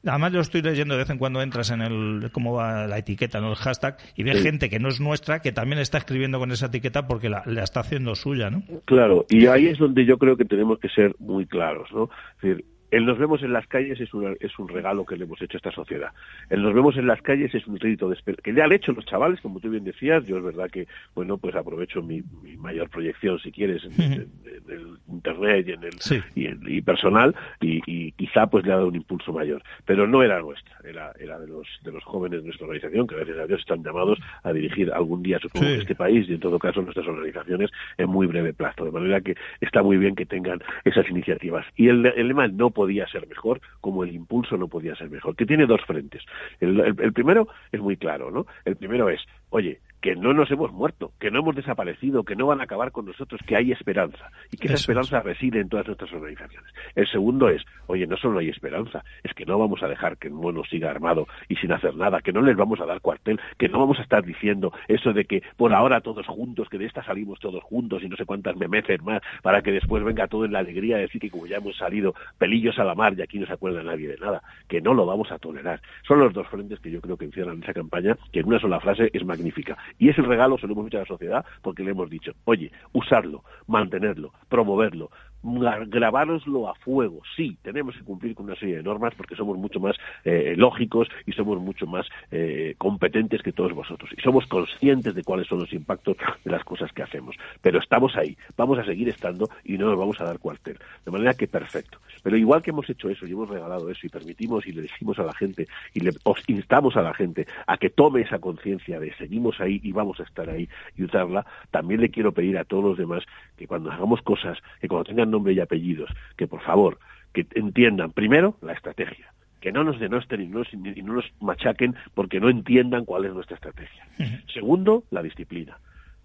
Además, 0.05 0.33
yo 0.33 0.39
estoy 0.39 0.61
leyendo 0.61 0.93
de 0.93 0.99
vez 0.99 1.09
en 1.09 1.17
cuando 1.17 1.41
entras 1.41 1.71
en 1.71 1.81
el 1.81 2.29
cómo 2.31 2.53
va 2.53 2.87
la 2.87 2.97
etiqueta, 2.97 3.39
¿no? 3.41 3.49
el 3.49 3.55
hashtag, 3.55 3.97
y 4.15 4.23
ves 4.23 4.37
Sí. 4.37 4.43
gente 4.43 4.69
que 4.69 4.79
no 4.79 4.89
es 4.89 4.99
nuestra 4.99 5.41
que 5.41 5.51
también 5.51 5.79
está 5.79 5.97
escribiendo 5.97 6.39
con 6.39 6.51
esa 6.51 6.67
etiqueta 6.67 7.07
porque 7.07 7.29
la, 7.29 7.43
la 7.45 7.63
está 7.63 7.79
haciendo 7.79 8.15
suya, 8.15 8.49
¿no? 8.49 8.63
Claro, 8.85 9.25
y 9.29 9.47
ahí 9.47 9.67
es 9.67 9.77
donde 9.77 10.05
yo 10.05 10.17
creo 10.17 10.37
que 10.37 10.45
tenemos 10.45 10.79
que 10.79 10.89
ser 10.89 11.15
muy 11.19 11.45
claros, 11.45 11.89
¿no? 11.93 12.09
Es 12.37 12.41
decir, 12.41 12.65
el 12.91 13.05
nos 13.05 13.17
vemos 13.17 13.41
en 13.43 13.53
las 13.53 13.67
calles 13.67 13.99
es, 13.99 14.13
una- 14.13 14.35
es 14.39 14.57
un 14.59 14.67
regalo 14.67 15.05
que 15.05 15.17
le 15.17 15.25
hemos 15.25 15.41
hecho 15.41 15.57
a 15.57 15.59
esta 15.59 15.71
sociedad. 15.71 16.11
El 16.49 16.61
nos 16.63 16.73
vemos 16.73 16.97
en 16.97 17.07
las 17.07 17.21
calles 17.21 17.53
es 17.53 17.65
un 17.67 17.75
de 18.09 18.15
esper- 18.15 18.41
que 18.41 18.53
ya 18.53 18.65
han 18.65 18.71
hecho 18.71 18.91
los 18.93 19.05
chavales, 19.05 19.39
como 19.41 19.59
tú 19.59 19.69
bien 19.69 19.83
decías. 19.83 20.25
Yo 20.25 20.37
es 20.37 20.43
verdad 20.43 20.69
que, 20.69 20.87
bueno, 21.13 21.37
pues 21.37 21.55
aprovecho 21.55 22.01
mi, 22.01 22.21
mi 22.43 22.57
mayor 22.57 22.89
proyección, 22.89 23.39
si 23.39 23.51
quieres, 23.51 23.83
en, 23.85 24.01
en- 24.01 24.13
en 24.13 24.69
el 24.69 24.87
internet 25.09 25.67
y 25.67 25.71
en 25.71 25.83
el 25.83 25.99
Sí. 25.99 26.19
y, 26.35 26.45
en- 26.47 26.61
y 26.67 26.81
personal, 26.81 27.35
y, 27.61 27.81
y 27.85 28.11
quizá 28.13 28.47
pues 28.47 28.65
le 28.65 28.71
ha 28.71 28.75
dado 28.75 28.87
un 28.87 28.95
impulso 28.95 29.31
mayor. 29.33 29.61
Pero 29.85 30.07
no 30.07 30.23
era 30.23 30.39
nuestra, 30.41 30.75
era, 30.83 31.11
era 31.19 31.39
de 31.39 31.47
los 31.47 31.67
de 31.83 31.91
los 31.91 32.03
jóvenes 32.03 32.39
de 32.41 32.45
nuestra 32.45 32.65
organización, 32.67 33.07
que 33.07 33.15
gracias 33.15 33.37
a 33.39 33.45
Dios 33.47 33.59
están 33.59 33.83
llamados 33.83 34.19
a 34.43 34.51
dirigir 34.53 34.91
algún 34.91 35.21
día, 35.23 35.39
supongo, 35.39 35.65
Sí. 35.67 35.73
este 35.81 35.95
país 35.95 36.27
y 36.29 36.33
en 36.33 36.39
todo 36.39 36.59
caso 36.59 36.81
nuestras 36.81 37.07
organizaciones 37.07 37.69
en 37.97 38.09
muy 38.09 38.27
breve 38.27 38.53
plazo. 38.53 38.85
De 38.85 38.91
manera 38.91 39.21
que 39.21 39.35
está 39.61 39.83
muy 39.83 39.97
bien 39.97 40.15
que 40.15 40.25
tengan 40.25 40.59
esas 40.83 41.09
iniciativas. 41.09 41.65
Y 41.75 41.87
el, 41.89 42.05
el 42.05 42.27
lema 42.27 42.47
no 42.47 42.69
podía 42.75 43.07
ser 43.07 43.27
mejor, 43.27 43.59
como 43.81 44.03
el 44.03 44.13
impulso 44.13 44.57
no 44.57 44.67
podía 44.67 44.95
ser 44.95 45.09
mejor, 45.09 45.35
que 45.35 45.47
tiene 45.47 45.65
dos 45.65 45.81
frentes. 45.87 46.21
El, 46.59 46.79
el- 46.81 47.13
primero 47.13 47.47
es 47.71 47.81
muy 47.81 47.97
claro, 47.97 48.29
¿no? 48.29 48.45
El 48.65 48.75
primero 48.75 49.09
es, 49.09 49.21
oye, 49.49 49.79
que 50.05 50.15
no 50.15 50.35
nos 50.35 50.51
hemos 50.51 50.71
muerto, 50.71 51.13
que 51.19 51.31
no 51.31 51.39
hemos 51.39 51.55
desaparecido, 51.55 52.23
que 52.23 52.35
no 52.35 52.45
van 52.45 52.61
a 52.61 52.65
acabar 52.65 52.91
con 52.91 53.07
nosotros, 53.07 53.41
que 53.47 53.55
hay 53.55 53.71
esperanza 53.71 54.29
y 54.51 54.57
que 54.57 54.67
esa 54.67 54.75
Eso 54.75 54.91
es. 54.91 54.99
esperanza 54.99 55.19
reside 55.21 55.59
en 55.59 55.67
todas 55.67 55.87
nuestras 55.87 56.13
organizaciones. 56.13 56.71
El 56.93 57.07
segundo 57.07 57.49
es, 57.49 57.63
oye, 57.87 58.05
no 58.05 58.15
solo 58.15 58.37
hay 58.37 58.49
esperanza, 58.49 59.03
es 59.23 59.33
que 59.33 59.47
no 59.47 59.57
vamos 59.57 59.81
a 59.81 59.87
dejar 59.87 60.17
que 60.19 60.27
el 60.27 60.35
mono 60.35 60.63
siga 60.63 60.91
armado 60.91 61.25
y 61.49 61.55
sin 61.55 61.71
hacer 61.71 61.95
nada, 61.95 62.21
que 62.21 62.31
no 62.33 62.43
les 62.43 62.55
vamos 62.55 62.79
a 62.81 62.85
dar 62.85 63.01
cuartel, 63.01 63.39
que 63.57 63.67
no 63.67 63.79
vamos 63.79 63.97
a 63.97 64.03
estar 64.03 64.23
diciendo 64.23 64.73
eso 64.87 65.11
de 65.11 65.25
que 65.25 65.41
por 65.57 65.73
ahora 65.73 66.01
todos 66.01 66.27
juntos, 66.27 66.69
que 66.69 66.77
de 66.77 66.85
esta 66.85 67.03
salimos 67.03 67.39
todos 67.39 67.63
juntos 67.63 68.03
y 68.03 68.07
no 68.07 68.15
sé 68.15 68.25
cuántas 68.25 68.55
memeces 68.57 69.01
más, 69.01 69.23
para 69.41 69.63
que 69.63 69.71
después 69.71 70.03
venga 70.03 70.27
todo 70.27 70.45
en 70.45 70.51
la 70.51 70.59
alegría 70.59 70.97
de 70.97 71.01
decir 71.01 71.19
que 71.19 71.31
como 71.31 71.47
ya 71.47 71.57
hemos 71.57 71.77
salido 71.77 72.13
pelillos 72.37 72.77
a 72.77 72.83
la 72.83 72.93
mar 72.93 73.15
y 73.17 73.23
aquí 73.23 73.39
no 73.39 73.47
se 73.47 73.53
acuerda 73.53 73.81
nadie 73.81 74.07
de 74.09 74.17
nada, 74.17 74.43
que 74.67 74.81
no 74.81 74.93
lo 74.93 75.07
vamos 75.07 75.31
a 75.31 75.39
tolerar. 75.39 75.81
Son 76.07 76.19
los 76.19 76.31
dos 76.31 76.47
frentes 76.47 76.79
que 76.79 76.91
yo 76.91 77.01
creo 77.01 77.17
que 77.17 77.25
encierran 77.25 77.63
esa 77.63 77.73
campaña, 77.73 78.15
que 78.31 78.41
en 78.41 78.45
una 78.45 78.59
sola 78.59 78.79
frase 78.79 79.09
es 79.11 79.25
magnífica. 79.25 79.75
Y 79.99 80.09
ese 80.09 80.21
regalo 80.21 80.57
se 80.57 80.67
lo 80.67 80.73
hemos 80.73 80.87
hecho 80.87 80.97
a 80.97 81.01
la 81.01 81.05
sociedad 81.07 81.45
porque 81.61 81.83
le 81.83 81.91
hemos 81.91 82.09
dicho, 82.09 82.33
oye, 82.45 82.71
usarlo, 82.93 83.43
mantenerlo, 83.67 84.33
promoverlo, 84.49 85.09
gra- 85.43 85.85
grabároslo 85.87 86.67
a 86.69 86.75
fuego. 86.75 87.21
Sí, 87.35 87.57
tenemos 87.61 87.95
que 87.95 88.03
cumplir 88.03 88.35
con 88.35 88.45
una 88.45 88.55
serie 88.55 88.77
de 88.77 88.83
normas 88.83 89.13
porque 89.15 89.35
somos 89.35 89.57
mucho 89.57 89.79
más 89.79 89.95
eh, 90.23 90.53
lógicos 90.57 91.07
y 91.25 91.31
somos 91.31 91.59
mucho 91.59 91.87
más 91.87 92.07
eh, 92.31 92.75
competentes 92.77 93.41
que 93.41 93.51
todos 93.53 93.73
vosotros. 93.73 94.09
Y 94.17 94.21
somos 94.21 94.45
conscientes 94.47 95.15
de 95.15 95.23
cuáles 95.23 95.47
son 95.47 95.59
los 95.59 95.71
impactos 95.73 96.17
de 96.43 96.51
las 96.51 96.63
cosas 96.63 96.91
que 96.91 97.03
hacemos. 97.03 97.35
Pero 97.61 97.79
estamos 97.79 98.15
ahí, 98.15 98.37
vamos 98.57 98.79
a 98.79 98.85
seguir 98.85 99.09
estando 99.09 99.49
y 99.63 99.77
no 99.77 99.87
nos 99.87 99.97
vamos 99.97 100.19
a 100.19 100.25
dar 100.25 100.39
cuartel. 100.39 100.77
De 101.05 101.11
manera 101.11 101.33
que 101.33 101.47
perfecto. 101.47 101.99
Pero 102.23 102.37
igual 102.37 102.61
que 102.61 102.71
hemos 102.71 102.89
hecho 102.89 103.09
eso 103.09 103.25
y 103.27 103.31
hemos 103.31 103.49
regalado 103.49 103.89
eso 103.89 104.05
y 104.05 104.09
permitimos 104.09 104.65
y 104.67 104.71
le 104.71 104.81
decimos 104.81 105.19
a 105.19 105.23
la 105.23 105.33
gente 105.33 105.67
y 105.93 105.99
le 106.01 106.11
os 106.23 106.39
instamos 106.47 106.95
a 106.97 107.01
la 107.01 107.13
gente 107.13 107.47
a 107.67 107.77
que 107.77 107.89
tome 107.89 108.21
esa 108.21 108.39
conciencia 108.39 108.99
de 108.99 109.13
seguimos 109.15 109.59
ahí 109.61 109.79
y 109.85 109.91
vamos 109.91 110.19
a 110.19 110.23
estar 110.23 110.49
ahí 110.49 110.67
y 110.97 111.03
usarla, 111.03 111.45
también 111.71 112.01
le 112.01 112.09
quiero 112.09 112.31
pedir 112.31 112.57
a 112.57 112.63
todos 112.63 112.83
los 112.83 112.97
demás 112.97 113.23
que 113.57 113.67
cuando 113.67 113.91
hagamos 113.91 114.21
cosas, 114.21 114.57
que 114.81 114.87
cuando 114.87 115.05
tengan 115.05 115.31
nombre 115.31 115.53
y 115.53 115.59
apellidos, 115.59 116.09
que 116.37 116.47
por 116.47 116.61
favor, 116.61 116.99
que 117.33 117.45
entiendan 117.55 118.11
primero 118.11 118.57
la 118.61 118.73
estrategia 118.73 119.31
que 119.61 119.71
no 119.71 119.83
nos 119.83 119.99
denosten 119.99 120.41
y 120.41 120.47
no 120.47 120.59
nos, 120.59 120.71
y 120.71 121.01
no 121.01 121.13
nos 121.13 121.25
machaquen 121.41 121.95
porque 122.13 122.39
no 122.39 122.49
entiendan 122.49 123.03
cuál 123.03 123.25
es 123.25 123.33
nuestra 123.33 123.55
estrategia. 123.55 124.07
Segundo, 124.53 125.05
la 125.09 125.23
disciplina. 125.23 125.79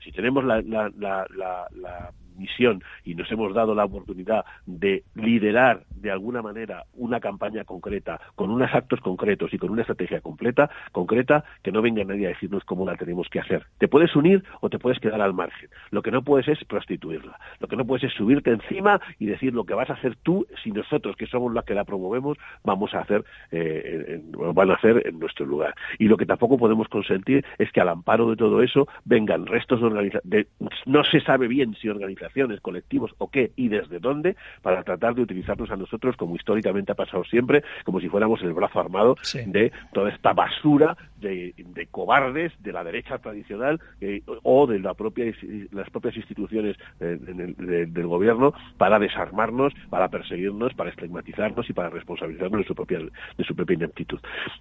Si 0.04 0.12
tenemos 0.12 0.44
la, 0.44 0.60
la, 0.60 0.90
la, 0.98 1.26
la, 1.34 1.66
la 1.74 2.12
misión 2.40 2.82
y 3.04 3.14
nos 3.14 3.30
hemos 3.30 3.54
dado 3.54 3.74
la 3.74 3.84
oportunidad 3.84 4.44
de 4.66 5.04
liderar 5.14 5.84
de 5.94 6.10
alguna 6.10 6.40
manera 6.42 6.84
una 6.94 7.20
campaña 7.20 7.64
concreta, 7.64 8.20
con 8.34 8.50
unos 8.50 8.74
actos 8.74 9.00
concretos 9.00 9.52
y 9.52 9.58
con 9.58 9.70
una 9.70 9.82
estrategia 9.82 10.20
completa, 10.20 10.70
concreta, 10.92 11.44
que 11.62 11.70
no 11.72 11.82
venga 11.82 12.02
nadie 12.04 12.26
a 12.26 12.30
decirnos 12.30 12.64
cómo 12.64 12.86
la 12.86 12.96
tenemos 12.96 13.28
que 13.28 13.40
hacer. 13.40 13.66
Te 13.78 13.88
puedes 13.88 14.16
unir 14.16 14.42
o 14.60 14.70
te 14.70 14.78
puedes 14.78 14.98
quedar 14.98 15.20
al 15.20 15.34
margen. 15.34 15.68
Lo 15.90 16.02
que 16.02 16.10
no 16.10 16.22
puedes 16.22 16.48
es 16.48 16.64
prostituirla. 16.64 17.38
Lo 17.60 17.68
que 17.68 17.76
no 17.76 17.84
puedes 17.84 18.04
es 18.04 18.12
subirte 18.14 18.50
encima 18.50 19.00
y 19.18 19.26
decir 19.26 19.52
lo 19.54 19.64
que 19.64 19.74
vas 19.74 19.90
a 19.90 19.94
hacer 19.94 20.16
tú 20.22 20.46
si 20.62 20.72
nosotros, 20.72 21.16
que 21.16 21.26
somos 21.26 21.52
los 21.52 21.64
que 21.64 21.74
la 21.74 21.84
promovemos, 21.84 22.38
vamos 22.64 22.94
a 22.94 23.00
hacer, 23.00 23.24
eh, 23.50 24.20
en- 24.32 24.54
van 24.54 24.70
a 24.70 24.74
hacer 24.74 25.06
en 25.06 25.18
nuestro 25.18 25.44
lugar. 25.44 25.74
Y 25.98 26.08
lo 26.08 26.16
que 26.16 26.26
tampoco 26.26 26.56
podemos 26.56 26.88
consentir 26.88 27.44
es 27.58 27.70
que 27.72 27.80
al 27.80 27.88
amparo 27.88 28.30
de 28.30 28.36
todo 28.36 28.62
eso 28.62 28.88
vengan 29.04 29.46
restos 29.46 29.80
de 29.80 29.86
organizaciones, 29.86 30.46
no 30.86 31.04
se 31.04 31.20
sabe 31.20 31.48
bien 31.48 31.74
si 31.74 31.88
organizaciones, 31.88 32.29
colectivos 32.60 33.12
o 33.18 33.30
qué 33.30 33.52
y 33.56 33.68
desde 33.68 33.98
dónde, 33.98 34.36
para 34.62 34.82
tratar 34.82 35.14
de 35.14 35.22
utilizarnos 35.22 35.70
a 35.70 35.76
nosotros, 35.76 36.16
como 36.16 36.36
históricamente 36.36 36.92
ha 36.92 36.94
pasado 36.94 37.24
siempre, 37.24 37.62
como 37.84 38.00
si 38.00 38.08
fuéramos 38.08 38.42
el 38.42 38.52
brazo 38.52 38.80
armado 38.80 39.16
Sí. 39.22 39.40
de 39.46 39.72
toda 39.92 40.10
esta 40.10 40.32
basura 40.32 40.96
de, 41.20 41.54
de 41.56 41.86
cobardes 41.86 42.52
de 42.62 42.72
la 42.72 42.82
derecha 42.84 43.18
tradicional 43.18 43.80
eh, 44.00 44.22
o 44.42 44.66
de 44.66 44.78
la 44.78 44.94
propia, 44.94 45.26
las 45.72 45.90
propias 45.90 46.16
instituciones 46.16 46.76
eh, 47.00 47.18
en 47.26 47.40
el- 47.40 47.54
de- 47.56 47.86
del 47.86 48.06
gobierno 48.06 48.54
para 48.78 48.98
desarmarnos, 48.98 49.74
para 49.90 50.08
perseguirnos, 50.08 50.72
para 50.74 50.90
estigmatizarnos 50.90 51.68
y 51.68 51.72
para 51.72 51.90
responsabilizarnos 51.90 52.60
de 52.62 52.66
su 52.66 52.74
propia 52.74 52.98
de 53.00 53.44
su 53.44 53.54
propia 53.54 53.74
ineptitud. 53.74 54.18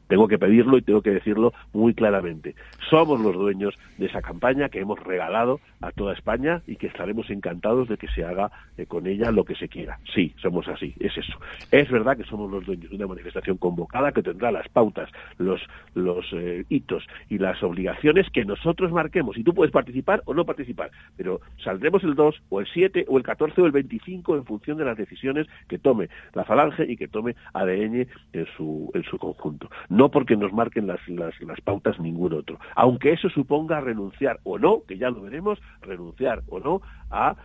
Tengo 0.08 0.28
que 0.28 0.38
pedirlo 0.38 0.78
y 0.78 0.82
tengo 0.82 1.02
que 1.02 1.12
decirlo 1.12 1.54
muy 1.74 1.94
claramente. 1.94 2.56
Somos 2.90 3.20
los 3.22 3.36
dueños 3.36 3.76
de 3.98 4.08
esa 4.08 4.22
campaña 4.22 4.70
que 4.70 4.80
hemos 4.80 5.00
regalado 5.00 5.60
a 5.82 5.92
toda 5.92 6.14
España 6.14 6.62
y 6.68 6.76
que 6.76 6.88
estaremos 6.88 7.30
encantados 7.50 7.88
de 7.88 7.98
que 7.98 8.08
se 8.10 8.24
haga 8.24 8.52
eh, 8.78 8.86
con 8.86 9.08
ella 9.08 9.32
lo 9.32 9.44
que 9.44 9.56
se 9.56 9.68
quiera. 9.68 10.00
Sí, 10.14 10.34
somos 10.42 10.68
así, 10.68 10.94
es 11.00 11.18
eso. 11.18 11.40
Es 11.72 11.90
verdad 11.90 12.16
que 12.16 12.24
somos 12.24 12.52
los 12.52 12.66
dueños 12.66 12.90
de 12.90 12.96
una 12.96 13.08
manifestación 13.08 13.58
convocada 13.58 14.12
que 14.12 14.22
tendrá 14.22 14.52
las 14.52 14.68
pautas, 14.70 15.10
los, 15.38 15.62
los 15.96 16.26
eh, 16.34 16.66
hitos 16.70 17.04
y 17.30 17.40
las 17.40 17.62
obligaciones 17.64 18.30
que 18.30 18.46
nosotros 18.46 18.92
marquemos. 18.92 19.38
Y 19.38 19.44
tú 19.44 19.54
puedes 19.54 19.72
participar 19.72 20.22
o 20.26 20.34
no 20.34 20.46
participar, 20.46 20.92
pero 21.18 21.42
saldremos 21.64 22.04
el 22.04 22.16
2 22.16 22.44
o 22.50 22.60
el 22.60 22.68
7 22.72 23.06
o 23.08 23.18
el 23.18 23.24
14 23.24 23.62
o 23.62 23.66
el 23.66 23.72
25 23.72 24.36
en 24.36 24.46
función 24.46 24.78
de 24.78 24.86
las 24.86 24.98
decisiones 24.98 25.48
que 25.68 25.80
tome 25.80 26.10
la 26.34 26.46
Falange 26.46 26.86
y 26.88 26.98
que 26.98 27.08
tome 27.08 27.36
ADN 27.54 28.08
en 28.34 28.48
su, 28.56 28.92
en 28.94 29.04
su 29.04 29.18
conjunto. 29.18 29.70
No 29.90 30.10
porque 30.10 30.38
nos 30.38 30.54
marquen 30.54 30.86
las, 30.86 31.00
las, 31.08 31.40
las 31.42 31.60
pautas 31.62 32.00
ningún 32.00 32.34
otro. 32.34 32.60
Aunque 32.76 33.14
eso 33.14 33.30
suponga 33.30 33.82
renunciar 33.82 34.40
o 34.44 34.60
no, 34.60 34.84
que 34.88 34.98
ya 34.98 35.10
lo 35.10 35.22
veremos, 35.22 35.60
renunciar 35.82 36.44
o 36.50 36.60
no 36.60 36.82
a 37.10 37.36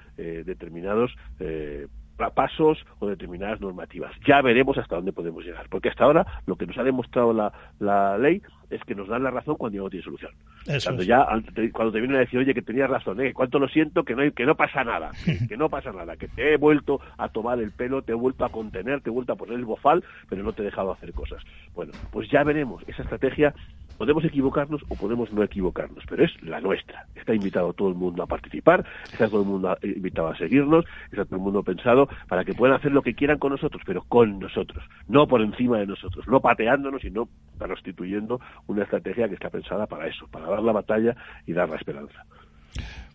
determinados 0.44 1.14
eh, 1.40 1.86
pa- 2.16 2.30
pasos 2.30 2.84
o 3.00 3.06
determinadas 3.08 3.60
normativas. 3.60 4.12
Ya 4.26 4.40
veremos 4.42 4.78
hasta 4.78 4.96
dónde 4.96 5.12
podemos 5.12 5.44
llegar, 5.44 5.66
porque 5.68 5.88
hasta 5.88 6.04
ahora 6.04 6.26
lo 6.46 6.56
que 6.56 6.66
nos 6.66 6.78
ha 6.78 6.84
demostrado 6.84 7.32
la, 7.32 7.52
la 7.80 8.16
ley 8.18 8.40
es 8.70 8.82
que 8.84 8.94
nos 8.94 9.08
dan 9.08 9.22
la 9.22 9.30
razón 9.30 9.56
cuando 9.56 9.76
ya 9.76 9.82
no 9.82 9.90
tiene 9.90 10.04
solución. 10.04 10.32
Eso 10.66 10.88
Cuando 10.88 11.02
es. 11.02 11.08
ya 11.08 11.26
cuando 11.72 11.92
te 11.92 12.00
vienen 12.00 12.16
a 12.16 12.20
decir, 12.20 12.38
oye, 12.40 12.54
que 12.54 12.62
tenías 12.62 12.88
razón, 12.88 13.20
eh, 13.20 13.34
cuánto 13.34 13.58
lo 13.58 13.68
siento, 13.68 14.02
que 14.04 14.14
no, 14.14 14.22
hay- 14.22 14.32
que 14.32 14.46
no 14.46 14.54
pasa 14.56 14.82
nada, 14.82 15.10
que, 15.24 15.46
que 15.46 15.56
no 15.56 15.68
pasa 15.68 15.92
nada, 15.92 16.16
que 16.16 16.28
te 16.28 16.54
he 16.54 16.56
vuelto 16.56 17.00
a 17.18 17.28
tomar 17.28 17.58
el 17.60 17.70
pelo, 17.72 18.02
te 18.02 18.12
he 18.12 18.14
vuelto 18.14 18.44
a 18.44 18.48
contener, 18.48 19.00
te 19.02 19.10
he 19.10 19.12
vuelto 19.12 19.32
a 19.34 19.36
poner 19.36 19.56
el 19.56 19.64
bofal, 19.66 20.02
pero 20.28 20.42
no 20.42 20.52
te 20.54 20.62
he 20.62 20.64
dejado 20.64 20.92
hacer 20.92 21.12
cosas. 21.12 21.42
Bueno, 21.74 21.92
pues 22.10 22.30
ya 22.30 22.42
veremos. 22.44 22.82
Esa 22.86 23.02
estrategia 23.02 23.54
Podemos 23.98 24.24
equivocarnos 24.24 24.82
o 24.88 24.94
podemos 24.94 25.32
no 25.32 25.42
equivocarnos, 25.42 26.04
pero 26.08 26.24
es 26.24 26.42
la 26.42 26.60
nuestra. 26.60 27.06
Está 27.14 27.34
invitado 27.34 27.72
todo 27.72 27.88
el 27.88 27.94
mundo 27.94 28.22
a 28.22 28.26
participar, 28.26 28.84
está 29.12 29.28
todo 29.28 29.42
el 29.42 29.48
mundo 29.48 29.76
invitado 29.82 30.28
a 30.28 30.36
seguirnos, 30.36 30.84
está 31.10 31.24
todo 31.24 31.36
el 31.36 31.42
mundo 31.42 31.62
pensado 31.62 32.08
para 32.28 32.44
que 32.44 32.54
puedan 32.54 32.76
hacer 32.76 32.92
lo 32.92 33.02
que 33.02 33.14
quieran 33.14 33.38
con 33.38 33.52
nosotros, 33.52 33.82
pero 33.86 34.02
con 34.02 34.38
nosotros, 34.38 34.84
no 35.08 35.26
por 35.26 35.40
encima 35.40 35.78
de 35.78 35.86
nosotros, 35.86 36.26
no 36.28 36.40
pateándonos, 36.40 37.02
sino 37.02 37.28
constituyendo 37.58 38.40
una 38.66 38.82
estrategia 38.82 39.28
que 39.28 39.34
está 39.34 39.50
pensada 39.50 39.86
para 39.86 40.06
eso, 40.06 40.26
para 40.28 40.48
dar 40.48 40.62
la 40.62 40.72
batalla 40.72 41.16
y 41.46 41.52
dar 41.52 41.68
la 41.68 41.76
esperanza. 41.76 42.24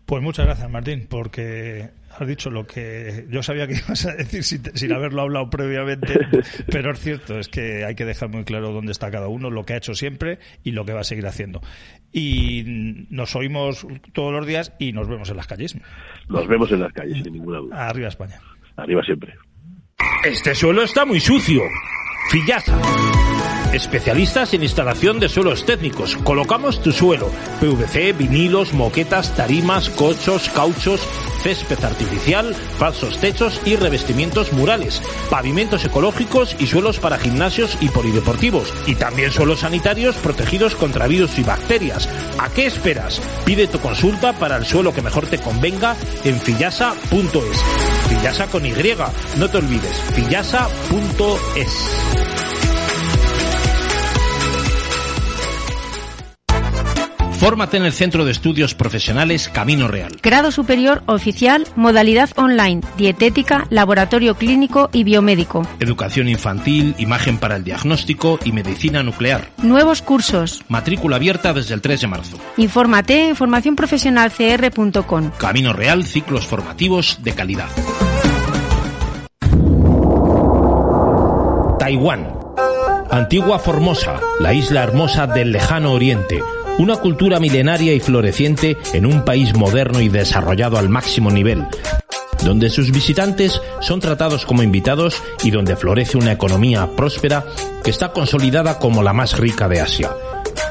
Pues 0.10 0.24
muchas 0.24 0.48
gracias, 0.48 0.68
Martín, 0.72 1.06
porque 1.08 1.92
has 2.18 2.28
dicho 2.28 2.50
lo 2.50 2.66
que 2.66 3.28
yo 3.30 3.44
sabía 3.44 3.68
que 3.68 3.74
ibas 3.86 4.08
a 4.08 4.16
decir 4.16 4.44
sin, 4.44 4.92
haberlo 4.92 5.22
hablado 5.22 5.52
previamente, 5.52 6.20
pero 6.72 6.94
es 6.94 7.00
cierto, 7.00 7.38
es 7.38 7.48
que 7.48 7.86
hay 7.86 7.94
que 7.94 8.06
dejar 8.06 8.30
muy 8.30 8.44
claro 8.44 8.72
dónde 8.72 8.92
está 8.92 9.12
cada 9.12 9.28
uno, 9.28 9.52
lo 9.52 9.66
que 9.66 9.74
ha 9.74 9.78
hecho 9.78 9.94
siempre 9.94 10.40
y 10.64 10.72
lo 10.72 10.84
que 10.84 10.94
va 10.94 11.02
a 11.02 11.04
seguir 11.04 11.28
haciendo. 11.28 11.62
Y 12.12 13.06
nos 13.12 13.36
oímos 13.36 13.86
todos 14.12 14.34
los 14.34 14.48
días 14.48 14.74
y 14.80 14.94
nos 14.94 15.08
vemos 15.08 15.30
en 15.30 15.38
las 15.38 15.46
calles. 15.46 15.78
Nos 16.28 16.48
vemos 16.48 16.72
en 16.72 16.80
las 16.80 16.92
calles, 16.92 17.22
sin 17.22 17.32
ninguna 17.32 17.60
duda. 17.60 17.88
Arriba 17.88 18.08
España. 18.08 18.42
Arriba 18.78 19.04
siempre. 19.04 19.36
Este 20.26 20.56
suelo 20.56 20.82
está 20.82 21.06
muy 21.06 21.20
sucio. 21.20 21.62
Fillaza. 22.32 22.82
Especialistas 23.74 24.56
en 24.56 24.64
instalación 24.64 25.20
de 25.20 25.30
suelos 25.30 25.64
técnicos. 25.64 26.18
Colocamos 26.24 26.82
tu 26.82 26.92
suelo. 26.92 27.30
PVC, 27.60 28.14
vinilos, 28.14 28.74
moquetas, 28.74 29.36
tarimas, 29.36 29.92
cochos, 29.92 30.50
cauchos, 30.50 31.02
césped 31.44 31.84
artificial, 31.84 32.56
falsos 32.56 33.20
techos 33.20 33.62
y 33.66 33.76
revestimientos 33.76 34.54
murales. 34.54 35.04
Pavimentos 35.30 35.86
ecológicos 35.86 36.56
y 36.60 36.66
suelos 36.66 36.98
para 36.98 37.20
gimnasios 37.20 37.78
y 37.80 37.90
polideportivos. 37.90 38.74
Y 38.88 38.96
también 38.96 39.32
suelos 39.32 39.60
sanitarios 39.60 40.16
protegidos 40.16 40.74
contra 40.74 41.06
virus 41.06 41.38
y 41.38 41.44
bacterias. 41.44 42.10
¿A 42.40 42.50
qué 42.50 42.66
esperas? 42.66 43.22
Pide 43.46 43.68
tu 43.68 43.80
consulta 43.80 44.34
para 44.34 44.58
el 44.58 44.66
suelo 44.66 44.94
que 44.94 45.04
mejor 45.04 45.28
te 45.28 45.38
convenga 45.38 45.96
en 46.24 46.40
fillasa.es. 46.40 47.64
Fillasa 48.10 48.48
con 48.48 48.66
Y. 48.66 48.74
No 49.38 49.48
te 49.48 49.58
olvides. 49.58 49.96
fillasa.es. 50.16 52.49
Fórmate 57.40 57.78
en 57.78 57.86
el 57.86 57.94
Centro 57.94 58.26
de 58.26 58.34
Estudios 58.34 58.76
Profesionales 58.76 59.48
Camino 59.48 59.88
Real. 59.88 60.18
Grado 60.22 60.52
superior 60.52 61.04
oficial, 61.06 61.66
modalidad 61.78 62.30
online, 62.36 62.82
dietética, 62.98 63.66
laboratorio 63.70 64.36
clínico 64.36 64.90
y 64.92 65.06
biomédico. 65.06 65.66
Educación 65.80 66.28
infantil, 66.28 66.96
imagen 66.98 67.38
para 67.38 67.56
el 67.56 67.64
diagnóstico 67.64 68.40
y 68.44 68.52
medicina 68.52 69.04
nuclear. 69.04 69.52
Nuevos 69.64 70.02
cursos. 70.02 70.66
Matrícula 70.68 71.16
abierta 71.16 71.54
desde 71.54 71.76
el 71.76 71.82
3 71.82 72.02
de 72.02 72.08
marzo. 72.08 72.38
Infórmate 72.58 73.30
en 73.30 73.38
formacionprofesionalcr.com. 73.38 75.32
Camino 75.38 75.72
Real, 75.72 76.04
ciclos 76.04 76.46
formativos 76.46 77.20
de 77.24 77.36
calidad. 77.36 77.70
Taiwán. 81.80 82.34
Antigua 83.10 83.60
Formosa, 83.60 84.20
la 84.42 84.54
isla 84.54 84.84
hermosa 84.84 85.26
del 85.26 85.54
lejano 85.54 85.94
oriente 85.94 86.44
una 86.80 86.96
cultura 86.96 87.40
milenaria 87.40 87.94
y 87.94 88.00
floreciente 88.00 88.78
en 88.94 89.06
un 89.06 89.24
país 89.24 89.54
moderno 89.54 90.02
y 90.02 90.10
desarrollado 90.10 90.78
al 90.78 90.90
máximo 90.90 91.30
nivel, 91.30 91.66
donde 92.44 92.70
sus 92.70 92.92
visitantes 92.92 93.62
son 93.82 94.00
tratados 94.00 94.46
como 94.46 94.64
invitados 94.64 95.22
y 95.44 95.52
donde 95.52 95.76
florece 95.76 96.18
una 96.18 96.32
economía 96.32 96.90
próspera 96.96 97.46
que 97.84 97.92
está 97.92 98.14
consolidada 98.14 98.80
como 98.80 99.04
la 99.04 99.14
más 99.14 99.38
rica 99.38 99.68
de 99.68 99.82
Asia. 99.82 100.12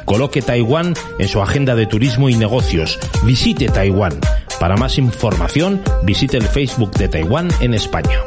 Coloque 0.07 0.41
Taiwán 0.41 0.95
en 1.19 1.29
su 1.29 1.43
agenda 1.43 1.75
de 1.75 1.87
turismo 1.87 2.31
y 2.31 2.35
negocios. 2.35 2.99
Visite 3.25 3.69
Taiwán. 3.69 4.19
Para 4.59 4.77
más 4.77 4.97
información, 4.97 5.83
visite 6.05 6.39
el 6.39 6.49
Facebook 6.49 6.93
de 6.93 7.09
Taiwán 7.09 7.49
en 7.61 7.75
España. 7.75 8.19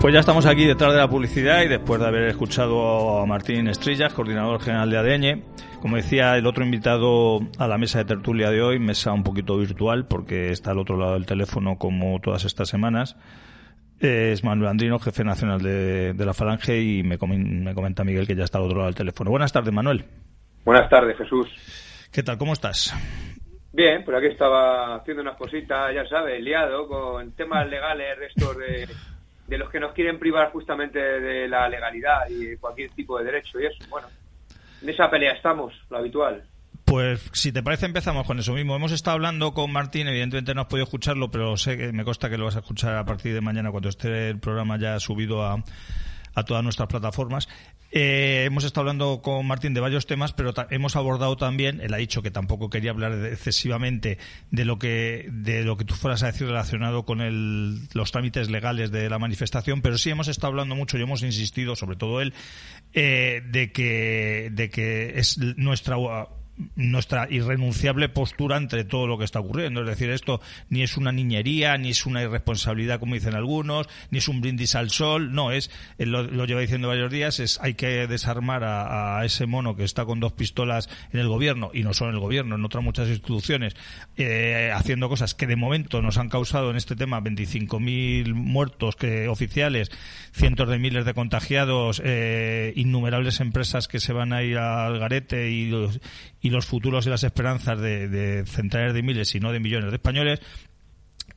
Pues 0.00 0.14
ya 0.14 0.20
estamos 0.20 0.46
aquí 0.46 0.64
detrás 0.64 0.94
de 0.94 0.98
la 0.98 1.10
publicidad 1.10 1.60
y 1.60 1.68
después 1.68 2.00
de 2.00 2.06
haber 2.06 2.22
escuchado 2.22 3.18
a 3.18 3.26
Martín 3.26 3.68
Estrillas, 3.68 4.14
coordinador 4.14 4.58
general 4.58 4.90
de 4.90 4.96
ADN. 4.96 5.44
Como 5.82 5.96
decía 5.96 6.38
el 6.38 6.46
otro 6.46 6.64
invitado 6.64 7.40
a 7.58 7.68
la 7.68 7.76
mesa 7.76 7.98
de 7.98 8.06
tertulia 8.06 8.48
de 8.50 8.62
hoy, 8.62 8.78
mesa 8.78 9.12
un 9.12 9.22
poquito 9.22 9.58
virtual 9.58 10.06
porque 10.06 10.52
está 10.52 10.70
al 10.70 10.78
otro 10.78 10.96
lado 10.96 11.12
del 11.12 11.26
teléfono 11.26 11.76
como 11.76 12.18
todas 12.18 12.46
estas 12.46 12.70
semanas, 12.70 13.18
es 14.00 14.42
Manuel 14.42 14.70
Andrino, 14.70 14.98
jefe 14.98 15.22
nacional 15.22 15.60
de, 15.60 16.14
la 16.16 16.32
Falange 16.32 16.80
y 16.80 17.02
me, 17.02 17.18
me 17.18 17.74
comenta 17.74 18.02
Miguel 18.02 18.26
que 18.26 18.34
ya 18.34 18.44
está 18.44 18.56
al 18.56 18.64
otro 18.64 18.78
lado 18.78 18.86
del 18.86 18.96
teléfono. 18.96 19.30
Buenas 19.30 19.52
tardes, 19.52 19.72
Manuel. 19.72 20.06
Buenas 20.64 20.88
tardes, 20.88 21.18
Jesús. 21.18 21.46
¿Qué 22.10 22.22
tal? 22.22 22.38
¿Cómo 22.38 22.54
estás? 22.54 22.94
Bien, 23.70 24.02
por 24.02 24.16
aquí 24.16 24.28
estaba 24.28 24.96
haciendo 24.96 25.22
unas 25.22 25.36
cositas, 25.36 25.94
ya 25.94 26.06
sabes, 26.06 26.42
liado 26.42 26.88
con 26.88 27.32
temas 27.32 27.68
legales, 27.68 28.18
restos 28.18 28.56
de 28.56 28.88
de 29.50 29.58
los 29.58 29.68
que 29.68 29.80
nos 29.80 29.92
quieren 29.92 30.20
privar 30.20 30.52
justamente 30.52 31.00
de 31.00 31.48
la 31.48 31.68
legalidad 31.68 32.20
y 32.30 32.56
cualquier 32.56 32.90
tipo 32.92 33.18
de 33.18 33.24
derecho 33.24 33.60
y 33.60 33.66
eso. 33.66 33.78
Bueno, 33.90 34.06
en 34.80 34.88
esa 34.88 35.10
pelea 35.10 35.32
estamos, 35.32 35.74
lo 35.90 35.98
habitual. 35.98 36.44
Pues 36.84 37.28
si 37.32 37.50
te 37.50 37.60
parece 37.60 37.86
empezamos 37.86 38.28
con 38.28 38.38
eso 38.38 38.52
mismo. 38.52 38.76
Hemos 38.76 38.92
estado 38.92 39.16
hablando 39.16 39.52
con 39.52 39.72
Martín, 39.72 40.06
evidentemente 40.06 40.54
no 40.54 40.60
has 40.62 40.66
podido 40.68 40.84
escucharlo, 40.84 41.32
pero 41.32 41.56
sé 41.56 41.76
que 41.76 41.92
me 41.92 42.04
consta 42.04 42.30
que 42.30 42.38
lo 42.38 42.44
vas 42.44 42.54
a 42.54 42.60
escuchar 42.60 42.96
a 42.96 43.04
partir 43.04 43.34
de 43.34 43.40
mañana 43.40 43.72
cuando 43.72 43.88
esté 43.88 44.28
el 44.28 44.38
programa 44.38 44.78
ya 44.78 45.00
subido 45.00 45.44
a, 45.44 45.56
a 46.34 46.44
todas 46.44 46.62
nuestras 46.62 46.88
plataformas. 46.88 47.48
Eh, 47.92 48.44
hemos 48.46 48.62
estado 48.64 48.82
hablando 48.82 49.20
con 49.20 49.44
Martín 49.46 49.74
de 49.74 49.80
varios 49.80 50.06
temas, 50.06 50.32
pero 50.32 50.52
hemos 50.70 50.94
abordado 50.94 51.36
también, 51.36 51.80
él 51.80 51.92
ha 51.92 51.96
dicho 51.96 52.22
que 52.22 52.30
tampoco 52.30 52.70
quería 52.70 52.92
hablar 52.92 53.12
excesivamente 53.26 54.18
de 54.50 54.64
lo 54.64 54.78
que 54.78 55.28
de 55.32 55.64
lo 55.64 55.76
que 55.76 55.84
tú 55.84 55.94
fueras 55.94 56.22
a 56.22 56.26
decir 56.26 56.46
relacionado 56.46 57.04
con 57.04 57.20
el, 57.20 57.80
los 57.92 58.12
trámites 58.12 58.48
legales 58.48 58.92
de 58.92 59.10
la 59.10 59.18
manifestación, 59.18 59.82
pero 59.82 59.98
sí 59.98 60.10
hemos 60.10 60.28
estado 60.28 60.48
hablando 60.48 60.76
mucho 60.76 60.98
y 60.98 61.02
hemos 61.02 61.22
insistido, 61.22 61.74
sobre 61.74 61.96
todo 61.96 62.20
él, 62.20 62.32
eh, 62.92 63.42
de 63.46 63.72
que 63.72 64.50
de 64.52 64.70
que 64.70 65.18
es 65.18 65.38
nuestra 65.38 65.96
nuestra 66.76 67.26
irrenunciable 67.30 68.08
postura 68.08 68.56
entre 68.56 68.84
todo 68.84 69.06
lo 69.06 69.18
que 69.18 69.24
está 69.24 69.40
ocurriendo. 69.40 69.80
Es 69.80 69.86
decir, 69.86 70.10
esto 70.10 70.40
ni 70.68 70.82
es 70.82 70.96
una 70.96 71.12
niñería, 71.12 71.76
ni 71.78 71.90
es 71.90 72.06
una 72.06 72.22
irresponsabilidad, 72.22 73.00
como 73.00 73.14
dicen 73.14 73.34
algunos, 73.34 73.88
ni 74.10 74.18
es 74.18 74.28
un 74.28 74.40
brindis 74.40 74.74
al 74.74 74.90
sol, 74.90 75.32
no, 75.32 75.52
es, 75.52 75.70
lo, 75.98 76.44
lleva 76.44 76.60
diciendo 76.60 76.88
varios 76.88 77.10
días, 77.10 77.40
es 77.40 77.60
hay 77.60 77.74
que 77.74 78.06
desarmar 78.06 78.64
a, 78.64 79.24
ese 79.24 79.46
mono 79.46 79.76
que 79.76 79.84
está 79.84 80.04
con 80.04 80.20
dos 80.20 80.32
pistolas 80.32 80.88
en 81.12 81.20
el 81.20 81.28
gobierno, 81.28 81.70
y 81.72 81.82
no 81.82 81.94
solo 81.94 82.10
en 82.10 82.16
el 82.16 82.20
gobierno, 82.20 82.54
en 82.56 82.64
otras 82.64 82.82
muchas 82.84 83.08
instituciones, 83.08 83.74
eh, 84.16 84.70
haciendo 84.74 85.08
cosas 85.08 85.34
que 85.34 85.46
de 85.46 85.56
momento 85.56 86.02
nos 86.02 86.18
han 86.18 86.28
causado 86.28 86.70
en 86.70 86.76
este 86.76 86.96
tema 86.96 87.20
25.000 87.20 88.34
muertos 88.34 88.96
que, 88.96 89.28
oficiales, 89.28 89.90
cientos 90.32 90.68
de 90.68 90.78
miles 90.78 91.04
de 91.04 91.14
contagiados, 91.14 92.00
eh, 92.04 92.72
innumerables 92.76 93.40
empresas 93.40 93.88
que 93.88 94.00
se 94.00 94.12
van 94.12 94.32
a 94.32 94.42
ir 94.42 94.58
al 94.58 94.98
garete 94.98 95.50
y, 95.50 95.70
y 96.40 96.49
los 96.50 96.66
futuros 96.66 97.06
y 97.06 97.10
las 97.10 97.24
esperanzas 97.24 97.80
de, 97.80 98.44
centenares 98.46 98.94
de 98.94 99.02
miles 99.02 99.34
y 99.34 99.40
no 99.40 99.52
de 99.52 99.60
millones 99.60 99.90
de 99.90 99.96
españoles. 99.96 100.40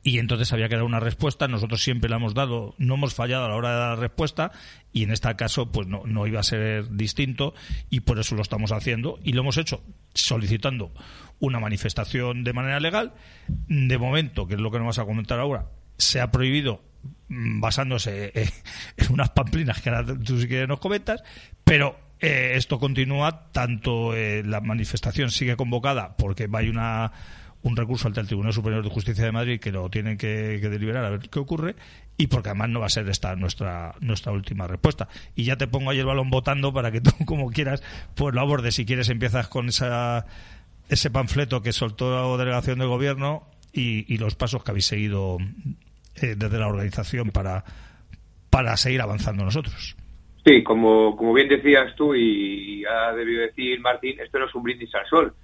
Y 0.02 0.18
entonces 0.18 0.52
había 0.52 0.68
que 0.68 0.74
dar 0.74 0.84
una 0.84 1.00
respuesta. 1.00 1.48
Nosotros 1.48 1.82
siempre 1.82 2.10
la 2.10 2.16
hemos 2.16 2.34
dado, 2.34 2.74
no 2.78 2.94
hemos 2.94 3.14
fallado 3.14 3.46
a 3.46 3.48
la 3.48 3.56
hora 3.56 3.70
de 3.70 3.76
dar 3.78 3.88
la 3.90 3.96
respuesta. 3.96 4.52
Y 4.92 5.04
en 5.04 5.10
este 5.10 5.34
caso 5.36 5.72
pues 5.72 5.86
no, 5.86 6.02
no 6.04 6.26
iba 6.26 6.40
a 6.40 6.42
ser 6.42 6.90
distinto. 6.90 7.54
Y 7.88 8.00
por 8.00 8.18
eso 8.18 8.34
lo 8.34 8.42
estamos 8.42 8.72
haciendo. 8.72 9.18
Y 9.22 9.32
lo 9.32 9.40
hemos 9.40 9.56
hecho 9.56 9.82
solicitando 10.12 10.92
una 11.38 11.58
manifestación 11.58 12.44
de 12.44 12.52
manera 12.52 12.80
legal. 12.80 13.14
De 13.46 13.96
momento, 13.96 14.46
que 14.46 14.54
es 14.54 14.60
lo 14.60 14.70
que 14.70 14.78
nos 14.78 14.88
vas 14.88 14.98
a 14.98 15.06
comentar 15.06 15.40
ahora, 15.40 15.70
se 15.96 16.20
ha 16.20 16.30
prohibido 16.30 16.82
mm, 17.28 17.60
basándose 17.60 18.32
en 18.96 19.12
unas 19.12 19.30
pamplinas 19.30 19.80
que 19.80 19.90
ahora 19.90 20.18
tú 20.18 20.38
si 20.38 20.48
quieres 20.48 20.68
nos 20.68 20.80
comentas, 20.80 21.22
pero 21.64 22.03
eh, 22.24 22.56
esto 22.56 22.78
continúa, 22.78 23.50
tanto 23.52 24.14
eh, 24.14 24.42
la 24.42 24.62
manifestación 24.62 25.30
sigue 25.30 25.56
convocada 25.56 26.16
porque 26.16 26.46
va 26.46 26.60
una, 26.60 27.12
un 27.62 27.76
recurso 27.76 28.08
ante 28.08 28.20
el 28.20 28.26
Tribunal 28.26 28.54
Superior 28.54 28.82
de 28.82 28.88
Justicia 28.88 29.26
de 29.26 29.30
Madrid 29.30 29.60
que 29.60 29.70
lo 29.70 29.90
tienen 29.90 30.16
que, 30.16 30.58
deliberar 30.58 31.04
a 31.04 31.10
ver 31.10 31.28
qué 31.28 31.38
ocurre 31.38 31.76
y 32.16 32.28
porque 32.28 32.48
además 32.48 32.70
no 32.70 32.80
va 32.80 32.86
a 32.86 32.88
ser 32.88 33.06
esta 33.10 33.36
nuestra 33.36 33.94
nuestra 34.00 34.32
última 34.32 34.66
respuesta. 34.66 35.06
Y 35.34 35.44
ya 35.44 35.56
te 35.56 35.66
pongo 35.66 35.90
ahí 35.90 35.98
el 35.98 36.06
balón 36.06 36.30
votando 36.30 36.72
para 36.72 36.90
que 36.90 37.02
tú, 37.02 37.10
como 37.26 37.50
quieras, 37.50 37.82
pues 38.14 38.34
lo 38.34 38.40
abordes. 38.40 38.74
Si 38.74 38.86
quieres, 38.86 39.10
empiezas 39.10 39.48
con 39.48 39.68
esa, 39.68 40.24
ese 40.88 41.10
panfleto 41.10 41.60
que 41.60 41.74
soltó 41.74 42.10
la 42.10 42.38
delegación 42.42 42.78
del 42.78 42.88
gobierno 42.88 43.46
y, 43.70 44.16
los 44.16 44.34
pasos 44.34 44.64
que 44.64 44.70
habéis 44.70 44.86
seguido 44.86 45.36
eh, 46.22 46.36
desde 46.38 46.58
la 46.58 46.68
organización 46.68 47.32
para, 47.32 47.66
para 48.48 48.78
seguir 48.78 49.02
avanzando 49.02 49.44
nosotros. 49.44 49.94
Sí, 50.44 50.62
como, 50.62 51.16
como 51.16 51.32
bien 51.32 51.48
decías 51.48 51.94
tú 51.96 52.14
y 52.14 52.84
ha 52.84 53.12
debido 53.12 53.40
decir 53.40 53.80
Martín, 53.80 54.20
esto 54.20 54.38
no 54.38 54.46
es 54.46 54.54
un 54.54 54.62
brindis 54.62 54.94
al 54.94 55.06
sol. 55.06 55.34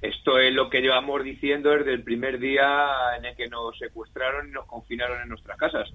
Esto 0.00 0.38
es 0.38 0.54
lo 0.54 0.70
que 0.70 0.80
llevamos 0.80 1.24
diciendo 1.24 1.70
desde 1.70 1.92
el 1.92 2.04
primer 2.04 2.38
día 2.38 2.86
en 3.18 3.24
el 3.24 3.34
que 3.34 3.48
nos 3.48 3.76
secuestraron 3.78 4.48
y 4.48 4.52
nos 4.52 4.66
confinaron 4.66 5.20
en 5.22 5.28
nuestras 5.28 5.56
casas. 5.56 5.90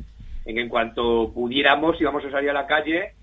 En 0.45 0.55
que 0.55 0.61
en 0.61 0.67
cuanto 0.67 1.31
pudiéramos 1.33 2.01
íbamos 2.01 2.25
a 2.25 2.31
salir 2.31 2.49
a 2.49 2.53
la 2.53 2.67
calle 2.67 3.13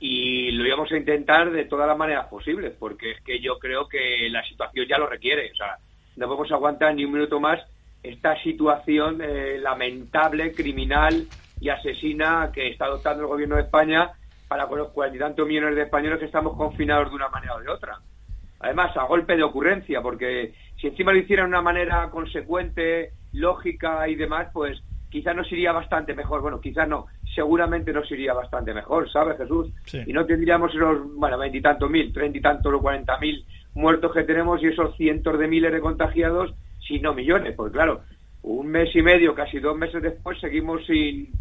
y 0.00 0.50
lo 0.50 0.66
íbamos 0.66 0.90
a 0.90 0.96
intentar 0.96 1.52
de 1.52 1.66
todas 1.66 1.86
las 1.86 1.96
maneras 1.96 2.26
posibles, 2.26 2.72
porque 2.76 3.12
es 3.12 3.20
que 3.20 3.38
yo 3.38 3.60
creo 3.60 3.86
que 3.88 4.28
la 4.30 4.42
situación 4.44 4.86
ya 4.88 4.98
lo 4.98 5.06
requiere. 5.06 5.52
O 5.52 5.54
sea, 5.54 5.76
no 6.16 6.26
podemos 6.26 6.50
aguantar 6.50 6.92
ni 6.94 7.04
un 7.04 7.12
minuto 7.12 7.38
más 7.38 7.60
esta 8.02 8.36
situación 8.42 9.20
eh, 9.22 9.58
lamentable, 9.60 10.52
criminal 10.54 11.28
y 11.60 11.68
asesina 11.68 12.50
que 12.52 12.68
está 12.68 12.86
adoptando 12.86 13.22
el 13.22 13.28
gobierno 13.28 13.54
de 13.54 13.62
España 13.62 14.10
para 14.52 14.66
con 14.66 14.76
los 14.76 14.88
cuarenta 14.90 15.16
y 15.16 15.20
tantos 15.20 15.48
millones 15.48 15.74
de 15.76 15.84
españoles 15.84 16.18
que 16.18 16.26
estamos 16.26 16.54
confinados 16.58 17.08
de 17.08 17.16
una 17.16 17.30
manera 17.30 17.54
o 17.54 17.60
de 17.60 17.70
otra. 17.70 17.98
Además, 18.60 18.94
a 18.98 19.04
golpe 19.04 19.34
de 19.34 19.42
ocurrencia, 19.42 20.02
porque 20.02 20.52
si 20.78 20.88
encima 20.88 21.10
lo 21.10 21.20
hicieran 21.20 21.46
de 21.46 21.52
una 21.52 21.62
manera 21.62 22.10
consecuente, 22.10 23.12
lógica 23.32 24.06
y 24.08 24.14
demás, 24.14 24.48
pues 24.52 24.78
quizás 25.08 25.34
nos 25.34 25.50
iría 25.50 25.72
bastante 25.72 26.12
mejor. 26.12 26.42
Bueno, 26.42 26.60
quizás 26.60 26.86
no, 26.86 27.06
seguramente 27.34 27.94
nos 27.94 28.10
iría 28.12 28.34
bastante 28.34 28.74
mejor, 28.74 29.10
¿sabes, 29.10 29.38
Jesús? 29.38 29.72
Y 30.06 30.12
no 30.12 30.26
tendríamos 30.26 30.74
esos, 30.74 31.14
bueno, 31.14 31.38
veintitantos 31.38 31.88
mil, 31.88 32.12
treinta 32.12 32.36
y 32.36 32.42
tantos 32.42 32.74
o 32.74 32.78
cuarenta 32.78 33.16
mil 33.16 33.46
muertos 33.72 34.12
que 34.12 34.24
tenemos 34.24 34.62
y 34.62 34.66
esos 34.66 34.94
cientos 34.98 35.38
de 35.38 35.48
miles 35.48 35.72
de 35.72 35.80
contagiados, 35.80 36.52
si 36.86 37.00
no 37.00 37.14
millones. 37.14 37.54
Porque 37.56 37.72
claro, 37.72 38.02
un 38.42 38.66
mes 38.66 38.94
y 38.94 39.00
medio, 39.00 39.34
casi 39.34 39.60
dos 39.60 39.78
meses 39.78 40.02
después, 40.02 40.38
seguimos 40.40 40.84
sin, 40.84 41.32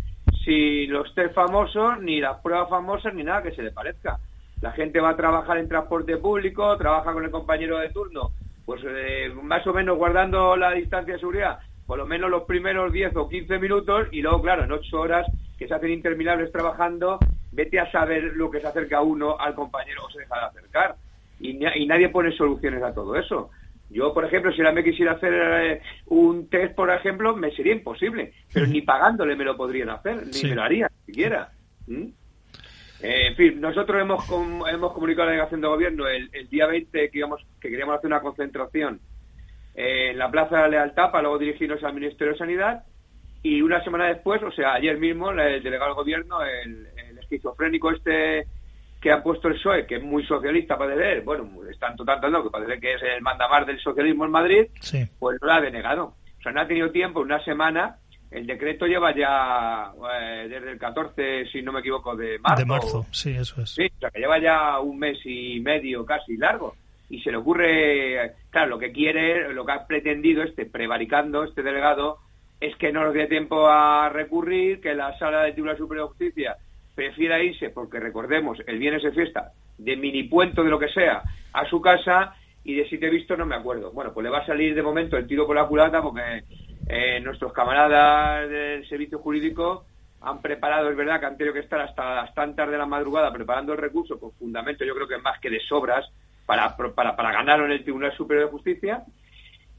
sin 0.44 0.92
los 0.92 1.14
test 1.14 1.34
famosos, 1.34 2.02
ni 2.02 2.20
las 2.20 2.40
pruebas 2.40 2.70
famosas, 2.70 3.14
ni 3.14 3.24
nada 3.24 3.44
que 3.44 3.52
se 3.52 3.64
le 3.64 3.72
parezca. 3.72 4.20
La 4.62 4.72
gente 4.72 5.00
va 5.00 5.10
a 5.10 5.16
trabajar 5.16 5.58
en 5.58 5.68
transporte 5.68 6.18
público, 6.18 6.78
trabaja 6.78 7.14
con 7.14 7.24
el 7.24 7.32
compañero 7.32 7.80
de 7.80 7.90
turno, 7.90 8.32
pues 8.66 8.82
eh, 8.86 9.32
más 9.42 9.66
o 9.68 9.74
menos 9.74 9.98
guardando 9.98 10.56
la 10.56 10.72
distancia 10.72 11.14
de 11.14 11.20
seguridad, 11.20 11.60
por 11.86 11.98
lo 11.98 12.06
menos 12.06 12.30
los 12.30 12.44
primeros 12.44 12.92
10 12.92 13.16
o 13.16 13.28
15 13.28 13.60
minutos, 13.60 14.08
y 14.12 14.22
luego, 14.22 14.42
claro, 14.42 14.64
en 14.64 14.72
8 14.72 15.00
horas 15.00 15.28
que 15.58 15.68
se 15.68 15.74
hacen 15.74 15.92
interminables 15.92 16.52
trabajando, 16.52 17.20
vete 17.52 17.80
a 17.80 17.92
saber 17.92 18.36
lo 18.36 18.50
que 18.50 18.62
se 18.62 18.68
acerca 18.68 19.02
uno 19.02 19.38
al 19.40 19.54
compañero 19.54 20.06
o 20.06 20.10
se 20.10 20.20
deja 20.20 20.36
de 20.36 20.46
acercar. 20.46 20.96
Y 21.40 21.86
nadie 21.88 22.10
pone 22.10 22.32
soluciones 22.34 22.84
a 22.84 22.94
todo 22.94 23.16
eso. 23.16 23.50
Yo, 23.92 24.14
por 24.14 24.24
ejemplo, 24.24 24.54
si 24.54 24.62
ahora 24.62 24.72
me 24.72 24.84
quisiera 24.84 25.14
hacer 25.14 25.34
eh, 25.34 25.82
un 26.06 26.50
test, 26.50 26.74
por 26.76 26.90
ejemplo, 26.90 27.36
me 27.36 27.52
sería 27.52 27.74
imposible, 27.74 28.34
pero 28.54 28.66
ni 28.66 28.82
pagándole 28.82 29.36
me 29.36 29.44
lo 29.44 29.58
podrían 29.58 29.90
hacer, 29.90 30.28
ni 30.28 30.50
me 30.50 30.56
lo 30.56 30.64
harían 30.64 30.90
siquiera. 31.06 31.52
¿Mm? 31.88 32.08
Eh, 33.02 33.28
en 33.28 33.36
fin, 33.36 33.60
nosotros 33.60 34.02
hemos, 34.02 34.24
hemos 34.72 34.94
comunicado 34.94 35.24
a 35.24 35.26
la 35.26 35.32
delegación 35.32 35.60
de 35.60 35.68
gobierno 35.68 36.08
el, 36.08 36.30
día 36.50 36.68
20 36.68 37.10
que, 37.10 37.18
íbamos, 37.18 37.46
que 37.60 37.70
queríamos 37.70 37.98
hacer 37.98 38.08
una 38.08 38.22
concentración 38.22 39.02
en 39.76 40.18
la 40.18 40.32
Plaza 40.32 40.56
de 40.56 40.62
la 40.62 40.68
Lealtad 40.70 41.12
para 41.12 41.24
luego 41.24 41.40
dirigirnos 41.40 41.84
al 41.84 41.94
Ministerio 41.94 42.34
de 42.34 42.40
Sanidad 42.40 42.84
y 43.44 43.62
una 43.62 43.84
semana 43.84 44.08
después, 44.08 44.42
o 44.44 44.52
sea, 44.52 44.74
ayer 44.74 44.98
mismo, 45.00 45.32
el 45.32 45.64
delegado 45.64 45.88
del 45.88 45.96
gobierno, 45.96 46.44
el, 46.44 46.88
el 47.10 47.18
esquizofrénico 47.18 47.92
este 47.92 48.46
que 49.02 49.12
ha 49.12 49.24
puesto 49.24 49.48
el 49.48 49.56
PSOE, 49.56 49.88
que 49.88 49.96
es 49.96 50.04
muy 50.04 50.24
socialista 50.26 50.78
para 50.78 50.94
ver, 50.94 51.24
bueno, 51.24 51.50
es 51.68 51.78
tanto, 51.80 52.06
tanto, 52.06 52.30
no, 52.30 52.44
que 52.44 52.52
parece 52.52 52.80
que 52.80 52.94
es 52.94 53.02
el 53.02 53.22
mandamar 53.22 53.66
del 53.66 53.80
socialismo 53.80 54.26
en 54.26 54.32
Madrid, 54.32 54.68
pues 55.18 55.40
lo 55.42 55.52
ha 55.52 55.60
denegado. 55.60 56.16
O 56.38 56.42
sea, 56.44 56.52
no 56.52 56.62
ha 56.62 56.68
tenido 56.68 56.92
tiempo, 56.92 57.20
una 57.20 57.44
semana, 57.44 57.98
el 58.30 58.46
decreto 58.46 58.86
lleva 58.86 59.14
ya 59.16 59.92
eh, 60.20 60.48
desde 60.48 60.72
el 60.72 60.78
14, 60.78 61.48
si 61.52 61.64
no 61.64 61.72
me 61.72 61.80
equivoco, 61.80 62.16
de 62.16 62.38
marzo. 62.38 62.62
De 62.62 62.66
marzo, 62.66 63.06
sí, 63.12 63.32
eso 63.32 63.60
es. 63.62 63.72
Sí, 63.72 63.88
o 63.88 64.00
sea, 64.00 64.12
que 64.12 64.20
lleva 64.20 64.40
ya 64.40 64.80
un 64.80 65.00
mes 65.00 65.18
y 65.26 65.60
medio 65.62 66.06
casi 66.06 66.38
largo. 66.38 66.76
Y 67.10 67.22
se 67.22 67.32
le 67.32 67.38
ocurre, 67.38 68.36
claro, 68.52 68.70
lo 68.70 68.80
que 68.80 68.92
quiere, 68.92 69.52
lo 69.52 69.66
que 69.66 69.72
ha 69.72 69.88
pretendido 69.88 70.44
este, 70.44 70.68
prevaricando 70.68 71.44
este 71.44 71.64
delegado, 71.64 72.20
es 72.60 72.76
que 72.76 72.92
no 72.94 73.04
nos 73.04 73.16
dé 73.16 73.26
tiempo 73.26 73.68
a 73.68 74.10
recurrir, 74.10 74.80
que 74.80 74.94
la 74.94 75.18
sala 75.18 75.42
de 75.42 75.54
Tribunal 75.54 75.78
Superior 75.78 76.06
de 76.06 76.10
Justicia 76.10 76.58
prefiera 76.96 77.42
irse, 77.42 77.70
porque 77.70 78.00
recordemos, 78.00 78.60
el 78.68 78.80
viernes 78.80 79.04
de 79.04 79.12
fiesta, 79.12 79.52
de 79.78 79.96
mini 79.96 80.24
puento 80.24 80.64
de 80.64 80.70
lo 80.70 80.80
que 80.80 80.90
sea, 80.90 81.24
a 81.54 81.66
su 81.66 81.82
casa 81.82 82.36
y 82.64 82.76
de 82.76 82.88
si 82.88 82.98
te 82.98 83.08
he 83.08 83.10
visto 83.10 83.36
no 83.36 83.46
me 83.46 83.56
acuerdo. 83.56 83.92
Bueno, 83.92 84.14
pues 84.14 84.24
le 84.24 84.30
va 84.30 84.40
a 84.40 84.46
salir 84.46 84.76
de 84.76 84.84
momento 84.84 85.18
el 85.18 85.28
tiro 85.28 85.48
por 85.48 85.56
la 85.56 85.68
culata 85.68 86.02
porque 86.02 86.44
eh, 86.88 87.20
nuestros 87.20 87.54
camaradas 87.54 88.50
del 88.50 88.88
servicio 88.88 89.20
jurídico 89.20 89.86
han 90.22 90.42
preparado, 90.42 90.90
es 90.90 90.96
verdad 90.96 91.20
que 91.20 91.26
han 91.26 91.38
tenido 91.38 91.54
que 91.54 91.62
estar 91.62 91.82
hasta 91.82 92.16
las 92.16 92.34
tantas 92.36 92.70
de 92.70 92.78
la 92.78 92.86
madrugada 92.86 93.34
preparando 93.34 93.74
el 93.74 93.80
recurso 93.80 94.20
con 94.20 94.32
fundamento, 94.34 94.86
yo 94.86 94.94
creo 94.94 95.08
que 95.08 95.18
más 95.18 95.40
que 95.40 95.50
de 95.50 95.60
sobras, 95.62 96.06
para, 96.46 96.76
para, 96.76 97.16
para 97.16 97.32
ganarlo 97.32 97.66
en 97.66 97.72
el 97.72 97.84
Tribunal 97.84 98.16
Superior 98.16 98.46
de 98.46 98.52
Justicia 98.52 99.04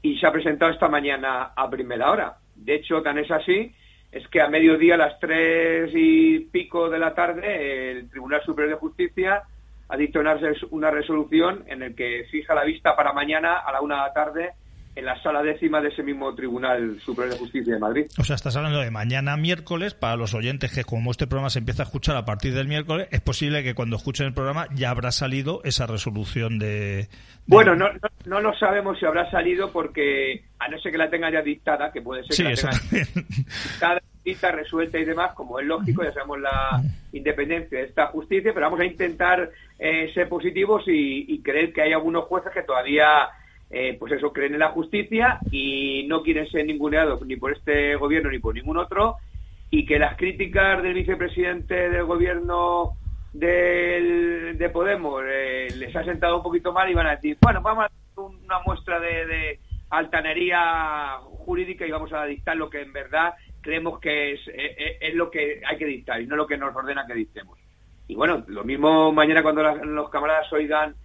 y 0.01 0.17
se 0.17 0.27
ha 0.27 0.31
presentado 0.31 0.71
esta 0.71 0.89
mañana 0.89 1.51
a 1.55 1.69
primera 1.69 2.11
hora. 2.11 2.37
De 2.55 2.75
hecho, 2.75 3.01
tan 3.01 3.17
es 3.17 3.31
así 3.31 3.73
es 4.13 4.27
que 4.27 4.41
a 4.41 4.47
mediodía, 4.47 4.93
a 4.93 4.97
las 4.97 5.19
tres 5.19 5.91
y 5.93 6.39
pico 6.39 6.89
de 6.89 6.99
la 6.99 7.15
tarde, 7.15 7.91
el 7.91 8.09
Tribunal 8.09 8.43
Superior 8.43 8.75
de 8.75 8.79
Justicia 8.79 9.43
ha 9.89 9.97
dictado 9.97 10.23
una 10.69 10.91
resolución 10.91 11.63
en 11.67 11.81
el 11.81 11.95
que 11.95 12.25
fija 12.29 12.53
la 12.53 12.63
vista 12.63 12.95
para 12.95 13.11
mañana 13.11 13.57
a 13.57 13.71
la 13.71 13.81
una 13.81 13.95
de 13.95 14.01
la 14.01 14.13
tarde 14.13 14.53
en 14.95 15.05
la 15.05 15.19
sala 15.21 15.41
décima 15.41 15.81
de 15.81 15.89
ese 15.89 16.03
mismo 16.03 16.33
Tribunal 16.35 16.99
Superior 17.01 17.33
de 17.33 17.39
Justicia 17.39 17.73
de 17.73 17.79
Madrid. 17.79 18.05
O 18.19 18.23
sea, 18.23 18.35
estás 18.35 18.55
hablando 18.55 18.79
de 18.79 18.91
mañana 18.91 19.35
miércoles, 19.37 19.95
para 19.95 20.15
los 20.15 20.33
oyentes 20.33 20.71
que 20.71 20.83
como 20.83 21.11
este 21.11 21.25
programa 21.25 21.49
se 21.49 21.59
empieza 21.59 21.83
a 21.83 21.85
escuchar 21.85 22.15
a 22.15 22.25
partir 22.25 22.53
del 22.53 22.67
miércoles, 22.67 23.07
es 23.11 23.21
posible 23.21 23.63
que 23.63 23.73
cuando 23.73 23.95
escuchen 23.95 24.27
el 24.27 24.33
programa 24.33 24.67
ya 24.75 24.91
habrá 24.91 25.11
salido 25.11 25.61
esa 25.63 25.87
resolución 25.87 26.59
de... 26.59 27.07
Bueno, 27.47 27.75
no, 27.75 27.87
no, 28.25 28.39
lo 28.39 28.53
sabemos 28.55 28.99
si 28.99 29.05
habrá 29.05 29.29
salido 29.31 29.71
porque, 29.71 30.45
a 30.59 30.67
no 30.69 30.79
ser 30.79 30.91
que 30.91 30.97
la 30.97 31.09
tenga 31.09 31.31
ya 31.31 31.41
dictada, 31.41 31.91
que 31.91 32.01
puede 32.01 32.23
ser 32.23 32.37
que 32.37 32.43
la 32.43 32.55
tenga 32.55 32.71
dictada, 32.91 34.01
dictada, 34.23 34.53
resuelta 34.53 34.99
y 34.99 35.05
demás, 35.05 35.33
como 35.33 35.59
es 35.59 35.65
lógico, 35.65 36.03
ya 36.03 36.13
sabemos 36.13 36.39
la 36.39 36.81
independencia 37.11 37.79
de 37.79 37.85
esta 37.85 38.07
justicia, 38.07 38.53
pero 38.53 38.67
vamos 38.67 38.79
a 38.79 38.85
intentar 38.85 39.49
eh, 39.79 40.11
ser 40.13 40.29
positivos 40.29 40.83
y, 40.87 41.33
y 41.33 41.41
creer 41.41 41.73
que 41.73 41.81
hay 41.81 41.93
algunos 41.93 42.25
jueces 42.25 42.53
que 42.53 42.61
todavía 42.61 43.27
eh, 43.75 43.97
pues 43.99 44.13
eso, 44.13 44.31
creen 44.31 44.53
en 44.53 44.59
la 44.59 44.69
justicia 44.69 45.39
y 45.49 46.05
no 46.07 46.21
quieren 46.21 46.47
ser 46.47 46.63
ninguneados 46.65 47.25
ni 47.25 47.37
por 47.37 47.51
este 47.51 47.95
gobierno 47.95 48.29
ni 48.29 48.37
por 48.37 48.53
ningún 48.53 48.77
otro 48.77 49.15
y 49.71 49.83
que 49.83 49.97
las 49.97 50.15
críticas 50.15 50.83
del 50.83 50.93
vicepresidente 50.93 51.89
del 51.89 52.03
gobierno 52.03 52.91
de 53.33 54.69
Podemos 54.71 55.23
eh, 55.25 55.67
les 55.75 55.95
ha 55.95 56.03
sentado 56.03 56.37
un 56.37 56.43
poquito 56.43 56.71
mal 56.71 56.89
y 56.89 56.93
van 56.93 57.07
a 57.07 57.15
decir, 57.15 57.35
bueno, 57.41 57.61
vamos 57.63 57.83
a 57.83 57.87
hacer 57.87 57.99
una 58.17 58.59
muestra 58.65 58.99
de, 58.99 59.59
altanería 59.89 61.17
jurídica 61.21 61.85
y 61.85 61.91
vamos 61.91 62.13
a 62.13 62.25
dictar 62.25 62.55
lo 62.55 62.69
que 62.69 62.81
en 62.81 62.93
verdad 62.93 63.33
creemos 63.61 63.99
que 63.99 64.33
eh, 64.33 64.97
es, 65.01 65.15
lo 65.15 65.31
que 65.31 65.61
hay 65.67 65.77
que 65.77 65.85
dictar 65.85 66.21
y 66.21 66.27
no 66.27 66.35
lo 66.35 66.45
que 66.45 66.57
nos 66.57 66.75
ordena 66.75 67.07
que 67.07 67.13
dictemos. 67.15 67.57
Y 68.07 68.13
bueno, 68.13 68.43
lo 68.47 68.63
mismo 68.63 69.11
mañana 69.11 69.41
cuando 69.41 69.63
los 69.63 70.09
camaradas 70.09 70.51
oigan 70.53 70.95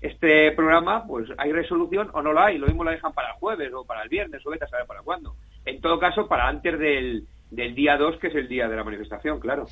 este 0.00 0.52
programa, 0.52 1.04
pues 1.06 1.28
hay 1.38 1.52
resolución 1.52 2.10
o 2.12 2.22
no 2.22 2.32
la 2.32 2.46
hay. 2.46 2.58
Lo 2.58 2.66
mismo 2.66 2.84
la 2.84 2.92
dejan 2.92 3.12
para 3.12 3.30
el 3.30 3.34
jueves 3.34 3.72
o 3.74 3.84
para 3.84 4.02
el 4.02 4.08
viernes 4.08 4.44
o 4.46 4.50
vete 4.50 4.64
a 4.64 4.68
saber 4.68 4.86
para 4.86 5.02
cuándo. 5.02 5.34
En 5.64 5.80
todo 5.80 5.98
caso, 5.98 6.28
para 6.28 6.48
antes 6.48 6.78
del, 6.78 7.26
del 7.50 7.74
día 7.74 7.96
2, 7.96 8.18
que 8.20 8.28
es 8.28 8.34
el 8.34 8.48
día 8.48 8.68
de 8.68 8.76
la 8.76 8.84
manifestación, 8.84 9.40
claro. 9.40 9.66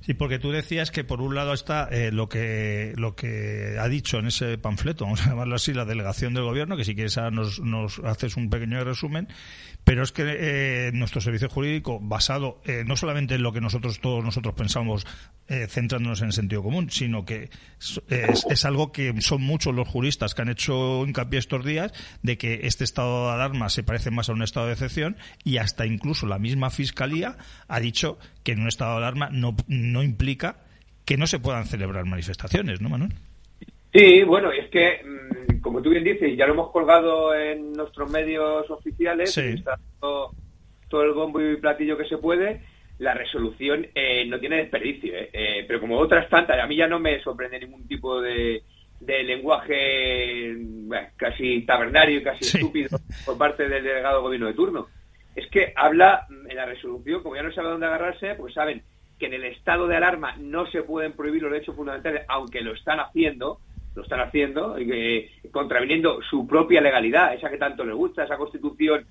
Sí, 0.00 0.14
porque 0.14 0.38
tú 0.38 0.50
decías 0.50 0.90
que 0.90 1.04
por 1.04 1.20
un 1.20 1.34
lado 1.34 1.52
está 1.52 1.88
eh, 1.90 2.10
lo 2.10 2.28
que 2.28 2.94
lo 2.96 3.14
que 3.14 3.76
ha 3.78 3.86
dicho 3.88 4.18
en 4.18 4.26
ese 4.26 4.56
panfleto, 4.58 5.04
vamos 5.06 5.26
a 5.26 5.30
llamarlo 5.30 5.54
así, 5.54 5.72
la 5.72 5.84
delegación 5.84 6.34
del 6.34 6.44
gobierno, 6.44 6.76
que 6.76 6.84
si 6.84 6.94
quieres 6.94 7.18
nos, 7.32 7.60
nos 7.60 7.98
haces 8.00 8.36
un 8.36 8.48
pequeño 8.50 8.82
resumen, 8.82 9.28
pero 9.84 10.02
es 10.02 10.12
que 10.12 10.22
eh, 10.26 10.92
nuestro 10.92 11.20
servicio 11.20 11.48
jurídico, 11.48 11.98
basado 12.00 12.60
eh, 12.64 12.84
no 12.86 12.96
solamente 12.96 13.34
en 13.34 13.42
lo 13.42 13.52
que 13.52 13.60
nosotros 13.60 14.00
todos 14.00 14.24
nosotros 14.24 14.54
pensamos, 14.54 15.06
eh, 15.48 15.66
centrándonos 15.68 16.20
en 16.20 16.28
el 16.28 16.32
sentido 16.32 16.62
común, 16.62 16.90
sino 16.90 17.24
que 17.24 17.50
es, 18.08 18.64
algo 18.64 18.92
que 18.92 19.20
son 19.20 19.42
muchos 19.42 19.74
los 19.74 19.88
juristas 19.88 20.34
que 20.34 20.42
han 20.42 20.48
hecho 20.48 21.04
hincapié 21.06 21.38
estos 21.38 21.64
días 21.64 21.92
de 22.22 22.38
que 22.38 22.60
este 22.64 22.84
estado 22.84 23.26
de 23.28 23.34
alarma 23.34 23.68
se 23.68 23.82
parece 23.82 24.10
más 24.10 24.28
a 24.28 24.32
un 24.32 24.42
estado 24.42 24.66
de 24.66 24.74
excepción 24.74 25.16
y 25.44 25.56
hasta 25.56 25.86
incluso 25.86 26.26
la 26.26 26.38
misma 26.38 26.70
fiscalía 26.70 27.36
ha 27.66 27.80
dicho 27.80 28.18
que 28.44 28.52
en 28.52 28.60
un 28.60 28.68
estado 28.68 28.92
de 28.92 28.98
alarma 28.98 29.30
no, 29.30 29.56
no 29.66 30.02
implica 30.02 30.58
que 31.04 31.16
no 31.16 31.26
se 31.26 31.40
puedan 31.40 31.66
celebrar 31.66 32.04
manifestaciones, 32.04 32.80
¿no, 32.80 32.88
Manuel? 32.88 33.14
Sí, 33.92 34.22
bueno, 34.22 34.52
es 34.52 34.68
que, 34.70 35.00
mm, 35.04 35.60
como 35.60 35.82
tú 35.82 35.90
bien 35.90 36.04
dices, 36.04 36.36
ya 36.36 36.46
lo 36.46 36.52
hemos 36.52 36.70
colgado 36.70 37.34
en 37.34 37.72
nuestros 37.72 38.10
medios 38.10 38.70
oficiales, 38.70 39.36
está 39.36 39.78
todo, 40.00 40.32
el 41.02 41.12
bombo 41.12 41.40
y 41.40 41.56
platillo 41.56 41.96
que 41.96 42.04
se 42.04 42.18
puede, 42.18 42.62
la 42.98 43.14
resolución 43.14 43.86
eh, 43.94 44.24
no 44.26 44.38
tiene 44.38 44.56
desperdicio, 44.56 45.14
eh, 45.14 45.30
eh, 45.32 45.64
pero 45.66 45.80
como 45.80 45.98
otras 45.98 46.28
tantas, 46.28 46.58
a 46.58 46.66
mí 46.66 46.76
ya 46.76 46.86
no 46.86 47.00
me 47.00 47.20
sorprende 47.20 47.58
ningún 47.58 47.86
tipo 47.86 48.20
de, 48.20 48.62
lenguaje 49.00 50.54
casi 51.16 51.62
tabernario 51.62 52.18
y 52.18 52.22
casi 52.22 52.44
estúpido 52.44 52.98
por 53.24 53.38
parte 53.38 53.66
del 53.66 53.82
delegado 53.82 54.16
de 54.16 54.22
gobierno 54.22 54.46
de 54.48 54.54
turno. 54.54 54.86
Es 55.34 55.48
que 55.48 55.72
habla 55.74 56.26
en 56.28 56.54
la 56.54 56.66
resolución, 56.66 57.22
como 57.22 57.34
ya 57.34 57.42
no 57.42 57.52
sabe 57.52 57.68
dónde 57.70 57.86
agarrarse, 57.86 58.34
pues 58.34 58.52
saben 58.52 58.82
que 59.18 59.26
en 59.26 59.34
el 59.34 59.44
estado 59.44 59.86
de 59.86 59.96
alarma 59.96 60.36
no 60.38 60.66
se 60.66 60.82
pueden 60.82 61.12
prohibir 61.12 61.42
los 61.42 61.52
derechos 61.52 61.76
fundamentales, 61.76 62.24
aunque 62.28 62.60
lo 62.60 62.74
están 62.74 63.00
haciendo, 63.00 63.60
lo 63.94 64.02
están 64.02 64.20
haciendo, 64.20 64.76
eh, 64.78 65.30
contraviniendo 65.50 66.20
su 66.22 66.46
propia 66.46 66.80
legalidad, 66.80 67.34
esa 67.34 67.50
que 67.50 67.58
tanto 67.58 67.84
les 67.84 67.94
gusta, 67.94 68.24
esa 68.24 68.36
constitución. 68.36 69.04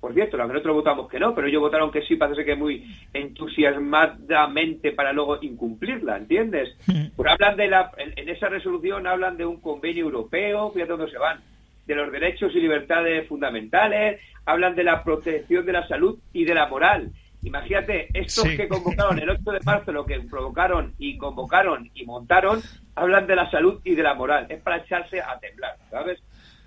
Por 0.00 0.14
cierto, 0.14 0.36
la 0.36 0.46
que 0.46 0.52
nosotros 0.52 0.76
votamos 0.76 1.08
que 1.08 1.18
no, 1.18 1.34
pero 1.34 1.48
ellos 1.48 1.60
votaron 1.60 1.90
que 1.90 2.02
sí, 2.02 2.14
parece 2.16 2.44
que 2.44 2.54
muy 2.54 2.84
entusiasmadamente 3.12 4.92
para 4.92 5.12
luego 5.12 5.38
incumplirla, 5.40 6.16
¿entiendes? 6.16 6.76
Pues 7.16 7.32
hablan 7.32 7.56
de 7.56 7.66
la, 7.66 7.90
en, 7.96 8.12
en 8.16 8.28
esa 8.28 8.48
resolución 8.48 9.06
hablan 9.08 9.36
de 9.36 9.44
un 9.44 9.60
convenio 9.60 10.04
europeo, 10.04 10.70
fíjate 10.70 10.92
dónde 10.92 11.10
se 11.10 11.18
van, 11.18 11.40
de 11.84 11.94
los 11.96 12.12
derechos 12.12 12.54
y 12.54 12.60
libertades 12.60 13.26
fundamentales, 13.26 14.20
hablan 14.46 14.76
de 14.76 14.84
la 14.84 15.02
protección 15.02 15.66
de 15.66 15.72
la 15.72 15.88
salud 15.88 16.18
y 16.32 16.44
de 16.44 16.54
la 16.54 16.68
moral. 16.68 17.10
Imagínate, 17.42 18.08
estos 18.14 18.44
Sí. 18.44 18.56
que 18.56 18.68
convocaron 18.68 19.18
el 19.18 19.30
8 19.30 19.52
de 19.52 19.60
marzo, 19.64 19.92
lo 19.92 20.04
que 20.04 20.20
provocaron 20.20 20.94
y 20.98 21.16
convocaron 21.16 21.90
y 21.94 22.04
montaron, 22.04 22.60
hablan 22.96 23.26
de 23.26 23.36
la 23.36 23.50
salud 23.50 23.80
y 23.84 23.94
de 23.94 24.02
la 24.02 24.14
moral. 24.14 24.46
Es 24.48 24.60
para 24.62 24.78
echarse 24.78 25.20
a 25.20 25.38
temblar, 25.38 25.76
¿sabes? 25.90 26.20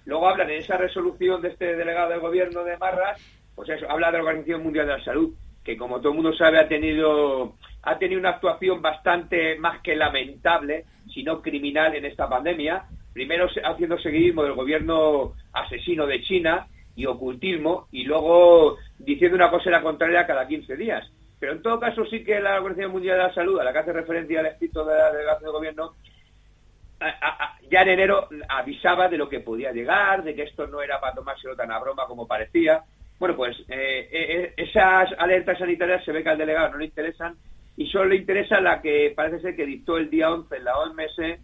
Luego 0.05 0.30
hablan 0.30 0.49
en 0.49 0.59
esa 0.61 0.78
resolución 0.78 1.41
de 1.41 1.49
este 1.49 1.76
delegado 1.76 2.09
del 2.09 2.19
gobierno 2.19 2.63
de 2.63 2.78
Marras, 2.78 3.22
pues 3.53 3.69
eso, 3.69 3.89
habla 3.89 4.07
de 4.11 4.17
la 4.17 4.24
Organización 4.24 4.63
Mundial 4.63 4.88
de 4.88 4.97
la 4.97 5.03
Salud, 5.03 5.34
que 5.63 5.78
como 5.78 5.99
todo 5.99 6.09
el 6.09 6.15
mundo 6.15 6.34
sabe 6.36 6.59
ha 6.59 6.67
tenido 6.67 7.55
ha 7.84 7.97
tenido 7.97 8.19
una 8.19 8.30
actuación 8.30 8.82
bastante 8.82 9.57
más 9.57 9.82
que 9.82 9.95
lamentable, 9.95 10.86
si 11.13 11.24
no 11.24 11.41
criminal 11.41 11.95
en 11.95 12.05
esta 12.05 12.30
pandemia. 12.30 12.86
Primero 13.13 13.47
haciendo 13.63 13.99
seguidismo 13.99 14.43
del 14.43 14.53
gobierno 14.53 15.34
asesino 15.51 16.05
de 16.05 16.22
China 16.22 16.67
y 16.95 17.05
ocultismo, 17.05 17.87
y 17.91 18.03
luego 18.03 18.77
diciendo 18.99 19.35
una 19.35 19.49
cosa 19.49 19.69
y 19.69 19.71
la 19.71 19.81
contraria 19.81 20.27
cada 20.27 20.47
15 20.47 20.75
días. 20.75 21.09
Pero 21.39 21.53
en 21.53 21.61
todo 21.61 21.79
caso 21.79 22.05
sí 22.05 22.23
que 22.23 22.39
la 22.39 22.57
Organización 22.57 22.91
Mundial 22.91 23.17
de 23.17 23.23
la 23.23 23.33
Salud, 23.33 23.59
a 23.59 23.63
la 23.63 23.73
que 23.73 23.79
hace 23.79 23.93
referencia 23.93 24.41
el 24.41 24.45
escrito 24.47 24.85
de 24.85 24.95
la 24.97 25.11
delegación 25.11 25.45
de 25.45 25.51
gobierno, 25.51 25.93
a- 26.99 27.05
a- 27.07 27.43
a- 27.45 27.57
ya 27.69 27.81
en 27.81 27.89
enero 27.89 28.27
avisaba 28.47 29.07
de 29.09 29.17
lo 29.17 29.27
que 29.27 29.39
podía 29.39 29.71
llegar, 29.71 30.23
de 30.23 30.35
que 30.35 30.43
esto 30.43 30.67
no 30.67 30.81
era 30.81 30.99
para 30.99 31.15
tomárselo 31.15 31.55
tan 31.55 31.71
a 31.71 31.79
broma 31.79 32.05
como 32.05 32.27
parecía. 32.27 32.83
Bueno, 33.17 33.35
pues 33.35 33.57
eh, 33.69 34.09
eh, 34.11 34.53
esas 34.57 35.09
alertas 35.17 35.57
sanitarias 35.57 36.03
se 36.05 36.11
ve 36.11 36.21
que 36.23 36.29
al 36.29 36.37
delegado 36.37 36.69
no 36.71 36.77
le 36.77 36.85
interesan 36.85 37.35
y 37.77 37.87
solo 37.87 38.05
le 38.05 38.17
interesa 38.17 38.59
la 38.61 38.81
que 38.81 39.13
parece 39.15 39.39
ser 39.41 39.55
que 39.55 39.65
dictó 39.65 39.97
el 39.97 40.09
día 40.09 40.31
11 40.31 40.57
en 40.57 40.63
la 40.65 40.77
OMS, 40.77 41.39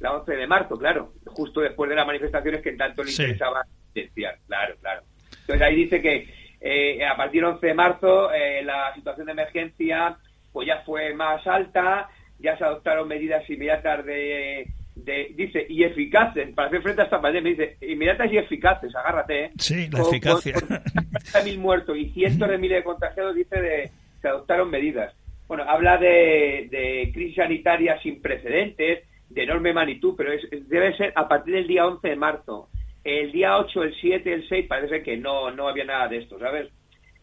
la 0.00 0.12
11 0.16 0.34
de 0.34 0.46
marzo, 0.46 0.78
claro, 0.78 1.12
justo 1.26 1.60
después 1.60 1.90
de 1.90 1.96
las 1.96 2.06
manifestaciones 2.06 2.62
que 2.62 2.72
tanto 2.72 3.02
le 3.02 3.10
Sí. 3.10 3.22
interesaba 3.22 3.62
denunciar, 3.94 4.38
claro, 4.46 4.74
claro. 4.80 5.02
Entonces 5.40 5.62
ahí 5.62 5.76
dice 5.76 6.00
que 6.02 6.28
eh, 6.60 7.04
a 7.04 7.16
partir 7.16 7.42
del 7.42 7.52
11 7.52 7.66
de 7.66 7.74
marzo 7.74 8.32
eh, 8.32 8.62
la 8.64 8.94
situación 8.94 9.26
de 9.26 9.32
emergencia 9.32 10.16
pues 10.52 10.66
ya 10.68 10.82
fue 10.84 11.14
más 11.14 11.46
alta, 11.46 12.08
ya 12.38 12.56
se 12.58 12.64
adoptaron 12.64 13.08
medidas 13.08 13.48
inmediatas 13.48 14.04
de, 14.04 14.66
de- 14.94 15.32
dice, 15.34 15.64
y 15.68 15.82
eficaces 15.82 16.52
para 16.54 16.68
hacer 16.68 16.82
frente 16.82 17.00
a 17.00 17.04
esta 17.04 17.20
pandemia, 17.20 17.52
dice, 17.52 17.76
inmediatas 17.80 18.30
y 18.32 18.36
eficaces, 18.36 18.94
agárrate, 18.94 19.44
¿eh? 19.46 19.50
Sí, 19.58 19.88
la 19.90 20.00
Con- 20.00 20.08
eficacia. 20.14 20.54
con- 20.54 21.44
mil 21.44 21.58
muertos 21.58 21.96
y 21.96 22.10
cientos 22.10 22.48
de 22.50 22.58
miles 22.58 22.78
de 22.78 22.84
contagiados, 22.84 23.34
dice, 23.34 23.60
de, 23.62 23.90
se 24.20 24.28
adoptaron 24.28 24.70
medidas. 24.70 25.14
Bueno, 25.48 25.64
habla 25.66 25.96
de, 25.96 26.68
de 26.70 27.10
crisis 27.14 27.36
sanitaria 27.36 27.98
sin 28.02 28.20
precedentes, 28.20 29.04
de 29.30 29.42
enorme 29.42 29.72
magnitud, 29.72 30.14
pero 30.16 30.32
es- 30.32 30.44
es- 30.52 30.68
debe 30.68 30.94
ser 30.98 31.12
a 31.16 31.26
partir 31.26 31.54
del 31.54 31.66
día 31.66 31.86
11 31.86 32.08
de 32.08 32.16
marzo. 32.16 32.68
El 33.04 33.32
día 33.32 33.58
8, 33.58 33.82
el 33.82 33.94
7, 34.00 34.32
el 34.32 34.48
6, 34.48 34.66
parece 34.68 35.02
que 35.02 35.16
no, 35.16 35.50
no 35.50 35.68
había 35.68 35.84
nada 35.84 36.08
de 36.08 36.18
esto, 36.18 36.38
¿sabes? 36.38 36.68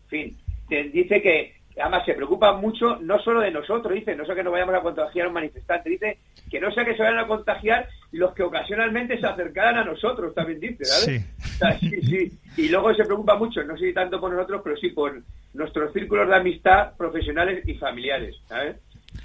En 0.04 0.10
fin, 0.10 0.38
dice 0.92 1.22
que 1.22 1.54
además 1.80 2.04
se 2.06 2.14
preocupa 2.14 2.54
mucho 2.54 2.98
no 2.98 3.20
solo 3.20 3.42
de 3.42 3.52
nosotros, 3.52 3.94
dice, 3.94 4.16
no 4.16 4.26
sea 4.26 4.36
que 4.36 4.44
nos 4.44 4.52
vayamos 4.52 4.76
a 4.76 4.82
contagiar 4.82 5.26
a 5.26 5.30
un 5.30 5.36
manifestante, 5.36 5.90
dice 5.90 6.18
que 6.50 6.60
no 6.60 6.72
sea 6.72 6.84
que 6.84 6.96
se 6.96 7.04
vayan 7.04 7.20
a 7.20 7.28
contagiar 7.28 7.88
los 8.12 8.34
que 8.34 8.44
ocasionalmente 8.44 9.20
se 9.20 9.26
acercaran 9.26 9.78
a 9.78 9.84
nosotros, 9.84 10.34
también 10.34 10.60
dice, 10.60 10.84
¿sabes? 10.84 11.22
Sí. 11.22 11.44
O 11.44 11.58
sea, 11.58 11.80
sí, 11.80 12.02
sí. 12.02 12.32
Y 12.58 12.70
luego 12.70 12.94
se 12.94 13.06
preocupa 13.06 13.36
mucho, 13.36 13.64
no 13.64 13.78
sé 13.78 13.88
si 13.88 13.94
tanto 13.94 14.20
por 14.20 14.32
nosotros, 14.34 14.62
pero 14.64 14.78
sí 14.78 14.90
por 14.90 15.22
nuestros 15.54 15.94
círculos 15.94 16.28
de 16.28 16.36
amistad 16.36 16.96
profesionales 16.98 17.64
y 17.68 17.76
familiares, 17.76 18.36
¿sabes? 18.48 18.78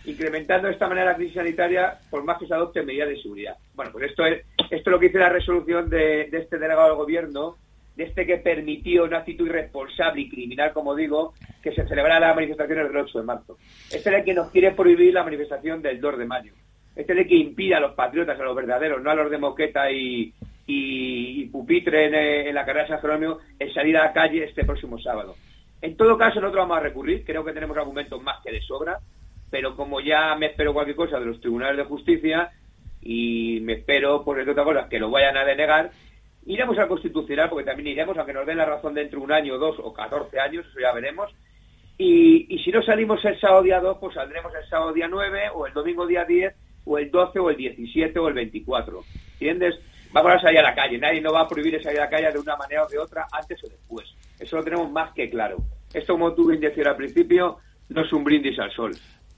Incrementando 0.04 0.68
de 0.68 0.74
esta 0.74 0.88
manera 0.88 1.12
la 1.12 1.16
crisis 1.16 1.34
sanitaria 1.34 1.98
por 2.10 2.24
más 2.24 2.38
que 2.38 2.46
se 2.46 2.54
adopten 2.54 2.86
medidas 2.86 3.08
de 3.08 3.22
seguridad. 3.22 3.56
Bueno, 3.74 3.90
pues 3.92 4.10
esto 4.10 4.26
es, 4.26 4.44
esto 4.58 4.74
es 4.74 4.86
lo 4.86 4.98
que 4.98 5.06
dice 5.06 5.18
la 5.18 5.30
resolución 5.30 5.88
de, 5.88 6.22
este 6.32 6.58
delegado 6.58 6.88
del 6.88 6.96
gobierno, 6.96 7.56
de 7.96 8.04
este 8.04 8.26
que 8.26 8.38
permitió 8.38 9.04
una 9.04 9.18
actitud 9.18 9.46
irresponsable 9.46 10.22
y 10.22 10.28
criminal, 10.28 10.72
como 10.72 10.94
digo, 10.94 11.34
que 11.62 11.72
se 11.72 11.86
celebrara 11.86 12.20
las 12.20 12.36
manifestaciones 12.36 12.88
del 12.88 12.96
8 12.96 13.18
de 13.20 13.24
marzo. 13.24 13.58
Este 13.90 13.98
es 13.98 14.06
el 14.06 14.24
que 14.24 14.34
nos 14.34 14.50
quiere 14.50 14.72
prohibir 14.72 15.14
la 15.14 15.24
manifestación 15.24 15.80
del 15.80 16.00
2 16.00 16.18
de 16.18 16.26
mayo. 16.26 16.52
Este 16.94 17.12
es 17.12 17.18
el 17.20 17.26
que 17.26 17.36
impide 17.36 17.74
a 17.74 17.80
los 17.80 17.94
patriotas, 17.94 18.38
a 18.38 18.44
los 18.44 18.54
verdaderos, 18.54 19.02
no 19.02 19.10
a 19.10 19.14
los 19.14 19.30
de 19.30 19.38
Moqueta 19.38 19.90
y 19.90 20.32
Pupitre 21.50 22.06
en, 22.06 22.14
eh, 22.14 22.48
en 22.48 22.54
la 22.54 22.64
carrera 22.64 22.84
de 22.84 22.90
San 22.90 23.00
Jerónimo, 23.00 23.38
el 23.58 23.72
salir 23.72 23.96
a 23.96 24.06
la 24.06 24.12
calle 24.12 24.44
este 24.44 24.64
próximo 24.64 24.98
sábado. 24.98 25.36
En 25.84 25.98
todo 25.98 26.16
caso, 26.16 26.40
nosotros 26.40 26.62
vamos 26.62 26.78
a 26.78 26.80
recurrir, 26.80 27.24
creo 27.26 27.44
que 27.44 27.52
tenemos 27.52 27.76
argumentos 27.76 28.22
más 28.22 28.42
que 28.42 28.50
de 28.50 28.62
sobra, 28.62 28.98
pero 29.54 29.76
como 29.76 30.00
ya 30.00 30.34
me 30.34 30.46
espero 30.46 30.74
cualquier 30.74 30.96
cosa 30.96 31.20
de 31.20 31.26
los 31.26 31.40
tribunales 31.40 31.76
de 31.76 31.84
justicia 31.84 32.50
y 33.00 33.60
me 33.62 33.74
espero, 33.74 34.24
por 34.24 34.36
otra 34.36 34.64
cosa, 34.64 34.88
que 34.88 34.98
lo 34.98 35.12
vayan 35.12 35.36
a 35.36 35.44
denegar, 35.44 35.92
iremos 36.44 36.76
al 36.76 36.88
Constitucional, 36.88 37.50
porque 37.50 37.64
también 37.64 37.86
iremos, 37.86 38.18
aunque 38.18 38.32
nos 38.32 38.46
den 38.46 38.56
la 38.56 38.64
razón 38.64 38.94
dentro 38.94 39.20
de 39.20 39.26
un 39.26 39.30
año, 39.30 39.56
dos 39.56 39.76
o 39.78 39.94
14 39.94 40.40
años, 40.40 40.66
eso 40.68 40.80
ya 40.80 40.92
veremos. 40.92 41.32
Y, 41.96 42.52
y 42.52 42.64
si 42.64 42.72
no 42.72 42.82
salimos 42.82 43.24
el 43.24 43.38
sábado 43.38 43.62
día 43.62 43.78
2, 43.78 43.98
pues 44.00 44.14
saldremos 44.14 44.52
el 44.60 44.68
sábado 44.68 44.92
día 44.92 45.06
9, 45.06 45.50
o 45.54 45.68
el 45.68 45.72
domingo 45.72 46.04
día 46.04 46.24
10, 46.24 46.52
o 46.86 46.98
el 46.98 47.08
12, 47.12 47.38
o 47.38 47.50
el 47.50 47.56
17, 47.56 48.18
o 48.18 48.26
el 48.26 48.34
24. 48.34 49.04
¿Entiendes? 49.34 49.78
Vamos 50.10 50.32
a 50.32 50.40
salir 50.40 50.58
a 50.58 50.62
la 50.62 50.74
calle. 50.74 50.98
Nadie 50.98 51.20
nos 51.20 51.32
va 51.32 51.42
a 51.42 51.48
prohibir 51.48 51.80
salir 51.80 52.00
a 52.00 52.06
la 52.06 52.10
calle 52.10 52.32
de 52.32 52.40
una 52.40 52.56
manera 52.56 52.82
o 52.82 52.88
de 52.88 52.98
otra, 52.98 53.28
antes 53.30 53.62
o 53.62 53.68
después. 53.68 54.12
Eso 54.36 54.56
lo 54.56 54.64
tenemos 54.64 54.90
más 54.90 55.12
que 55.12 55.30
claro. 55.30 55.58
Esto, 55.92 56.14
como 56.14 56.34
tú 56.34 56.48
bien 56.48 56.60
decías 56.60 56.88
al 56.88 56.96
principio, 56.96 57.58
no 57.90 58.02
es 58.02 58.12
un 58.12 58.24
brindis 58.24 58.58
al 58.58 58.72
sol. 58.72 58.90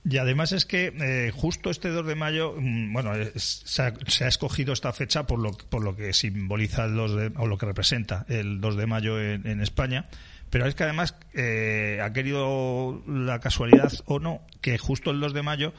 Y 0.09 0.17
además 0.19 0.53
es 0.53 0.65
que 0.65 0.93
eh, 1.01 1.31
justo 1.35 1.69
este 1.69 1.89
2 1.89 2.05
de 2.07 2.15
mayo, 2.15 2.55
mm, 2.57 2.93
bueno, 2.93 3.11
se, 3.35 3.81
ha, 3.81 3.93
se 4.07 4.23
ha 4.23 4.27
escogido 4.27 4.71
esta 4.71 4.93
fecha 4.93 5.27
por 5.27 5.39
lo, 5.39 5.51
por 5.51 5.83
lo 5.83 5.95
que 5.95 6.13
simboliza 6.13 6.85
el 6.85 6.95
2 6.95 7.15
de, 7.15 7.31
o 7.35 7.45
lo 7.47 7.57
que 7.57 7.65
representa 7.65 8.25
el 8.29 8.61
2 8.61 8.77
de 8.77 8.85
mayo 8.85 9.19
en, 9.21 9.59
España. 9.61 10.05
Pero 10.49 10.65
es 10.65 10.75
que 10.75 10.83
además 10.83 11.15
eh, 11.33 11.99
ha 12.01 12.13
querido 12.13 13.03
la 13.05 13.39
casualidad 13.41 13.91
o 14.05 14.19
no 14.19 14.41
que 14.61 14.77
justo 14.77 15.11
el 15.11 15.19
2 15.19 15.33
de 15.33 15.41
mayo 15.41 15.73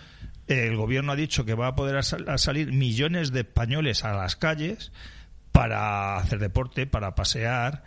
eh, 0.47 0.67
el 0.67 0.77
gobierno 0.77 1.13
ha 1.13 1.17
dicho 1.17 1.47
que 1.47 1.55
va 1.55 1.69
a 1.69 1.75
poder 1.75 2.05
sal- 2.05 2.29
a 2.29 2.37
salir 2.37 2.71
millones 2.73 3.33
de 3.33 3.41
españoles 3.41 4.05
a 4.05 4.13
las 4.13 4.37
calles 4.37 4.93
para 5.53 6.17
hacer 6.19 6.39
deporte, 6.39 6.87
para 6.87 7.15
pasear 7.15 7.83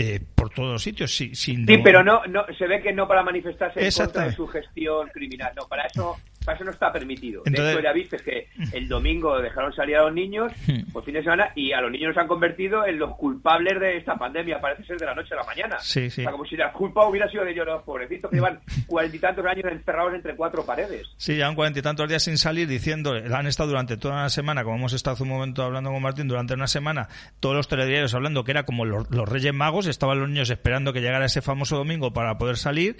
eh, 0.00 0.20
por 0.34 0.50
todos 0.50 0.72
los 0.74 0.82
sitios. 0.82 1.10
si- 1.14 1.34
sin 1.34 1.66
Sí, 1.66 1.78
pero 1.82 2.04
no, 2.04 2.24
no, 2.26 2.44
se 2.56 2.66
ve 2.68 2.80
que 2.80 2.92
no 2.92 3.08
para 3.08 3.22
manifestarse 3.24 3.80
en 3.80 3.90
contra 4.04 4.24
de 4.26 4.32
su 4.32 4.46
gestión 4.46 5.08
criminal. 5.08 5.52
No, 5.56 5.66
para 5.66 5.86
eso, 5.86 6.16
eso 6.46 6.64
no 6.64 6.70
está 6.70 6.92
permitido. 6.92 7.42
Entonces- 7.44 7.64
de 7.66 7.72
hecho, 7.72 7.82
ya 7.82 7.92
viste 7.92 8.16
que 8.18 8.48
el 8.72 8.88
domingo 8.88 9.38
dejaron 9.40 9.72
salir 9.74 9.96
a 9.96 10.02
los 10.04 10.14
niños 10.14 10.52
por 10.92 11.04
fin 11.04 11.14
de 11.14 11.22
semana 11.22 11.50
y 11.54 11.72
a 11.72 11.80
los 11.80 11.90
niños 11.90 12.08
los 12.08 12.16
han 12.18 12.26
convertido 12.28 12.86
en 12.86 12.98
los 12.98 13.16
culpables 13.16 13.78
de 13.80 13.96
esta 13.98 14.16
pandemia. 14.16 14.60
Parece 14.60 14.84
ser 14.84 14.96
de 14.98 15.06
la 15.06 15.14
noche 15.14 15.34
a 15.34 15.36
la 15.38 15.44
mañana. 15.44 15.76
Sí, 15.80 16.08
sí. 16.10 16.22
O 16.22 16.24
sea, 16.24 16.32
como 16.32 16.44
si 16.46 16.56
la 16.56 16.72
culpa 16.72 17.06
hubiera 17.06 17.28
sido 17.30 17.44
de 17.44 17.52
ellos 17.52 17.66
los 17.66 17.82
pobrecitos 17.82 18.30
que 18.30 18.36
llevan 18.36 18.60
cuarenta 18.86 19.16
y 19.16 19.20
tantos 19.20 19.44
años 19.46 19.64
encerrados 19.70 20.14
entre 20.14 20.34
cuatro 20.36 20.64
paredes. 20.64 21.06
Sí, 21.16 21.34
llevan 21.34 21.54
cuarenta 21.54 21.78
y 21.80 21.82
tantos 21.82 22.08
días 22.08 22.22
sin 22.22 22.38
salir 22.38 22.66
diciendo, 22.68 23.12
han 23.14 23.46
estado 23.46 23.68
durante 23.70 23.96
toda 23.96 24.14
una 24.14 24.28
semana, 24.30 24.64
como 24.64 24.76
hemos 24.76 24.92
estado 24.92 25.14
hace 25.14 25.22
un 25.24 25.28
momento 25.30 25.62
hablando 25.62 25.90
con 25.90 26.02
Martín, 26.02 26.28
durante 26.28 26.54
una 26.54 26.66
semana, 26.66 27.08
todos 27.40 27.54
los 27.56 27.68
telediarios 27.68 28.14
hablando 28.14 28.44
que 28.44 28.52
era 28.52 28.64
como 28.64 28.84
los, 28.84 29.10
los 29.10 29.28
Reyes 29.28 29.52
Magos, 29.54 29.86
estaban 29.86 30.18
los 30.20 30.28
niños 30.28 30.50
esperando 30.50 30.92
que 30.92 31.00
llegara 31.00 31.26
ese 31.26 31.42
famoso 31.42 31.76
domingo 31.76 32.12
para 32.12 32.38
poder 32.38 32.56
salir, 32.56 32.96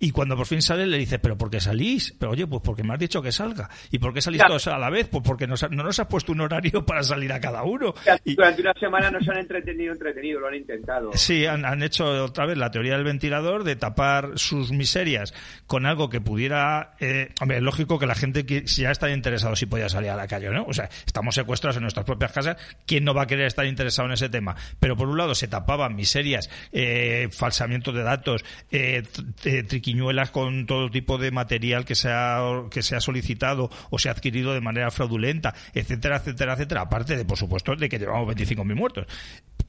y 0.00 0.10
cuando 0.10 0.36
por 0.36 0.46
fin 0.46 0.62
sale 0.62 0.86
le 0.86 0.98
dice, 0.98 1.18
pero 1.18 1.36
¿por 1.38 1.50
qué 1.50 1.60
salís? 1.60 2.14
Pero 2.18 2.32
oye, 2.32 2.46
pues 2.46 2.62
porque 2.64 2.82
me 2.82 2.94
has 2.94 2.98
dicho 2.98 3.20
que 3.22 3.30
salga. 3.30 3.68
¿Y 3.90 3.98
por 3.98 4.12
qué 4.14 4.20
salís 4.22 4.42
todos 4.46 4.66
a 4.66 4.78
la 4.78 4.90
vez? 4.90 5.06
Pues 5.08 5.22
porque 5.24 5.46
nos 5.46 5.62
ha- 5.62 5.68
no 5.68 5.82
nos 5.84 5.98
has 6.00 6.06
puesto 6.06 6.32
un 6.32 6.40
horario 6.40 6.84
para 6.86 7.02
salir 7.02 7.32
a 7.32 7.40
cada 7.40 7.62
uno. 7.62 7.94
Y- 8.24 8.34
Durante 8.34 8.62
una 8.62 8.72
semana 8.80 9.10
no 9.10 9.20
se 9.20 9.30
han 9.30 9.38
entretenido, 9.38 9.92
entretenido, 9.92 10.40
lo 10.40 10.48
han 10.48 10.54
intentado. 10.54 11.10
Sí, 11.14 11.44
han, 11.46 11.64
han 11.64 11.82
hecho 11.82 12.24
otra 12.24 12.46
vez 12.46 12.56
la 12.58 12.70
teoría 12.70 12.94
del 12.94 13.04
ventilador 13.04 13.62
de 13.64 13.76
tapar 13.76 14.30
sus 14.38 14.72
miserias 14.72 15.34
con 15.66 15.84
algo 15.86 16.08
que 16.08 16.20
pudiera. 16.20 16.94
Eh, 17.00 17.28
hombre, 17.40 17.58
es 17.58 17.62
lógico 17.62 17.98
que 17.98 18.06
la 18.06 18.14
gente 18.14 18.46
que 18.46 18.66
si 18.66 18.82
ya 18.82 18.90
está 18.90 19.10
interesado 19.10 19.54
si 19.54 19.66
podía 19.66 19.88
salir 19.90 20.10
a 20.10 20.16
la 20.16 20.26
calle 20.26 20.48
no. 20.50 20.64
O 20.64 20.72
sea, 20.72 20.88
estamos 21.06 21.34
secuestrados 21.34 21.76
en 21.76 21.82
nuestras 21.82 22.06
propias 22.06 22.32
casas. 22.32 22.56
¿Quién 22.86 23.04
no 23.04 23.12
va 23.12 23.22
a 23.22 23.26
querer 23.26 23.46
estar 23.46 23.66
interesado 23.66 24.08
en 24.08 24.14
ese 24.14 24.28
tema? 24.30 24.56
Pero 24.78 24.96
por 24.96 25.08
un 25.08 25.18
lado 25.18 25.34
se 25.34 25.46
tapaban 25.46 25.94
miserias, 25.94 26.48
eh, 26.72 27.28
falsamiento 27.30 27.92
de 27.92 28.02
datos, 28.02 28.44
eh, 28.70 29.02
eh, 29.44 29.62
triquiñuelas 29.90 30.30
con 30.30 30.66
todo 30.66 30.90
tipo 30.90 31.18
de 31.18 31.30
material 31.30 31.84
que 31.84 31.94
se, 31.94 32.08
ha, 32.10 32.64
que 32.70 32.82
se 32.82 32.96
ha 32.96 33.00
solicitado 33.00 33.70
o 33.90 33.98
se 33.98 34.08
ha 34.08 34.12
adquirido 34.12 34.54
de 34.54 34.60
manera 34.60 34.90
fraudulenta, 34.90 35.54
etcétera, 35.74 36.16
etcétera, 36.16 36.54
etcétera. 36.54 36.82
Aparte 36.82 37.16
de, 37.16 37.24
por 37.24 37.36
supuesto, 37.36 37.74
de 37.74 37.88
que 37.88 37.98
llevamos 37.98 38.34
25.000 38.34 38.74
muertos. 38.74 39.06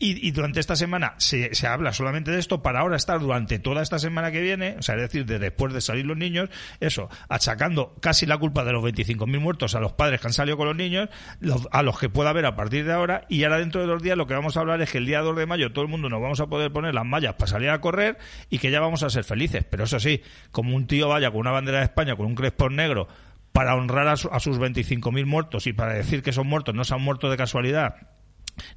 Y, 0.04 0.32
durante 0.32 0.60
esta 0.60 0.76
semana 0.76 1.14
se, 1.18 1.54
se 1.54 1.68
habla 1.68 1.94
solamente 1.94 2.32
de 2.32 2.40
esto 2.40 2.64
para 2.64 2.80
ahora 2.80 2.96
estar 2.96 3.20
durante 3.20 3.60
toda 3.60 3.84
esta 3.84 4.00
semana 4.00 4.32
que 4.32 4.42
viene, 4.42 4.76
o 4.80 4.82
sea, 4.82 4.96
es 4.96 5.02
decir, 5.02 5.28
de 5.28 5.38
después 5.38 5.74
de 5.74 5.80
salir 5.80 6.08
los 6.08 6.18
niños, 6.18 6.50
eso, 6.80 7.08
achacando 7.30 7.96
casi 8.02 8.26
la 8.26 8.40
culpa 8.40 8.64
de 8.64 8.72
los 8.74 8.84
25.000 8.84 9.40
muertos 9.40 9.76
a 9.76 9.80
los 9.80 9.92
padres 9.94 10.20
que 10.20 10.26
han 10.26 10.34
salido 10.34 10.58
con 10.58 10.66
los 10.66 10.76
niños, 10.76 11.10
los- 11.40 11.68
a 11.72 11.84
los 11.84 12.00
que 12.00 12.10
pueda 12.10 12.32
haber 12.32 12.48
a 12.48 12.56
partir 12.56 12.84
de 12.84 12.94
ahora, 12.94 13.26
y 13.30 13.44
ahora 13.44 13.60
dentro 13.60 13.80
de 13.82 13.86
dos 13.88 14.02
días 14.02 14.18
lo 14.18 14.26
que 14.26 14.34
vamos 14.34 14.58
a 14.58 14.62
hablar 14.62 14.82
es 14.82 14.92
que 14.92 14.98
el 14.98 15.06
día 15.06 15.20
2 15.22 15.36
de 15.38 15.46
mayo 15.46 15.72
todo 15.72 15.84
el 15.86 15.92
mundo 15.92 16.10
nos 16.10 16.20
vamos 16.20 16.40
a 16.40 16.48
poder 16.48 16.72
poner 16.72 16.96
las 16.96 17.06
mallas 17.06 17.36
para 17.36 17.52
salir 17.52 17.70
a 17.70 17.80
correr 17.80 18.18
y 18.50 18.58
que 18.58 18.72
ya 18.72 18.80
vamos 18.80 19.04
a 19.04 19.10
ser 19.12 19.24
felices. 19.24 19.64
Pero 19.70 19.84
eso 19.84 20.00
sí, 20.00 20.24
como 20.52 20.76
un 20.76 20.88
tío 20.88 21.10
vaya 21.10 21.30
con 21.30 21.42
una 21.42 21.52
bandera 21.52 21.78
de 21.78 21.84
España, 21.86 22.16
con 22.16 22.26
un 22.26 22.34
crespón 22.34 22.76
negro, 22.76 23.08
para 23.52 23.76
honrar 23.76 24.08
a, 24.08 24.18
su- 24.18 24.30
a 24.32 24.40
sus 24.40 24.58
25.000 24.58 25.28
muertos 25.28 25.68
y 25.68 25.74
para 25.74 25.94
decir 25.94 26.24
que 26.24 26.32
son 26.34 26.48
muertos, 26.48 26.74
no 26.74 26.84
se 26.86 26.96
han 26.96 27.02
muerto 27.04 27.30
de 27.30 27.38
casualidad, 27.38 27.96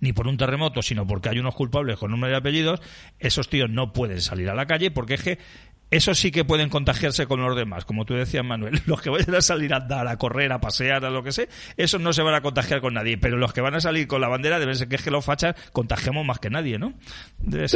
ni 0.01 0.13
por 0.13 0.27
un 0.29 0.37
terremoto, 0.37 0.83
sino 0.83 1.07
porque 1.07 1.29
hay 1.29 1.39
unos 1.39 1.55
culpables 1.55 1.99
con 1.99 2.11
nombre 2.11 2.31
y 2.31 2.35
apellidos, 2.35 2.81
esos 3.19 3.49
tíos 3.49 3.71
no 3.71 3.93
pueden 3.93 4.21
salir 4.21 4.49
a 4.51 4.55
la 4.55 4.67
calle 4.67 4.91
porque 4.91 5.15
es 5.15 5.23
que 5.23 5.39
esos 5.91 6.19
sí 6.19 6.33
que 6.33 6.45
pueden 6.45 6.71
contagiarse 6.71 7.27
con 7.27 7.41
los 7.41 7.55
demás, 7.55 7.85
como 7.85 8.05
tú 8.05 8.15
decías, 8.15 8.45
Manuel. 8.45 8.81
Los 8.87 9.01
que 9.01 9.11
vayan 9.11 9.35
a 9.37 9.41
salir 9.41 9.73
a 9.75 9.77
andar, 9.77 10.09
a 10.09 10.17
correr, 10.17 10.51
a 10.51 10.59
pasear, 10.61 11.05
a 11.05 11.11
lo 11.11 11.23
que 11.23 11.31
sea, 11.31 11.45
esos 11.77 12.01
no 12.01 12.13
se 12.13 12.23
van 12.23 12.35
a 12.35 12.41
contagiar 12.41 12.81
con 12.81 12.95
nadie. 12.95 13.17
Pero 13.17 13.37
los 13.37 13.53
que 13.53 13.61
van 13.61 13.75
a 13.75 13.81
salir 13.81 14.09
con 14.09 14.21
la 14.21 14.27
bandera 14.27 14.59
deben 14.59 14.75
ser 14.75 14.89
que 14.89 14.97
es 14.97 15.05
que 15.05 15.13
los 15.13 15.25
fachas 15.25 15.55
contagiamos 15.73 16.27
más 16.27 16.41
que 16.41 16.51
nadie, 16.51 16.79
¿no? 16.79 16.95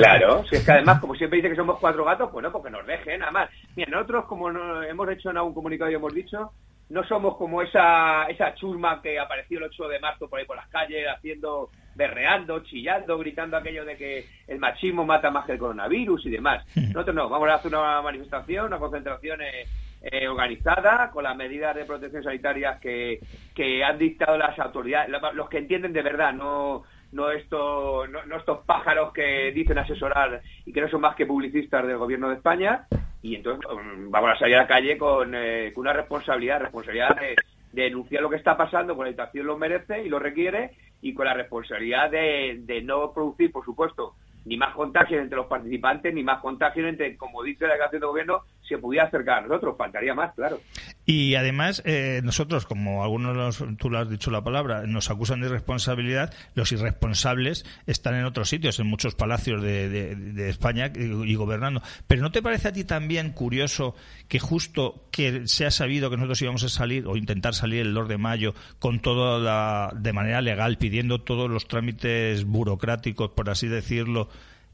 Claro, 0.03 0.44
si 0.49 0.57
es 0.57 0.64
que 0.64 0.72
además, 0.72 1.01
como 1.01 1.14
siempre 1.14 1.36
dice 1.36 1.51
que 1.51 1.57
somos 1.57 1.78
cuatro 1.78 2.05
gatos, 2.05 2.30
pues 2.32 2.42
no, 2.42 2.51
porque 2.51 2.70
nos 2.70 2.84
dejen, 2.86 3.20
nada 3.20 3.30
más. 3.30 3.51
Mira, 3.76 3.90
nosotros, 3.92 4.24
como 4.24 4.51
no- 4.51 4.82
hemos 4.82 5.09
hecho 5.11 5.30
en 5.30 5.36
algún 5.36 5.55
comunicado 5.55 5.90
y 5.90 5.94
hemos 5.94 6.12
dicho, 6.12 6.51
no 6.88 7.05
somos 7.07 7.36
como 7.36 7.62
esa 7.62 8.24
esa 8.24 8.53
chusma 8.55 9.01
que 9.03 9.18
apareció 9.20 9.59
el 9.59 9.64
8 9.64 9.86
de 9.88 10.01
marzo 10.01 10.28
por 10.28 10.40
ahí 10.40 10.46
por 10.46 10.57
las 10.57 10.68
calles, 10.68 11.07
haciendo, 11.14 11.70
berreando, 11.99 12.61
chillando, 12.61 13.18
gritando 13.18 13.57
aquello 13.59 13.84
de 13.84 13.96
que 13.96 14.24
el 14.46 14.59
machismo 14.59 15.05
mata 15.05 15.30
más 15.30 15.44
que 15.44 15.53
el 15.53 15.59
coronavirus 15.59 16.24
y 16.26 16.30
demás. 16.30 16.64
Nosotros 16.76 17.14
no, 17.14 17.28
vamos 17.28 17.49
a 17.51 17.55
hacer 17.57 17.74
una 17.74 18.01
manifestación, 18.01 18.66
una 18.66 18.78
concentración 18.78 19.42
eh, 19.42 19.66
eh, 20.01 20.28
organizada, 20.28 21.11
con 21.11 21.24
las 21.24 21.36
medidas 21.36 21.74
de 21.74 21.84
protección 21.84 22.22
sanitarias 22.22 22.80
que, 22.80 23.18
que 23.55 23.82
han 23.84 23.99
dictado 23.99 24.38
las 24.38 24.57
autoridades, 24.61 25.11
lo- 25.11 25.32
los 25.32 25.49
que 25.49 25.59
entienden 25.59 25.92
de 25.92 26.03
verdad, 26.03 26.32
no 26.32 26.84
no 27.11 27.30
estos 27.30 28.07
no, 28.11 28.24
no 28.26 28.36
estos 28.36 28.59
pájaros 28.66 29.14
que 29.14 29.51
dicen 29.53 29.78
asesorar 29.78 30.42
y 30.66 30.72
que 30.74 30.82
no 30.82 30.90
son 30.90 31.01
más 31.01 31.16
que 31.16 31.24
publicistas 31.24 31.86
del 31.86 31.96
gobierno 31.96 32.28
de 32.28 32.34
España 32.34 32.86
y 33.22 33.34
entonces 33.34 33.66
mm, 33.66 34.11
vamos 34.11 34.30
a 34.32 34.38
salir 34.38 34.57
a 34.57 34.62
la 34.62 34.66
calle 34.66 34.99
con, 34.99 35.34
eh, 35.34 35.72
con 35.74 35.82
una 35.86 35.94
responsabilidad 35.94 36.61
responsabilidad 36.61 37.16
de, 37.18 37.34
de 37.72 37.82
denunciar 37.84 38.20
lo 38.22 38.28
que 38.28 38.36
está 38.36 38.59
pasando 38.59 38.94
con 38.94 39.07
la 39.07 39.12
situación 39.12 39.46
lo 39.46 39.57
merece 39.57 40.03
y 40.05 40.11
lo 40.11 40.18
requiere 40.18 40.72
y 41.01 41.14
con 41.14 41.26
la 41.26 41.34
responsabilidad 41.34 42.11
de, 42.11 42.82
no 42.84 43.12
producir 43.12 43.53
por 43.53 43.64
supuesto 43.64 44.14
ni 44.44 44.57
más 44.57 44.74
contagios 44.74 45.20
entre 45.20 45.36
los 45.36 45.46
participantes 45.46 46.14
ni 46.14 46.22
más 46.22 46.40
contagios 46.40 46.88
entre 46.88 47.16
como 47.16 47.42
dice 47.42 47.66
la 47.66 47.72
declaración 47.72 48.01
de 48.01 48.07
gobierno 48.07 48.42
se 48.69 48.79
pudiera 48.79 49.07
acercar 49.07 49.39
a 49.39 49.47
nosotros 49.49 49.75
faltaría 49.79 50.14
más 50.14 50.35
claro 50.35 50.61
Y 51.07 51.35
además, 51.37 51.83
eh, 51.87 52.21
nosotros, 52.23 52.66
como 52.66 53.03
algunos, 53.03 53.35
los- 53.37 53.64
tú 53.79 53.89
lo 53.89 53.99
has 53.99 54.11
dicho 54.11 54.31
la 54.31 54.43
palabra, 54.45 54.87
nos 54.87 55.11
acusan 55.11 55.41
de 55.41 55.47
irresponsabilidad, 55.47 56.33
los 56.55 56.71
irresponsables 56.73 57.64
están 57.87 58.14
en 58.14 58.25
otros 58.27 58.49
sitios, 58.51 58.79
en 58.79 58.87
muchos 58.89 59.14
palacios 59.14 59.62
de, 59.62 59.89
de- 59.89 60.14
de 60.16 60.49
España 60.51 60.93
y, 60.95 61.35
gobernando. 61.35 61.81
Pero 62.07 62.21
¿no 62.23 62.31
te 62.31 62.43
parece 62.43 62.69
a 62.69 62.73
ti 62.73 62.85
también 62.85 63.31
curioso 63.33 63.95
que 64.29 64.39
justo 64.39 65.07
que 65.11 65.47
se 65.47 65.64
ha 65.64 65.71
sabido 65.71 66.11
que 66.11 66.16
nosotros 66.16 66.43
íbamos 66.43 66.62
a 66.64 66.69
salir 66.69 67.07
o 67.07 67.16
intentar 67.16 67.55
salir 67.55 67.81
el 67.81 67.95
2 67.95 68.07
de 68.09 68.19
mayo 68.19 68.55
con 68.79 69.01
todo 69.01 69.41
la, 69.41 69.91
de 69.97 70.12
manera 70.12 70.43
legal, 70.43 70.77
pidiendo 70.77 71.23
todos 71.23 71.49
los 71.51 71.66
trámites 71.69 72.45
burocráticos, 72.45 73.31
por 73.31 73.49
así 73.49 73.66
decirlo, 73.69 74.29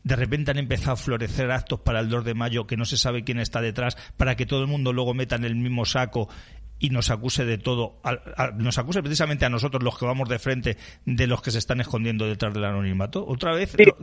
de 0.04 0.16
repente 0.16 0.50
han 0.50 0.58
empezado 0.58 0.92
a 0.92 0.96
florecer 0.96 1.50
actos 1.50 1.80
para 1.80 2.00
el 2.00 2.08
2 2.08 2.24
de 2.24 2.34
mayo 2.34 2.66
que 2.66 2.76
no 2.76 2.84
se 2.84 2.96
sabe 2.96 3.24
quién 3.24 3.38
está 3.40 3.60
detrás, 3.60 3.96
para 4.16 4.36
que 4.36 4.46
todo 4.46 4.60
el 4.60 4.68
mundo 4.68 4.92
luego 4.92 5.14
meta 5.14 5.36
en 5.36 5.44
el 5.44 5.56
mismo 5.56 5.84
saco 5.84 6.28
y 6.78 6.90
nos 6.90 7.10
acuse 7.10 7.44
de 7.46 7.56
todo, 7.56 8.00
a- 8.04 8.18
a- 8.36 8.50
nos 8.50 8.76
acuse 8.78 9.00
precisamente 9.00 9.46
a 9.46 9.48
nosotros 9.48 9.82
los 9.82 9.98
que 9.98 10.04
vamos 10.04 10.28
de 10.28 10.38
frente 10.38 10.76
de 11.06 11.26
los 11.26 11.40
que 11.40 11.50
se 11.50 11.58
están 11.58 11.80
escondiendo 11.80 12.26
detrás 12.26 12.52
del 12.52 12.64
anonimato. 12.64 13.24
Otra 13.26 13.54
vez, 13.54 13.70
Sí. 13.70 13.84
lo- 13.84 13.96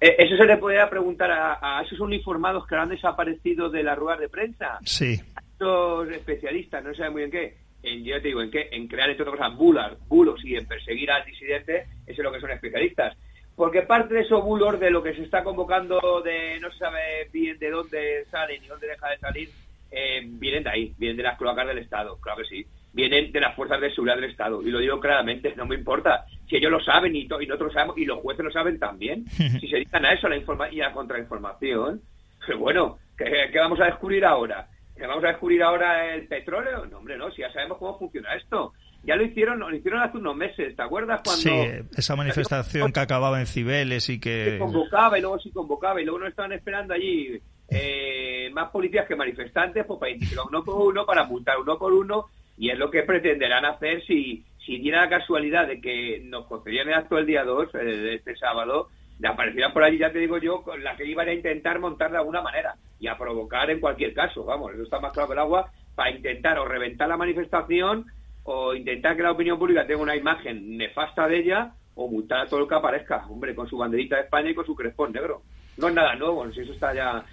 Eh, 0.00 0.14
eso 0.18 0.36
se 0.36 0.44
le 0.44 0.56
podría 0.58 0.88
preguntar 0.88 1.30
a, 1.32 1.58
a 1.78 1.82
esos 1.82 1.98
uniformados 1.98 2.66
que 2.66 2.76
han 2.76 2.90
desaparecido 2.90 3.70
de 3.70 3.82
las 3.82 3.98
ruedas 3.98 4.20
de 4.20 4.28
prensa 4.28 4.78
sí, 4.84 5.20
estos 5.52 6.08
especialistas, 6.10 6.84
no 6.84 6.94
saben 6.94 7.12
muy 7.12 7.22
bien 7.22 7.30
qué, 7.32 7.56
en, 7.82 8.04
yo 8.04 8.20
te 8.20 8.28
digo, 8.28 8.42
en 8.42 8.50
qué, 8.50 8.68
en 8.70 8.86
crear 8.86 9.08
entre 9.10 9.24
otras 9.24 9.38
cosas 9.40 9.56
bulas, 9.58 9.92
bulos 10.06 10.38
y 10.44 10.54
en 10.54 10.66
perseguir 10.66 11.10
al 11.10 11.24
disidente, 11.24 11.86
eso 12.06 12.20
es 12.20 12.24
lo 12.24 12.30
que 12.32 12.40
son 12.40 12.50
especialistas. 12.52 13.16
Porque 13.60 13.82
parte 13.82 14.14
de 14.14 14.22
esos 14.22 14.42
bulos 14.42 14.80
de 14.80 14.90
lo 14.90 15.02
que 15.02 15.14
se 15.14 15.22
está 15.22 15.44
convocando 15.44 16.22
de 16.24 16.58
no 16.60 16.70
se 16.72 16.78
sabe 16.78 17.28
bien 17.30 17.58
de 17.58 17.68
dónde 17.68 18.24
sale 18.30 18.58
ni 18.58 18.66
dónde 18.66 18.86
deja 18.86 19.10
de 19.10 19.18
salir, 19.18 19.50
eh, 19.90 20.22
vienen 20.24 20.64
de 20.64 20.70
ahí, 20.70 20.94
vienen 20.96 21.18
de 21.18 21.24
las 21.24 21.36
cloacas 21.36 21.66
del 21.66 21.76
Estado, 21.76 22.18
claro 22.22 22.38
que 22.38 22.48
sí. 22.48 22.66
Vienen 22.94 23.30
de 23.30 23.38
las 23.38 23.54
fuerzas 23.54 23.78
de 23.82 23.90
seguridad 23.90 24.14
del 24.16 24.30
Estado. 24.30 24.62
Y 24.62 24.70
lo 24.70 24.78
digo 24.78 24.98
claramente, 24.98 25.52
no 25.56 25.66
me 25.66 25.74
importa. 25.74 26.24
Si 26.48 26.56
ellos 26.56 26.72
lo 26.72 26.80
saben 26.80 27.14
y, 27.14 27.24
y 27.24 27.26
nosotros 27.26 27.68
lo 27.68 27.72
sabemos, 27.72 27.98
y 27.98 28.06
los 28.06 28.20
jueces 28.20 28.46
lo 28.46 28.50
saben 28.50 28.78
también. 28.78 29.26
si 29.28 29.68
se 29.68 29.76
dedican 29.76 30.06
a 30.06 30.14
eso, 30.14 30.26
a 30.26 30.30
la 30.30 30.38
informa 30.38 30.72
y 30.72 30.80
a 30.80 30.88
la 30.88 30.94
contrainformación, 30.94 32.00
pues 32.46 32.58
bueno, 32.58 32.96
¿qué, 33.18 33.50
qué 33.52 33.58
vamos 33.58 33.78
a 33.80 33.84
descubrir 33.84 34.24
ahora? 34.24 34.68
¿Que 34.96 35.06
vamos 35.06 35.22
a 35.24 35.28
descubrir 35.28 35.62
ahora 35.62 36.14
el 36.14 36.26
petróleo? 36.26 36.86
No, 36.86 36.96
hombre, 36.96 37.18
no, 37.18 37.30
si 37.30 37.42
ya 37.42 37.52
sabemos 37.52 37.76
cómo 37.76 37.98
funciona 37.98 38.34
esto. 38.36 38.72
Ya 39.02 39.16
lo 39.16 39.24
hicieron, 39.24 39.58
lo 39.60 39.74
hicieron 39.74 40.02
hace 40.02 40.18
unos 40.18 40.36
meses, 40.36 40.76
¿te 40.76 40.82
acuerdas 40.82 41.22
cuando 41.24 41.42
sí, 41.42 41.88
esa 41.96 42.16
manifestación 42.16 42.92
que 42.92 43.00
acababa 43.00 43.40
en 43.40 43.46
Cibeles 43.46 44.08
y 44.10 44.14
se 44.14 44.20
que... 44.20 44.58
convocaba 44.58 45.18
y 45.18 45.22
luego 45.22 45.38
sí 45.38 45.50
convocaba 45.50 46.00
y 46.00 46.04
luego 46.04 46.20
nos 46.20 46.28
estaban 46.28 46.52
esperando 46.52 46.92
allí 46.92 47.40
eh, 47.68 48.50
más 48.52 48.70
policías 48.70 49.06
que 49.06 49.16
manifestantes 49.16 49.86
pues 49.86 49.98
para 49.98 50.10
identificar 50.10 50.44
uno 50.46 50.62
por 50.62 50.74
uno, 50.88 51.06
para 51.06 51.24
multar 51.24 51.58
uno 51.58 51.78
por 51.78 51.92
uno 51.92 52.26
y 52.58 52.68
es 52.68 52.78
lo 52.78 52.90
que 52.90 53.04
pretenderán 53.04 53.64
hacer 53.64 54.04
si, 54.06 54.44
si 54.66 54.76
diera 54.78 55.02
la 55.02 55.08
casualidad 55.08 55.66
de 55.66 55.80
que 55.80 56.20
nos 56.24 56.46
concedían 56.46 56.88
el 56.88 56.94
acto 56.94 57.16
el 57.16 57.26
día 57.26 57.42
2 57.42 57.68
eh, 57.74 58.14
este 58.16 58.36
sábado 58.36 58.88
de 59.20 59.28
aparecieran 59.28 59.72
por 59.72 59.84
allí, 59.84 59.98
ya 59.98 60.10
te 60.10 60.18
digo 60.18 60.38
yo, 60.38 60.62
con 60.62 60.82
la 60.82 60.96
que 60.96 61.04
iban 61.04 61.28
a 61.28 61.34
intentar 61.34 61.78
montar 61.78 62.10
de 62.10 62.16
alguna 62.16 62.40
manera 62.40 62.74
y 62.98 63.06
a 63.06 63.18
provocar 63.18 63.70
en 63.70 63.78
cualquier 63.78 64.14
caso, 64.14 64.44
vamos, 64.44 64.72
eso 64.72 64.82
está 64.82 64.98
más 64.98 65.12
claro 65.12 65.28
que 65.28 65.34
el 65.34 65.40
agua, 65.40 65.70
para 65.94 66.10
intentar 66.10 66.58
o 66.58 66.64
reventar 66.64 67.06
la 67.06 67.18
manifestación 67.18 68.06
o 68.52 68.74
intentar 68.74 69.16
que 69.16 69.22
la 69.22 69.30
opinión 69.30 69.60
pública 69.60 69.86
tenga 69.86 70.02
una 70.02 70.16
imagen 70.16 70.76
nefasta 70.76 71.28
de 71.28 71.38
ella 71.38 71.72
o 71.94 72.08
multar 72.08 72.40
a 72.40 72.46
todo 72.46 72.58
lo 72.58 72.66
que 72.66 72.74
aparezca, 72.74 73.24
hombre, 73.28 73.54
con 73.54 73.68
su 73.68 73.76
banderita 73.76 74.16
de 74.16 74.22
España 74.22 74.50
y 74.50 74.54
con 74.54 74.66
su 74.66 74.74
crespón 74.74 75.12
negro. 75.12 75.42
No 75.76 75.86
es 75.86 75.94
nada 75.94 76.16
nuevo, 76.16 76.50
si 76.50 76.60
eso 76.60 76.72
está 76.72 76.92
ya... 76.92 77.24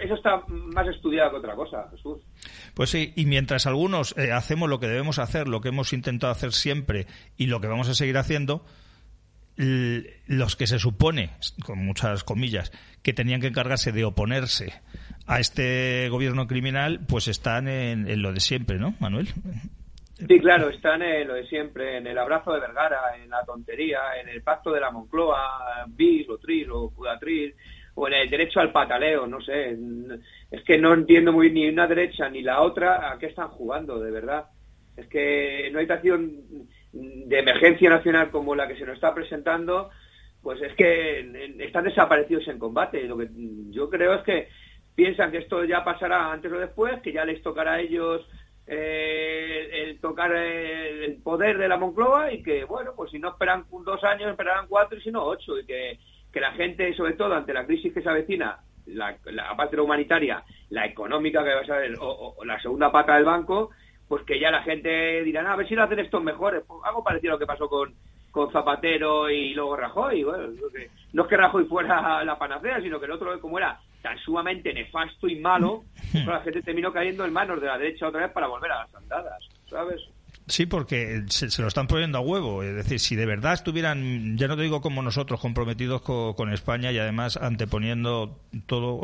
Eso, 0.00 0.14
está 0.14 0.44
más 0.46 0.86
estudiado 0.86 1.32
que 1.32 1.36
otra 1.38 1.56
cosa, 1.56 1.88
Jesús. 1.90 2.20
Pues 2.74 2.90
sí, 2.90 3.12
y 3.16 3.26
mientras 3.26 3.66
algunos 3.66 4.16
eh, 4.16 4.30
hacemos 4.30 4.68
lo 4.68 4.78
que 4.78 4.86
debemos 4.86 5.18
hacer, 5.18 5.48
lo 5.48 5.60
que 5.60 5.70
hemos 5.70 5.92
intentado 5.92 6.32
hacer 6.32 6.52
siempre 6.52 7.06
y 7.36 7.46
lo 7.46 7.60
que 7.60 7.66
vamos 7.66 7.88
a 7.88 7.94
seguir 7.94 8.16
haciendo, 8.16 8.64
los 9.56 10.54
que 10.54 10.68
se 10.68 10.78
supone, 10.78 11.30
con 11.66 11.84
muchas 11.84 12.22
comillas, 12.22 12.70
que 13.02 13.12
tenían 13.12 13.40
que 13.40 13.48
encargarse 13.48 13.90
de 13.90 14.04
oponerse 14.04 14.72
a 15.26 15.40
este 15.40 16.08
gobierno 16.10 16.46
criminal, 16.46 17.00
pues 17.08 17.26
están 17.26 17.66
en 17.66 18.22
lo 18.22 18.32
de 18.32 18.40
siempre, 18.40 18.78
¿no, 18.78 18.94
Manuel? 19.00 19.28
Sí, 20.28 20.38
claro, 20.38 20.68
están 20.68 21.02
en 21.02 21.28
lo 21.28 21.34
de 21.34 21.46
siempre, 21.46 21.96
en 21.96 22.06
el 22.06 22.18
abrazo 22.18 22.52
de 22.52 22.60
Vergara, 22.60 23.16
en 23.22 23.30
la 23.30 23.42
tontería, 23.44 24.20
en 24.20 24.28
el 24.28 24.42
pacto 24.42 24.70
de 24.70 24.80
la 24.80 24.90
Moncloa, 24.90 25.86
bis 25.88 26.28
o 26.28 26.38
tris 26.38 26.68
o 26.70 26.90
cudatril, 26.94 27.54
o 27.94 28.06
en 28.06 28.14
el 28.14 28.30
derecho 28.30 28.60
al 28.60 28.70
pataleo, 28.70 29.26
no 29.26 29.40
sé. 29.40 29.76
Es 30.50 30.62
que 30.62 30.78
no 30.78 30.92
entiendo 30.92 31.32
muy 31.32 31.50
ni 31.50 31.68
una 31.68 31.86
derecha 31.86 32.28
ni 32.28 32.42
la 32.42 32.60
otra 32.60 33.10
a 33.10 33.18
qué 33.18 33.26
están 33.26 33.48
jugando, 33.48 33.98
de 33.98 34.10
verdad. 34.10 34.46
Es 34.96 35.06
que 35.06 35.66
en 35.66 35.72
una 35.72 35.82
situación 35.82 36.68
de 36.92 37.38
emergencia 37.38 37.88
nacional 37.88 38.30
como 38.30 38.54
la 38.54 38.68
que 38.68 38.76
se 38.76 38.84
nos 38.84 38.96
está 38.96 39.14
presentando, 39.14 39.90
pues 40.42 40.60
es 40.60 40.74
que 40.74 41.20
están 41.60 41.84
desaparecidos 41.84 42.46
en 42.48 42.58
combate. 42.58 43.04
Lo 43.04 43.16
que 43.16 43.28
yo 43.70 43.88
creo 43.88 44.14
es 44.14 44.22
que 44.22 44.48
piensan 44.94 45.30
que 45.30 45.38
esto 45.38 45.64
ya 45.64 45.82
pasará 45.82 46.30
antes 46.30 46.52
o 46.52 46.58
después, 46.58 47.00
que 47.00 47.12
ya 47.12 47.24
les 47.24 47.42
tocará 47.42 47.74
a 47.74 47.80
ellos 47.80 48.26
eh, 48.72 49.68
el 49.72 50.00
tocar 50.00 50.32
el, 50.32 51.16
poder 51.24 51.58
de 51.58 51.66
la 51.66 51.76
Moncloa 51.76 52.32
y 52.32 52.40
que, 52.40 52.64
bueno, 52.64 52.92
pues 52.94 53.10
si 53.10 53.18
no 53.18 53.30
esperan 53.30 53.64
dos 53.84 54.04
años, 54.04 54.30
esperarán 54.30 54.68
cuatro 54.68 54.96
y 54.96 55.02
si 55.02 55.10
no 55.10 55.24
ocho. 55.24 55.58
Y 55.58 55.66
que, 55.66 55.98
que 56.32 56.40
la 56.40 56.52
gente, 56.52 56.94
sobre 56.94 57.14
todo 57.14 57.34
ante 57.34 57.52
la 57.52 57.66
crisis 57.66 57.92
que 57.92 58.00
se 58.00 58.08
avecina, 58.08 58.60
la, 58.86 59.16
la 59.24 59.56
parte 59.56 59.80
humanitaria, 59.80 60.44
la 60.68 60.86
económica 60.86 61.42
que 61.42 61.52
va 61.52 61.60
a 61.62 61.64
ser, 61.64 61.96
o, 62.00 62.36
la 62.44 62.60
segunda 62.60 62.92
pata 62.92 63.16
del 63.16 63.24
banco, 63.24 63.70
pues 64.06 64.22
que 64.22 64.38
ya 64.38 64.52
la 64.52 64.62
gente 64.62 65.24
dirá, 65.24 65.42
"No, 65.42 65.50
a 65.50 65.56
ver 65.56 65.68
si 65.68 65.74
lo 65.74 65.82
hacen 65.82 65.98
estos 65.98 66.22
mejores. 66.22 66.62
Pues 66.64 66.78
algo 66.84 67.02
parecido 67.02 67.32
a 67.32 67.34
lo 67.34 67.38
que 67.40 67.46
pasó 67.46 67.68
con, 67.68 67.92
con 68.30 68.52
Zapatero 68.52 69.28
y 69.30 69.52
luego 69.52 69.74
Rajoy. 69.74 70.22
Bueno, 70.22 70.46
no 71.12 71.22
es 71.22 71.28
que 71.28 71.36
Rajoy 71.36 71.64
fuera 71.64 72.22
la 72.22 72.38
panacea, 72.38 72.80
sino 72.80 73.00
que 73.00 73.06
el 73.06 73.12
otro, 73.12 73.40
como 73.40 73.58
era 73.58 73.80
tan 74.02 74.18
sumamente 74.18 74.72
nefasto 74.72 75.28
y 75.28 75.36
malo, 75.36 75.84
la 76.26 76.40
gente 76.40 76.62
terminó 76.62 76.92
cayendo 76.92 77.24
en 77.24 77.32
manos 77.32 77.60
de 77.60 77.66
la 77.66 77.78
derecha 77.78 78.08
otra 78.08 78.22
vez 78.22 78.32
para 78.32 78.46
volver 78.46 78.72
a 78.72 78.80
las 78.80 78.94
andadas, 78.94 79.48
¿sabes? 79.68 80.00
Sí, 80.46 80.66
porque 80.66 81.24
se, 81.28 81.48
se, 81.48 81.62
lo 81.62 81.68
están 81.68 81.86
poniendo 81.86 82.18
a 82.18 82.20
huevo. 82.20 82.62
Es 82.62 82.74
decir, 82.74 82.98
si 82.98 83.14
de 83.14 83.24
verdad 83.24 83.52
estuvieran, 83.52 84.36
ya 84.36 84.48
no 84.48 84.56
te 84.56 84.62
digo 84.62 84.80
como 84.80 85.00
nosotros, 85.00 85.38
comprometidos 85.38 86.02
con, 86.02 86.34
con 86.34 86.52
España 86.52 86.90
y 86.90 86.98
además 86.98 87.36
anteponiendo 87.36 88.40
todo 88.66 89.02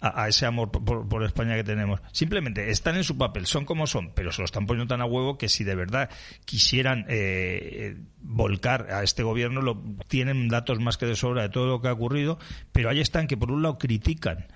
a, 0.00 0.28
ese 0.28 0.44
amor 0.44 0.70
por, 0.70 1.08
por, 1.08 1.24
España 1.24 1.54
que 1.54 1.64
tenemos. 1.64 2.00
Simplemente 2.12 2.70
están 2.70 2.96
en 2.96 3.04
su 3.04 3.16
papel, 3.16 3.46
son 3.46 3.64
como 3.64 3.86
son, 3.86 4.12
pero 4.14 4.30
se 4.32 4.42
lo 4.42 4.44
están 4.44 4.66
poniendo 4.66 4.92
tan 4.92 5.00
a 5.00 5.06
huevo 5.06 5.38
que 5.38 5.48
si 5.48 5.64
de 5.64 5.74
verdad 5.74 6.10
quisieran 6.44 7.06
eh, 7.08 7.96
volcar 8.20 8.92
a 8.92 9.02
este 9.02 9.22
gobierno, 9.22 9.62
lo, 9.62 9.82
tienen 10.08 10.48
datos 10.48 10.80
más 10.80 10.98
que 10.98 11.06
de 11.06 11.16
sobra 11.16 11.42
de 11.42 11.48
todo 11.48 11.66
lo 11.66 11.80
que 11.80 11.88
ha 11.88 11.92
ocurrido, 11.92 12.38
pero 12.72 12.90
ahí 12.90 13.00
están 13.00 13.26
que 13.26 13.38
por 13.38 13.50
un 13.50 13.62
lado 13.62 13.78
critican, 13.78 14.48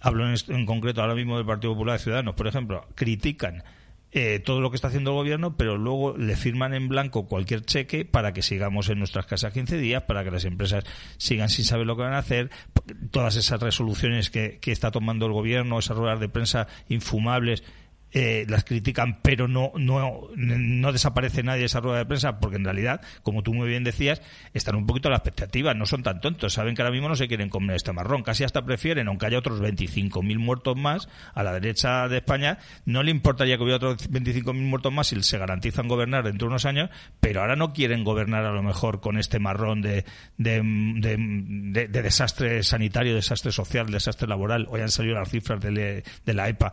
hablo 0.00 0.28
en, 0.28 0.34
en 0.48 0.66
concreto 0.66 1.02
ahora 1.02 1.14
mismo 1.14 1.36
del 1.36 1.46
Partido 1.46 1.74
Popular 1.74 1.98
de 1.98 2.02
Ciudadanos, 2.02 2.34
por 2.34 2.48
ejemplo, 2.48 2.88
critican 2.96 3.62
eh, 4.12 4.40
todo 4.40 4.60
lo 4.60 4.70
que 4.70 4.76
está 4.76 4.88
haciendo 4.88 5.10
el 5.10 5.16
gobierno, 5.16 5.56
pero 5.56 5.78
luego 5.78 6.16
le 6.16 6.36
firman 6.36 6.74
en 6.74 6.88
blanco 6.88 7.26
cualquier 7.26 7.62
cheque 7.62 8.04
para 8.04 8.32
que 8.32 8.42
sigamos 8.42 8.90
en 8.90 8.98
nuestras 8.98 9.24
casas 9.24 9.52
15 9.54 9.78
días, 9.78 10.02
para 10.02 10.22
que 10.22 10.30
las 10.30 10.44
empresas 10.44 10.84
sigan 11.16 11.48
sin 11.48 11.64
saber 11.64 11.86
lo 11.86 11.96
que 11.96 12.02
van 12.02 12.12
a 12.12 12.18
hacer, 12.18 12.50
todas 13.10 13.36
esas 13.36 13.60
resoluciones 13.60 14.30
que, 14.30 14.58
que 14.60 14.70
está 14.70 14.90
tomando 14.90 15.24
el 15.26 15.32
gobierno, 15.32 15.78
esas 15.78 15.96
ruedas 15.96 16.20
de 16.20 16.28
prensa 16.28 16.68
infumables 16.88 17.64
eh, 18.12 18.44
las 18.48 18.64
critican, 18.64 19.20
pero 19.22 19.48
no, 19.48 19.72
no, 19.76 20.28
no 20.36 20.92
desaparece 20.92 21.42
nadie 21.42 21.60
de 21.60 21.66
esa 21.66 21.80
rueda 21.80 21.98
de 21.98 22.06
prensa, 22.06 22.38
porque 22.38 22.56
en 22.56 22.64
realidad, 22.64 23.00
como 23.22 23.42
tú 23.42 23.54
muy 23.54 23.68
bien 23.68 23.84
decías, 23.84 24.22
están 24.52 24.76
un 24.76 24.86
poquito 24.86 25.08
a 25.08 25.12
la 25.12 25.18
expectativa, 25.18 25.74
no 25.74 25.86
son 25.86 26.02
tan 26.02 26.20
tontos, 26.20 26.52
saben 26.52 26.74
que 26.74 26.82
ahora 26.82 26.92
mismo 26.92 27.08
no 27.08 27.16
se 27.16 27.28
quieren 27.28 27.48
comer 27.48 27.76
este 27.76 27.92
marrón, 27.92 28.22
casi 28.22 28.44
hasta 28.44 28.62
prefieren, 28.64 29.08
aunque 29.08 29.26
haya 29.26 29.38
otros 29.38 29.60
25.000 29.60 30.38
muertos 30.38 30.76
más, 30.76 31.08
a 31.34 31.42
la 31.42 31.52
derecha 31.52 32.08
de 32.08 32.18
España, 32.18 32.58
no 32.84 33.02
le 33.02 33.10
importaría 33.10 33.56
que 33.56 33.62
hubiera 33.62 33.76
otros 33.76 34.10
25.000 34.10 34.52
muertos 34.54 34.92
más 34.92 35.06
si 35.06 35.22
se 35.22 35.38
garantizan 35.38 35.88
gobernar 35.88 36.24
dentro 36.24 36.46
de 36.46 36.50
unos 36.50 36.66
años, 36.66 36.90
pero 37.20 37.40
ahora 37.40 37.56
no 37.56 37.72
quieren 37.72 38.04
gobernar 38.04 38.44
a 38.44 38.52
lo 38.52 38.62
mejor 38.62 39.00
con 39.00 39.18
este 39.18 39.38
marrón 39.38 39.80
de, 39.80 40.04
de, 40.36 40.60
de, 40.62 41.88
de 41.88 42.02
desastre 42.02 42.62
sanitario, 42.62 43.14
desastre 43.14 43.52
social, 43.52 43.86
desastre 43.90 44.28
laboral. 44.28 44.66
Hoy 44.70 44.80
han 44.80 44.90
salido 44.90 45.14
las 45.14 45.30
cifras 45.30 45.60
de, 45.60 46.02
de 46.24 46.34
la 46.34 46.48
EPA 46.48 46.72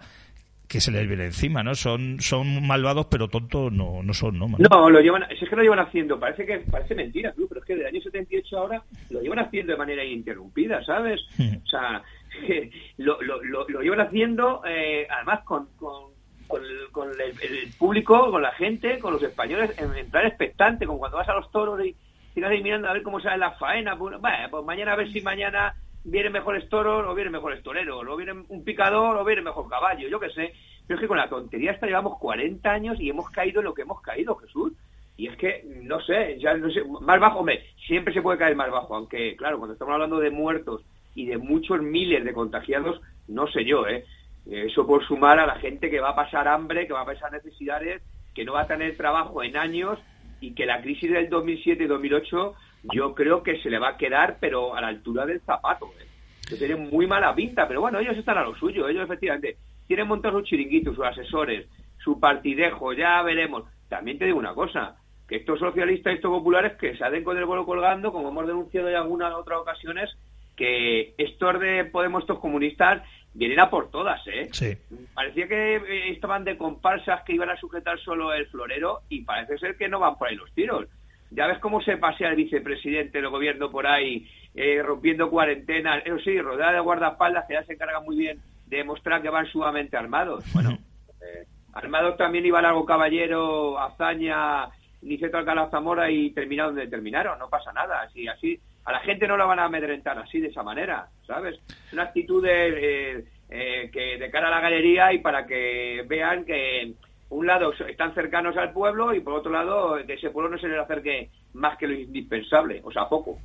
que 0.70 0.80
se 0.80 0.92
les 0.92 1.08
viene 1.08 1.26
encima, 1.26 1.64
¿no? 1.64 1.74
Son 1.74 2.20
son 2.20 2.66
malvados, 2.66 3.08
pero 3.08 3.28
tontos 3.28 3.74
no, 3.74 4.04
no 4.04 4.14
son, 4.14 4.38
¿no? 4.38 4.48
No, 4.48 4.90
lo 4.90 5.02
llevan, 5.02 5.24
es 5.24 5.50
que 5.50 5.56
lo 5.56 5.64
llevan 5.64 5.80
haciendo, 5.80 6.20
parece 6.20 6.46
que 6.46 6.60
parece 6.60 6.94
mentira, 6.94 7.34
pero 7.36 7.60
es 7.60 7.66
que 7.66 7.76
del 7.76 7.88
año 7.88 8.00
78 8.00 8.58
ahora 8.58 8.84
lo 9.10 9.20
llevan 9.20 9.40
haciendo 9.40 9.74
de 9.74 9.78
manera 9.80 10.06
ininterrumpida, 10.06 10.84
¿sabes? 10.86 11.22
o 11.40 11.68
sea, 11.68 12.04
lo, 12.98 13.20
lo, 13.24 13.44
lo, 13.44 13.68
lo, 13.68 13.82
llevan 13.82 14.02
haciendo, 14.02 14.62
eh, 14.68 15.08
además 15.10 15.40
con, 15.44 15.70
con, 15.76 16.12
con, 16.48 16.64
el, 16.64 16.92
con 16.92 17.10
el, 17.10 17.20
el, 17.20 17.74
público, 17.80 18.30
con 18.30 18.44
la 18.44 18.52
gente, 18.52 19.00
con 19.00 19.14
los 19.14 19.24
españoles, 19.24 19.74
en, 19.80 19.96
en, 19.98 20.12
plan 20.12 20.28
expectante, 20.28 20.86
como 20.86 21.00
cuando 21.00 21.18
vas 21.18 21.30
a 21.30 21.34
los 21.34 21.52
toros 21.52 21.84
y 21.84 21.96
sigas 22.36 22.52
ahí 22.52 22.62
mirando 22.62 22.88
a 22.88 22.94
ver 22.94 23.02
cómo 23.02 23.20
sale 23.20 23.40
la 23.40 23.54
faena, 23.54 23.98
pues, 23.98 24.22
bueno, 24.22 24.48
pues 24.52 24.66
mañana 24.66 24.94
a 24.94 24.98
ver 24.98 25.12
si 25.12 25.20
mañana 25.22 25.74
vienen 26.04 26.32
mejores 26.32 26.68
toros 26.70 27.06
o 27.08 27.16
vienen 27.16 27.34
mejores 27.34 27.62
toreros, 27.64 28.06
o 28.08 28.16
viene 28.16 28.34
un 28.48 28.64
picador 28.64 29.18
o 29.18 29.26
viene 29.26 29.42
mejor 29.42 29.70
caballo, 29.70 30.08
yo 30.08 30.20
qué 30.20 30.30
sé. 30.30 30.54
Pero 30.88 30.98
es 30.98 31.02
que 31.02 31.08
con 31.08 31.18
la 31.18 31.30
tontería 31.30 31.72
esta 31.72 31.86
llevamos 31.86 32.18
40 32.20 32.70
años 32.70 33.00
y 33.00 33.10
hemos 33.10 33.30
caído 33.30 33.60
en 33.60 33.66
lo 33.66 33.74
que 33.74 33.84
hemos 33.84 34.02
caído, 34.02 34.36
Jesús. 34.36 34.74
Y 35.18 35.28
es 35.28 35.36
que, 35.38 35.66
no 35.84 36.00
sé, 36.02 36.40
ya 36.40 36.56
no 36.56 36.72
sé, 36.72 36.82
más 37.02 37.20
bajo, 37.20 37.40
hombre, 37.40 37.64
siempre 37.86 38.14
se 38.14 38.22
puede 38.22 38.38
caer 38.38 38.56
más 38.56 38.72
bajo, 38.72 38.96
aunque, 38.96 39.36
claro, 39.36 39.58
cuando 39.58 39.74
estamos 39.74 39.94
hablando 39.94 40.18
de 40.20 40.32
muertos 40.32 40.82
y 41.14 41.26
de 41.26 41.38
muchos 41.38 41.82
miles 41.82 42.24
de 42.24 42.34
contagiados, 42.34 43.02
no 43.28 43.46
sé 43.48 43.66
yo, 43.66 43.86
¿eh? 43.86 44.06
Eso 44.50 44.88
por 44.88 45.06
sumar 45.06 45.38
a 45.40 45.46
la 45.46 45.56
gente 45.56 45.90
que 45.90 46.00
va 46.00 46.12
a 46.12 46.16
pasar 46.16 46.48
hambre, 46.48 46.88
que 46.88 46.94
va 46.94 47.02
a 47.02 47.06
pasar 47.06 47.32
necesidades, 47.32 48.02
que 48.34 48.46
no 48.46 48.54
va 48.54 48.62
a 48.62 48.68
tener 48.68 48.96
trabajo 48.96 49.44
en 49.44 49.58
años 49.58 50.00
y 50.42 50.54
que 50.56 50.66
la 50.66 50.82
crisis 50.82 51.12
del 51.12 51.30
2007 51.30 51.84
y 51.84 51.88
2008 51.88 52.56
yo 52.84 53.14
creo 53.14 53.44
que 53.44 53.62
se 53.62 53.70
le 53.70 53.80
va 53.80 53.90
a 53.90 53.98
quedar, 53.98 54.38
pero 54.40 54.76
a 54.76 54.82
la 54.82 54.88
altura 54.88 55.26
del 55.26 55.42
zapato. 55.42 55.88
¿eh? 56.00 56.06
Que 56.48 56.56
tiene 56.56 56.76
muy 56.76 57.08
mala 57.08 57.36
pinta, 57.36 57.68
pero 57.68 57.82
bueno, 57.82 58.00
ellos 58.00 58.18
están 58.18 58.38
a 58.38 58.44
lo 58.44 58.56
suyo. 58.56 58.88
Ellos 58.88 59.04
efectivamente 59.04 59.58
tienen 59.88 60.08
montados 60.08 60.42
sus 60.42 60.50
chiringuitos, 60.50 60.96
sus 60.96 61.06
asesores, 61.06 61.68
su 61.98 62.20
partidejo, 62.20 62.94
ya 62.94 63.22
veremos. 63.24 63.64
También 63.88 64.18
te 64.18 64.26
digo 64.26 64.40
una 64.40 64.54
cosa, 64.54 64.96
que 65.28 65.38
estos 65.38 65.60
socialistas 65.60 66.14
y 66.14 66.16
estos 66.16 66.32
populares 66.32 66.78
que 66.78 66.98
salen 66.98 67.24
con 67.24 67.38
el 67.38 67.46
vuelo 67.46 67.66
colgando, 67.66 68.12
como 68.12 68.30
hemos 68.30 68.48
denunciado 68.48 68.90
en 68.90 68.96
algunas 68.96 69.34
otras 69.34 69.60
ocasiones, 69.60 70.10
que 70.56 71.14
estos 71.18 71.60
de 71.60 71.86
Podemos, 71.86 72.24
estos 72.24 72.40
comunistas, 72.40 73.02
vienen 73.34 73.60
a 73.60 73.70
por 73.70 73.90
todas, 73.92 74.22
¿eh? 74.28 74.50
Sí. 74.52 74.76
Parecía 75.14 75.48
que 75.48 76.10
estaban 76.10 76.44
de 76.44 76.58
comparsas 76.58 77.24
que 77.24 77.34
iban 77.34 77.50
a 77.50 77.58
sujetar 77.58 78.00
solo 78.00 78.34
el 78.34 78.48
florero 78.48 79.02
y 79.08 79.22
parece 79.22 79.58
ser 79.58 79.78
que 79.78 79.88
no 79.88 80.00
van 80.00 80.18
por 80.18 80.28
ahí 80.28 80.36
los 80.36 80.52
tiros. 80.54 80.88
Ya 81.32 81.48
ves 81.48 81.60
cómo 81.60 81.82
se 81.82 81.98
pasea 81.98 82.30
el 82.30 82.36
vicepresidente 82.36 83.20
del 83.20 83.30
gobierno 83.30 83.70
por 83.70 83.86
ahí, 83.86 84.28
eh, 84.56 84.82
rompiendo 84.82 85.30
cuarentenas. 85.30 86.04
Eso 86.06 86.20
sí, 86.20 86.40
rodeada 86.40 86.74
de 86.74 86.80
guardaespaldas 86.80 87.46
que 87.48 87.54
ya 87.54 87.64
se 87.64 87.74
encargan 87.74 88.04
muy 88.04 88.18
bien 88.18 88.40
de 88.66 88.78
demostrar 88.78 89.22
que 89.22 89.30
van 89.30 89.48
sumamente 89.48 89.98
armados. 89.98 90.44
Bueno, 90.54 90.78
eh, 91.22 91.46
armados 91.74 92.18
también 92.18 92.46
iba 92.46 92.62
Largo 92.62 92.86
Caballero, 92.86 93.80
Azaña, 93.80 94.68
Niceto 95.02 95.38
Alcalá 95.38 95.70
Zamora 95.70 96.10
y 96.10 96.32
terminaron 96.32 96.76
donde 96.76 96.90
terminaron. 96.90 97.40
No 97.40 97.50
pasa 97.50 97.72
nada. 97.74 98.02
Así, 98.02 98.28
así, 98.28 98.60
a 98.86 98.92
la 98.92 99.00
gente 99.00 99.28
no 99.28 99.38
la 99.38 99.46
van 99.46 99.60
a 99.60 99.66
amedrentar 99.66 100.18
así, 100.20 100.40
de 100.40 100.48
esa 100.48 100.64
manera, 100.64 101.08
¿sabes? 101.26 101.60
Es 101.88 101.94
una 101.94 102.04
actitud 102.04 102.44
de, 102.44 103.26
eh, 103.50 103.90
que 103.92 104.18
de 104.18 104.32
cara 104.32 104.48
a 104.48 104.52
la 104.52 104.62
galería 104.62 105.12
y 105.14 105.20
para 105.20 105.46
que 105.46 106.04
vean 106.08 106.46
que 106.46 106.94
un 107.30 107.46
lado 107.46 107.72
están 107.88 108.14
cercanos 108.14 108.58
al 108.58 108.72
pueblo 108.74 109.14
y 109.14 109.20
por 109.20 109.34
otro 109.34 109.52
lado 109.52 109.98
que 110.06 110.14
ese 110.14 110.30
pueblo 110.30 110.50
no 110.50 110.58
se 110.58 110.68
les 110.68 110.80
acerque 110.80 111.30
más 111.54 111.78
que 111.78 111.88
lo 111.88 111.94
indispensable, 111.94 112.82
o 112.84 112.92
sea, 112.92 113.08
poco. 113.08 113.38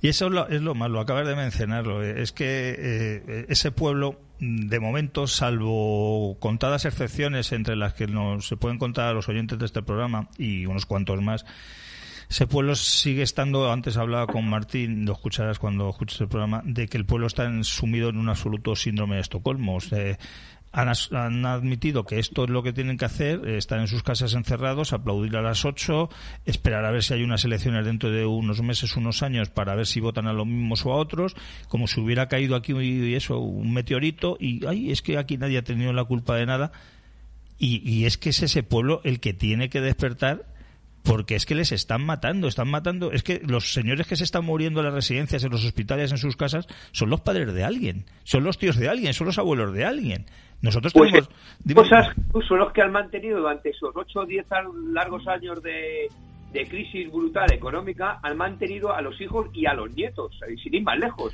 Y 0.00 0.08
eso 0.08 0.26
es 0.26 0.32
lo, 0.32 0.48
es 0.48 0.60
lo 0.60 0.74
malo, 0.74 1.00
acabas 1.00 1.26
de 1.26 1.36
mencionarlo, 1.36 2.02
es 2.02 2.32
que 2.32 2.74
eh, 2.78 3.46
ese 3.48 3.72
pueblo, 3.72 4.16
de 4.38 4.80
momento, 4.80 5.26
salvo 5.26 6.36
contadas 6.40 6.84
excepciones 6.84 7.52
entre 7.52 7.76
las 7.76 7.94
que 7.94 8.06
nos, 8.06 8.46
se 8.46 8.56
pueden 8.56 8.78
contar 8.78 9.14
los 9.14 9.28
oyentes 9.28 9.58
de 9.58 9.66
este 9.66 9.82
programa 9.82 10.28
y 10.38 10.66
unos 10.66 10.86
cuantos 10.86 11.20
más, 11.20 11.44
ese 12.32 12.46
pueblo 12.46 12.74
sigue 12.74 13.22
estando, 13.22 13.70
antes 13.70 13.98
hablaba 13.98 14.26
con 14.26 14.48
Martín, 14.48 15.04
lo 15.04 15.12
escucharás 15.12 15.58
cuando 15.58 15.90
escuches 15.90 16.18
el 16.22 16.28
programa, 16.28 16.62
de 16.64 16.88
que 16.88 16.96
el 16.96 17.04
pueblo 17.04 17.26
está 17.26 17.46
sumido 17.62 18.08
en 18.08 18.16
un 18.16 18.30
absoluto 18.30 18.74
síndrome 18.74 19.16
de 19.16 19.20
Estocolmo. 19.20 19.76
Han, 20.72 20.90
han, 21.12 21.46
admitido 21.46 22.04
que 22.04 22.18
esto 22.18 22.44
es 22.44 22.50
lo 22.50 22.62
que 22.62 22.72
tienen 22.72 22.96
que 22.96 23.04
hacer, 23.04 23.46
eh, 23.46 23.58
estar 23.58 23.78
en 23.78 23.88
sus 23.88 24.02
casas 24.02 24.34
encerrados, 24.34 24.92
aplaudir 24.92 25.36
a 25.36 25.42
las 25.42 25.64
8, 25.64 26.08
esperar 26.46 26.84
a 26.86 26.90
ver 26.90 27.02
si 27.02 27.12
hay 27.14 27.22
unas 27.22 27.44
elecciones 27.44 27.84
dentro 27.84 28.10
de 28.10 28.24
unos 28.24 28.62
meses, 28.62 28.96
unos 28.96 29.22
años, 29.22 29.50
para 29.50 29.74
ver 29.74 29.86
si 29.86 30.00
votan 30.00 30.26
a 30.26 30.32
los 30.32 30.46
mismos 30.46 30.86
o 30.86 30.92
a 30.92 30.96
otros, 30.96 31.36
como 31.68 31.86
si 31.86 32.00
hubiera 32.00 32.28
caído 32.28 32.56
aquí 32.56 32.72
y 32.72 33.14
eso, 33.14 33.38
un 33.38 33.72
meteorito, 33.72 34.38
y 34.40 34.64
ay, 34.66 34.90
es 34.90 35.02
que 35.02 35.18
aquí 35.18 35.36
nadie 35.36 35.58
ha 35.58 35.64
tenido 35.64 35.92
la 35.92 36.04
culpa 36.04 36.36
de 36.36 36.46
nada. 36.46 36.72
Y, 37.58 37.88
y 37.88 38.06
es 38.06 38.18
que 38.18 38.30
es 38.30 38.42
ese 38.42 38.64
pueblo 38.64 39.02
el 39.04 39.20
que 39.20 39.34
tiene 39.34 39.68
que 39.68 39.80
despertar 39.80 40.51
porque 41.02 41.34
es 41.34 41.46
que 41.46 41.54
les 41.54 41.72
están 41.72 42.04
matando, 42.04 42.48
están 42.48 42.68
matando, 42.68 43.12
es 43.12 43.22
que 43.22 43.40
los 43.44 43.72
señores 43.72 44.06
que 44.06 44.16
se 44.16 44.24
están 44.24 44.44
muriendo 44.44 44.80
en 44.80 44.86
las 44.86 44.94
residencias, 44.94 45.42
en 45.44 45.50
los 45.50 45.64
hospitales, 45.64 46.12
en 46.12 46.18
sus 46.18 46.36
casas, 46.36 46.66
son 46.92 47.10
los 47.10 47.20
padres 47.20 47.52
de 47.52 47.64
alguien, 47.64 48.04
son 48.24 48.44
los 48.44 48.58
tíos 48.58 48.76
de 48.76 48.88
alguien, 48.88 49.12
son 49.12 49.26
los 49.26 49.38
abuelos 49.38 49.72
de 49.72 49.84
alguien. 49.84 50.26
Nosotros 50.60 50.92
pues 50.92 51.10
tenemos... 51.10 51.28
Cosas 51.74 52.14
son 52.46 52.58
los 52.58 52.72
que 52.72 52.82
han 52.82 52.92
mantenido 52.92 53.40
durante 53.40 53.70
esos 53.70 53.90
8 53.94 54.20
o 54.20 54.26
10 54.26 54.46
largos 54.92 55.26
años 55.26 55.60
de, 55.62 56.08
de, 56.52 56.66
crisis 56.66 57.10
brutal 57.10 57.52
económica, 57.52 58.20
han 58.22 58.36
mantenido 58.36 58.94
a 58.94 59.02
los 59.02 59.20
hijos 59.20 59.48
y 59.52 59.66
a 59.66 59.74
los 59.74 59.92
nietos, 59.94 60.38
sin 60.62 60.74
ir 60.74 60.82
más 60.82 60.98
lejos. 60.98 61.32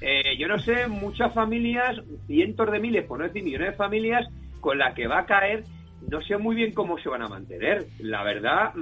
Eh, 0.00 0.38
yo 0.38 0.48
no 0.48 0.58
sé, 0.58 0.88
muchas 0.88 1.34
familias, 1.34 2.00
cientos 2.26 2.70
de 2.70 2.80
miles, 2.80 3.04
por 3.04 3.18
no 3.18 3.26
decir 3.26 3.44
millones 3.44 3.72
de 3.72 3.76
familias, 3.76 4.26
con 4.60 4.78
la 4.78 4.94
que 4.94 5.06
va 5.06 5.20
a 5.20 5.26
caer 5.26 5.64
no 6.08 6.22
sé 6.22 6.36
muy 6.38 6.56
bien 6.56 6.72
cómo 6.72 6.98
se 6.98 7.08
van 7.08 7.22
a 7.22 7.28
mantener. 7.28 7.86
La 7.98 8.22
verdad, 8.22 8.72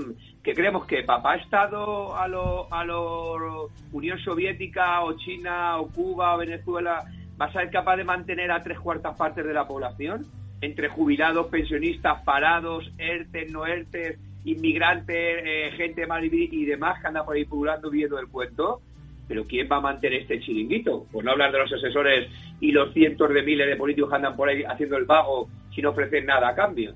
que 0.43 0.55
creemos 0.55 0.87
que 0.87 1.03
papá 1.03 1.33
ha 1.33 1.37
estado 1.37 2.17
a 2.17 2.29
lo, 2.29 2.73
a 2.73 2.85
lo 2.85 3.71
Unión 3.93 4.19
Soviética 4.19 5.03
o 5.03 5.15
China 5.15 5.79
o 5.79 5.89
Cuba 5.89 6.35
o 6.35 6.39
Venezuela, 6.39 7.05
va 7.41 7.47
a 7.47 7.53
ser 7.53 7.71
capaz 7.71 7.97
de 7.97 8.05
mantener 8.05 8.51
a 8.51 8.63
tres 8.63 8.79
cuartas 8.79 9.17
partes 9.17 9.45
de 9.45 9.53
la 9.53 9.67
población, 9.67 10.27
entre 10.61 10.89
jubilados, 10.89 11.47
pensionistas, 11.49 12.23
parados, 12.23 12.91
ERTES, 12.99 13.53
no 13.53 13.67
ERTES, 13.67 14.19
inmigrantes, 14.45 15.17
eh, 15.45 15.71
gente 15.77 16.07
mal 16.07 16.25
y 16.25 16.65
demás 16.65 17.01
que 17.01 17.09
anda 17.09 17.25
por 17.25 17.37
ahí 17.37 17.45
pululando 17.45 17.91
viendo 17.91 18.19
el 18.19 18.29
cuento. 18.29 18.81
Pero 19.27 19.45
¿quién 19.47 19.69
va 19.71 19.77
a 19.77 19.81
mantener 19.81 20.23
este 20.23 20.41
chiringuito? 20.41 21.05
Por 21.13 21.23
no 21.23 21.33
hablar 21.33 21.53
de 21.53 21.59
los 21.59 21.73
asesores 21.73 22.31
y 22.61 22.73
los 22.73 22.95
cientos 22.95 23.29
de 23.29 23.43
miles 23.43 23.67
de 23.67 23.77
políticos 23.77 24.09
que 24.09 24.17
andan 24.17 24.35
por 24.35 24.49
ahí 24.49 24.65
haciendo 24.65 24.97
el 24.97 25.05
vago 25.05 25.49
sin 25.75 25.85
ofrecer 25.85 26.25
nada 26.25 26.49
a 26.49 26.55
cambio. 26.55 26.95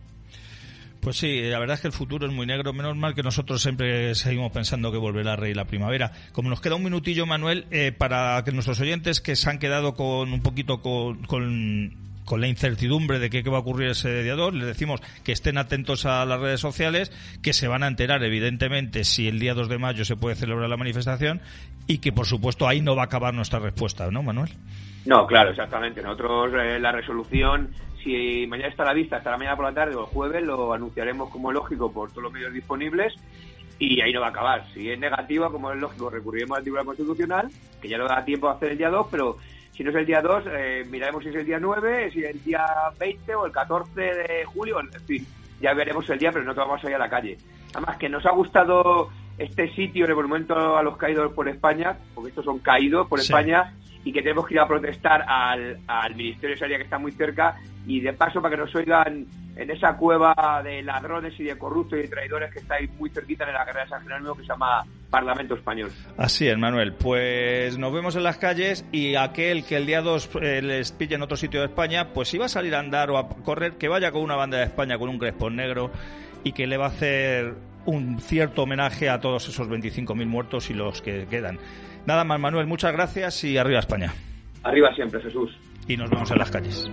Pues 1.03 1.17
sí, 1.17 1.43
la 1.43 1.59
verdad 1.59 1.75
es 1.75 1.81
que 1.81 1.89
el 1.89 1.93
futuro 1.93 2.29
es 2.29 2.33
muy 2.33 2.47
negro. 2.47 2.73
Menos 2.73 2.97
mal 2.97 3.13
que 3.13 3.25
nosotros 3.25 3.61
siempre 3.61 4.15
seguimos 4.15 4.53
pensando 4.53 4.93
que 4.93 4.99
volverá 4.99 5.33
a 5.33 5.37
reír 5.37 5.57
la 5.57 5.65
primavera. 5.65 6.13
Como 6.31 6.49
nos 6.49 6.61
queda 6.61 6.77
un 6.77 6.85
minutillo, 6.85 7.27
Manuel, 7.27 7.67
eh, 7.73 7.91
para 7.91 8.41
que 8.45 8.53
nuestros 8.53 8.79
oyentes 8.79 9.21
que 9.21 9.35
se 9.35 9.51
han 9.51 9.59
quedado 9.59 9.95
con 9.95 10.33
un 10.33 10.43
poquito 10.43 10.81
con, 10.81 11.25
con 11.25 11.97
con 12.25 12.41
la 12.41 12.47
incertidumbre 12.47 13.19
de 13.19 13.31
qué, 13.31 13.43
va 13.43 13.57
a 13.57 13.61
ocurrir 13.61 13.91
ese 13.91 14.23
día 14.23 14.35
2. 14.35 14.55
Les 14.55 14.67
decimos 14.67 15.01
que 15.25 15.33
estén 15.33 15.59
atentos 15.59 16.07
a 16.07 16.25
las 16.25 16.41
redes 16.41 16.61
sociales, 16.61 17.11
que 17.43 17.53
se 17.53 17.69
van 17.69 17.83
a 17.83 17.89
enterar, 17.89 18.23
evidentemente, 18.23 19.05
si 19.05 19.29
el 19.29 19.41
día 19.41 19.55
2 19.55 19.69
de 19.69 19.79
mayo 19.79 20.05
se 20.05 20.17
puede 20.17 20.37
celebrar 20.37 20.69
la 20.69 20.77
manifestación 20.77 21.41
y 21.87 21.99
que, 21.99 22.13
por 22.13 22.27
supuesto, 22.27 22.69
ahí 22.69 22.81
no 22.81 22.95
va 22.95 23.03
a 23.03 23.07
acabar 23.07 23.35
nuestra 23.35 23.59
respuesta, 23.59 24.09
¿no, 24.11 24.23
Manuel? 24.23 24.51
No, 25.05 25.27
claro, 25.27 25.51
exactamente. 25.51 26.01
Nosotros 26.01 26.53
eh, 26.55 26.79
la 26.79 26.93
resolución, 26.93 27.71
si 28.03 28.47
mañana 28.47 28.69
está 28.69 28.83
a 28.83 28.87
la 28.87 28.93
vista, 28.93 29.17
hasta 29.17 29.31
la 29.31 29.39
mañana 29.39 29.57
por 29.57 29.67
la 29.67 29.75
tarde 29.75 29.95
o 29.95 30.01
el 30.01 30.07
jueves, 30.07 30.43
lo 30.43 30.73
anunciaremos 30.73 31.31
como 31.31 31.53
lógico 31.53 31.93
por 31.93 32.11
todos 32.11 32.25
los 32.25 32.33
medios 32.33 32.53
disponibles 32.53 33.15
y 33.79 34.01
ahí 34.01 34.13
no 34.13 34.21
va 34.21 34.29
a 34.29 34.31
acabar. 34.31 34.65
Si 34.73 34.91
es 34.91 34.99
negativa, 34.99 35.51
como 35.51 35.73
es 35.73 35.81
lógico, 35.81 36.11
recurriremos 36.11 36.59
al 36.59 36.63
Tribunal 36.63 36.87
Constitucional, 36.87 37.49
que 37.81 37.89
ya 37.89 37.99
no 37.99 38.07
da 38.07 38.25
tiempo 38.25 38.49
a 38.49 38.53
hacer 38.53 38.73
el 38.73 38.79
día 38.79 38.91
2, 38.91 39.09
pero 39.11 39.39
si 39.73 39.83
no 39.83 39.91
es 39.91 39.97
el 39.97 40.07
día 40.07 40.21
2, 40.21 40.45
eh, 40.47 40.85
miraremos 40.91 41.23
si 41.23 41.31
es 41.31 41.37
el 41.37 41.47
día 41.47 41.59
9, 41.59 42.11
si 42.13 42.21
es 42.21 42.31
el 42.31 42.45
día 42.45 42.67
20 42.99 43.35
o 43.35 43.47
el 43.47 43.53
14 43.53 44.01
de 44.01 44.45
julio, 44.45 44.81
en 44.81 45.01
fin, 45.05 45.27
ya 45.61 45.75
veremos 45.75 46.09
el 46.11 46.19
día, 46.19 46.31
pero 46.31 46.45
no 46.45 46.55
te 46.55 46.61
vamos 46.61 46.85
a 46.85 46.89
ir 46.89 46.95
a 46.95 46.99
la 46.99 47.09
calle. 47.09 47.39
Además, 47.75 47.97
que 47.97 48.09
nos 48.09 48.25
ha 48.27 48.31
gustado 48.33 49.11
este 49.39 49.75
sitio, 49.75 50.05
el 50.07 50.15
Monumento 50.15 50.77
a 50.77 50.83
los 50.83 50.97
Caídos 50.97 51.33
por 51.33 51.49
España, 51.49 51.97
porque 52.15 52.31
estos 52.31 52.45
son 52.45 52.59
caídos 52.59 53.09
por 53.09 53.19
España, 53.19 53.75
y 54.05 54.13
que 54.13 54.23
tenemos 54.23 54.47
que 54.47 54.55
ir 54.55 54.61
a 54.61 54.67
protestar 54.67 55.25
al, 55.27 55.79
al 55.87 56.15
Ministerio 56.15 56.57
de 56.57 56.59
Sanidad 56.59 56.79
que 56.79 56.85
está 56.85 56.99
muy 56.99 57.13
cerca, 57.13 57.57
y 57.87 58.01
de 58.01 58.13
paso 58.13 58.41
para 58.41 58.57
que 58.57 58.63
nos 58.63 58.75
oigan 58.75 59.27
en 59.57 59.71
esa 59.71 59.97
cueva 59.97 60.63
de 60.65 60.83
ladrones 60.83 61.39
y 61.39 61.45
de 61.45 61.59
corruptos 61.59 61.99
y 61.99 62.03
de 62.03 62.09
traidores 62.09 62.53
que 62.53 62.61
está 62.61 62.77
ahí 62.77 62.89
muy 62.99 63.11
cerquita 63.11 63.45
en 63.45 63.53
la 63.53 63.65
carrera 63.65 63.85
de 63.85 63.91
San 63.91 64.03
Jerónimo 64.03 64.35
que 64.35 64.43
se 64.43 64.49
llama 64.49 64.85
Parlamento 65.11 65.55
Español. 65.55 65.91
Así 66.17 66.49
es, 66.49 66.57
Manuel. 66.57 66.95
Pues 66.95 67.77
nos 67.77 67.93
vemos 67.93 68.17
en 68.17 68.23
las 68.23 68.39
calles 68.39 68.87
y 68.93 69.15
aquel 69.17 69.65
que 69.65 69.77
el 69.77 69.87
día 69.87 70.01
2 70.01 70.31
eh, 70.41 70.63
les 70.63 70.93
pille 70.93 71.17
en 71.17 71.23
otro 71.23 71.37
sitio 71.37 71.61
de 71.61 71.67
España, 71.67 72.13
pues 72.15 72.29
si 72.29 72.39
va 72.39 72.47
a 72.47 72.49
salir 72.49 72.75
a 72.75 72.79
andar 72.79 73.11
o 73.11 73.19
a 73.19 73.29
correr, 73.29 73.75
que 73.75 73.89
vaya 73.89 74.11
con 74.11 74.23
una 74.23 74.37
banda 74.37 74.59
de 74.59 74.65
España, 74.65 74.97
con 74.97 75.11
un 75.11 75.19
crespón 75.19 75.57
negro 75.57 75.91
y 76.45 76.53
que 76.53 76.67
le 76.67 76.77
va 76.77 76.87
a 76.87 76.89
hacer 76.89 77.55
un 77.85 78.21
cierto 78.21 78.63
homenaje 78.63 79.11
a 79.11 79.21
todos 79.21 79.49
esos 79.49 79.69
25.000 79.69 80.25
muertos 80.27 80.71
y 80.71 80.75
los 80.75 81.03
que 81.03 81.27
quedan. 81.29 81.59
Nada 82.07 82.25
más, 82.25 82.41
Manuel, 82.41 82.67
muchas 82.67 82.93
gracias 82.93 83.45
y 83.45 83.57
arriba 83.59 83.79
España. 83.79 84.13
Arriba 84.63 84.95
siempre, 84.95 85.21
Jesús. 85.21 85.51
Y 85.89 85.97
nos 85.97 86.11
vemos 86.11 86.31
en 86.31 86.39
las 86.39 86.51
calles. 86.51 86.91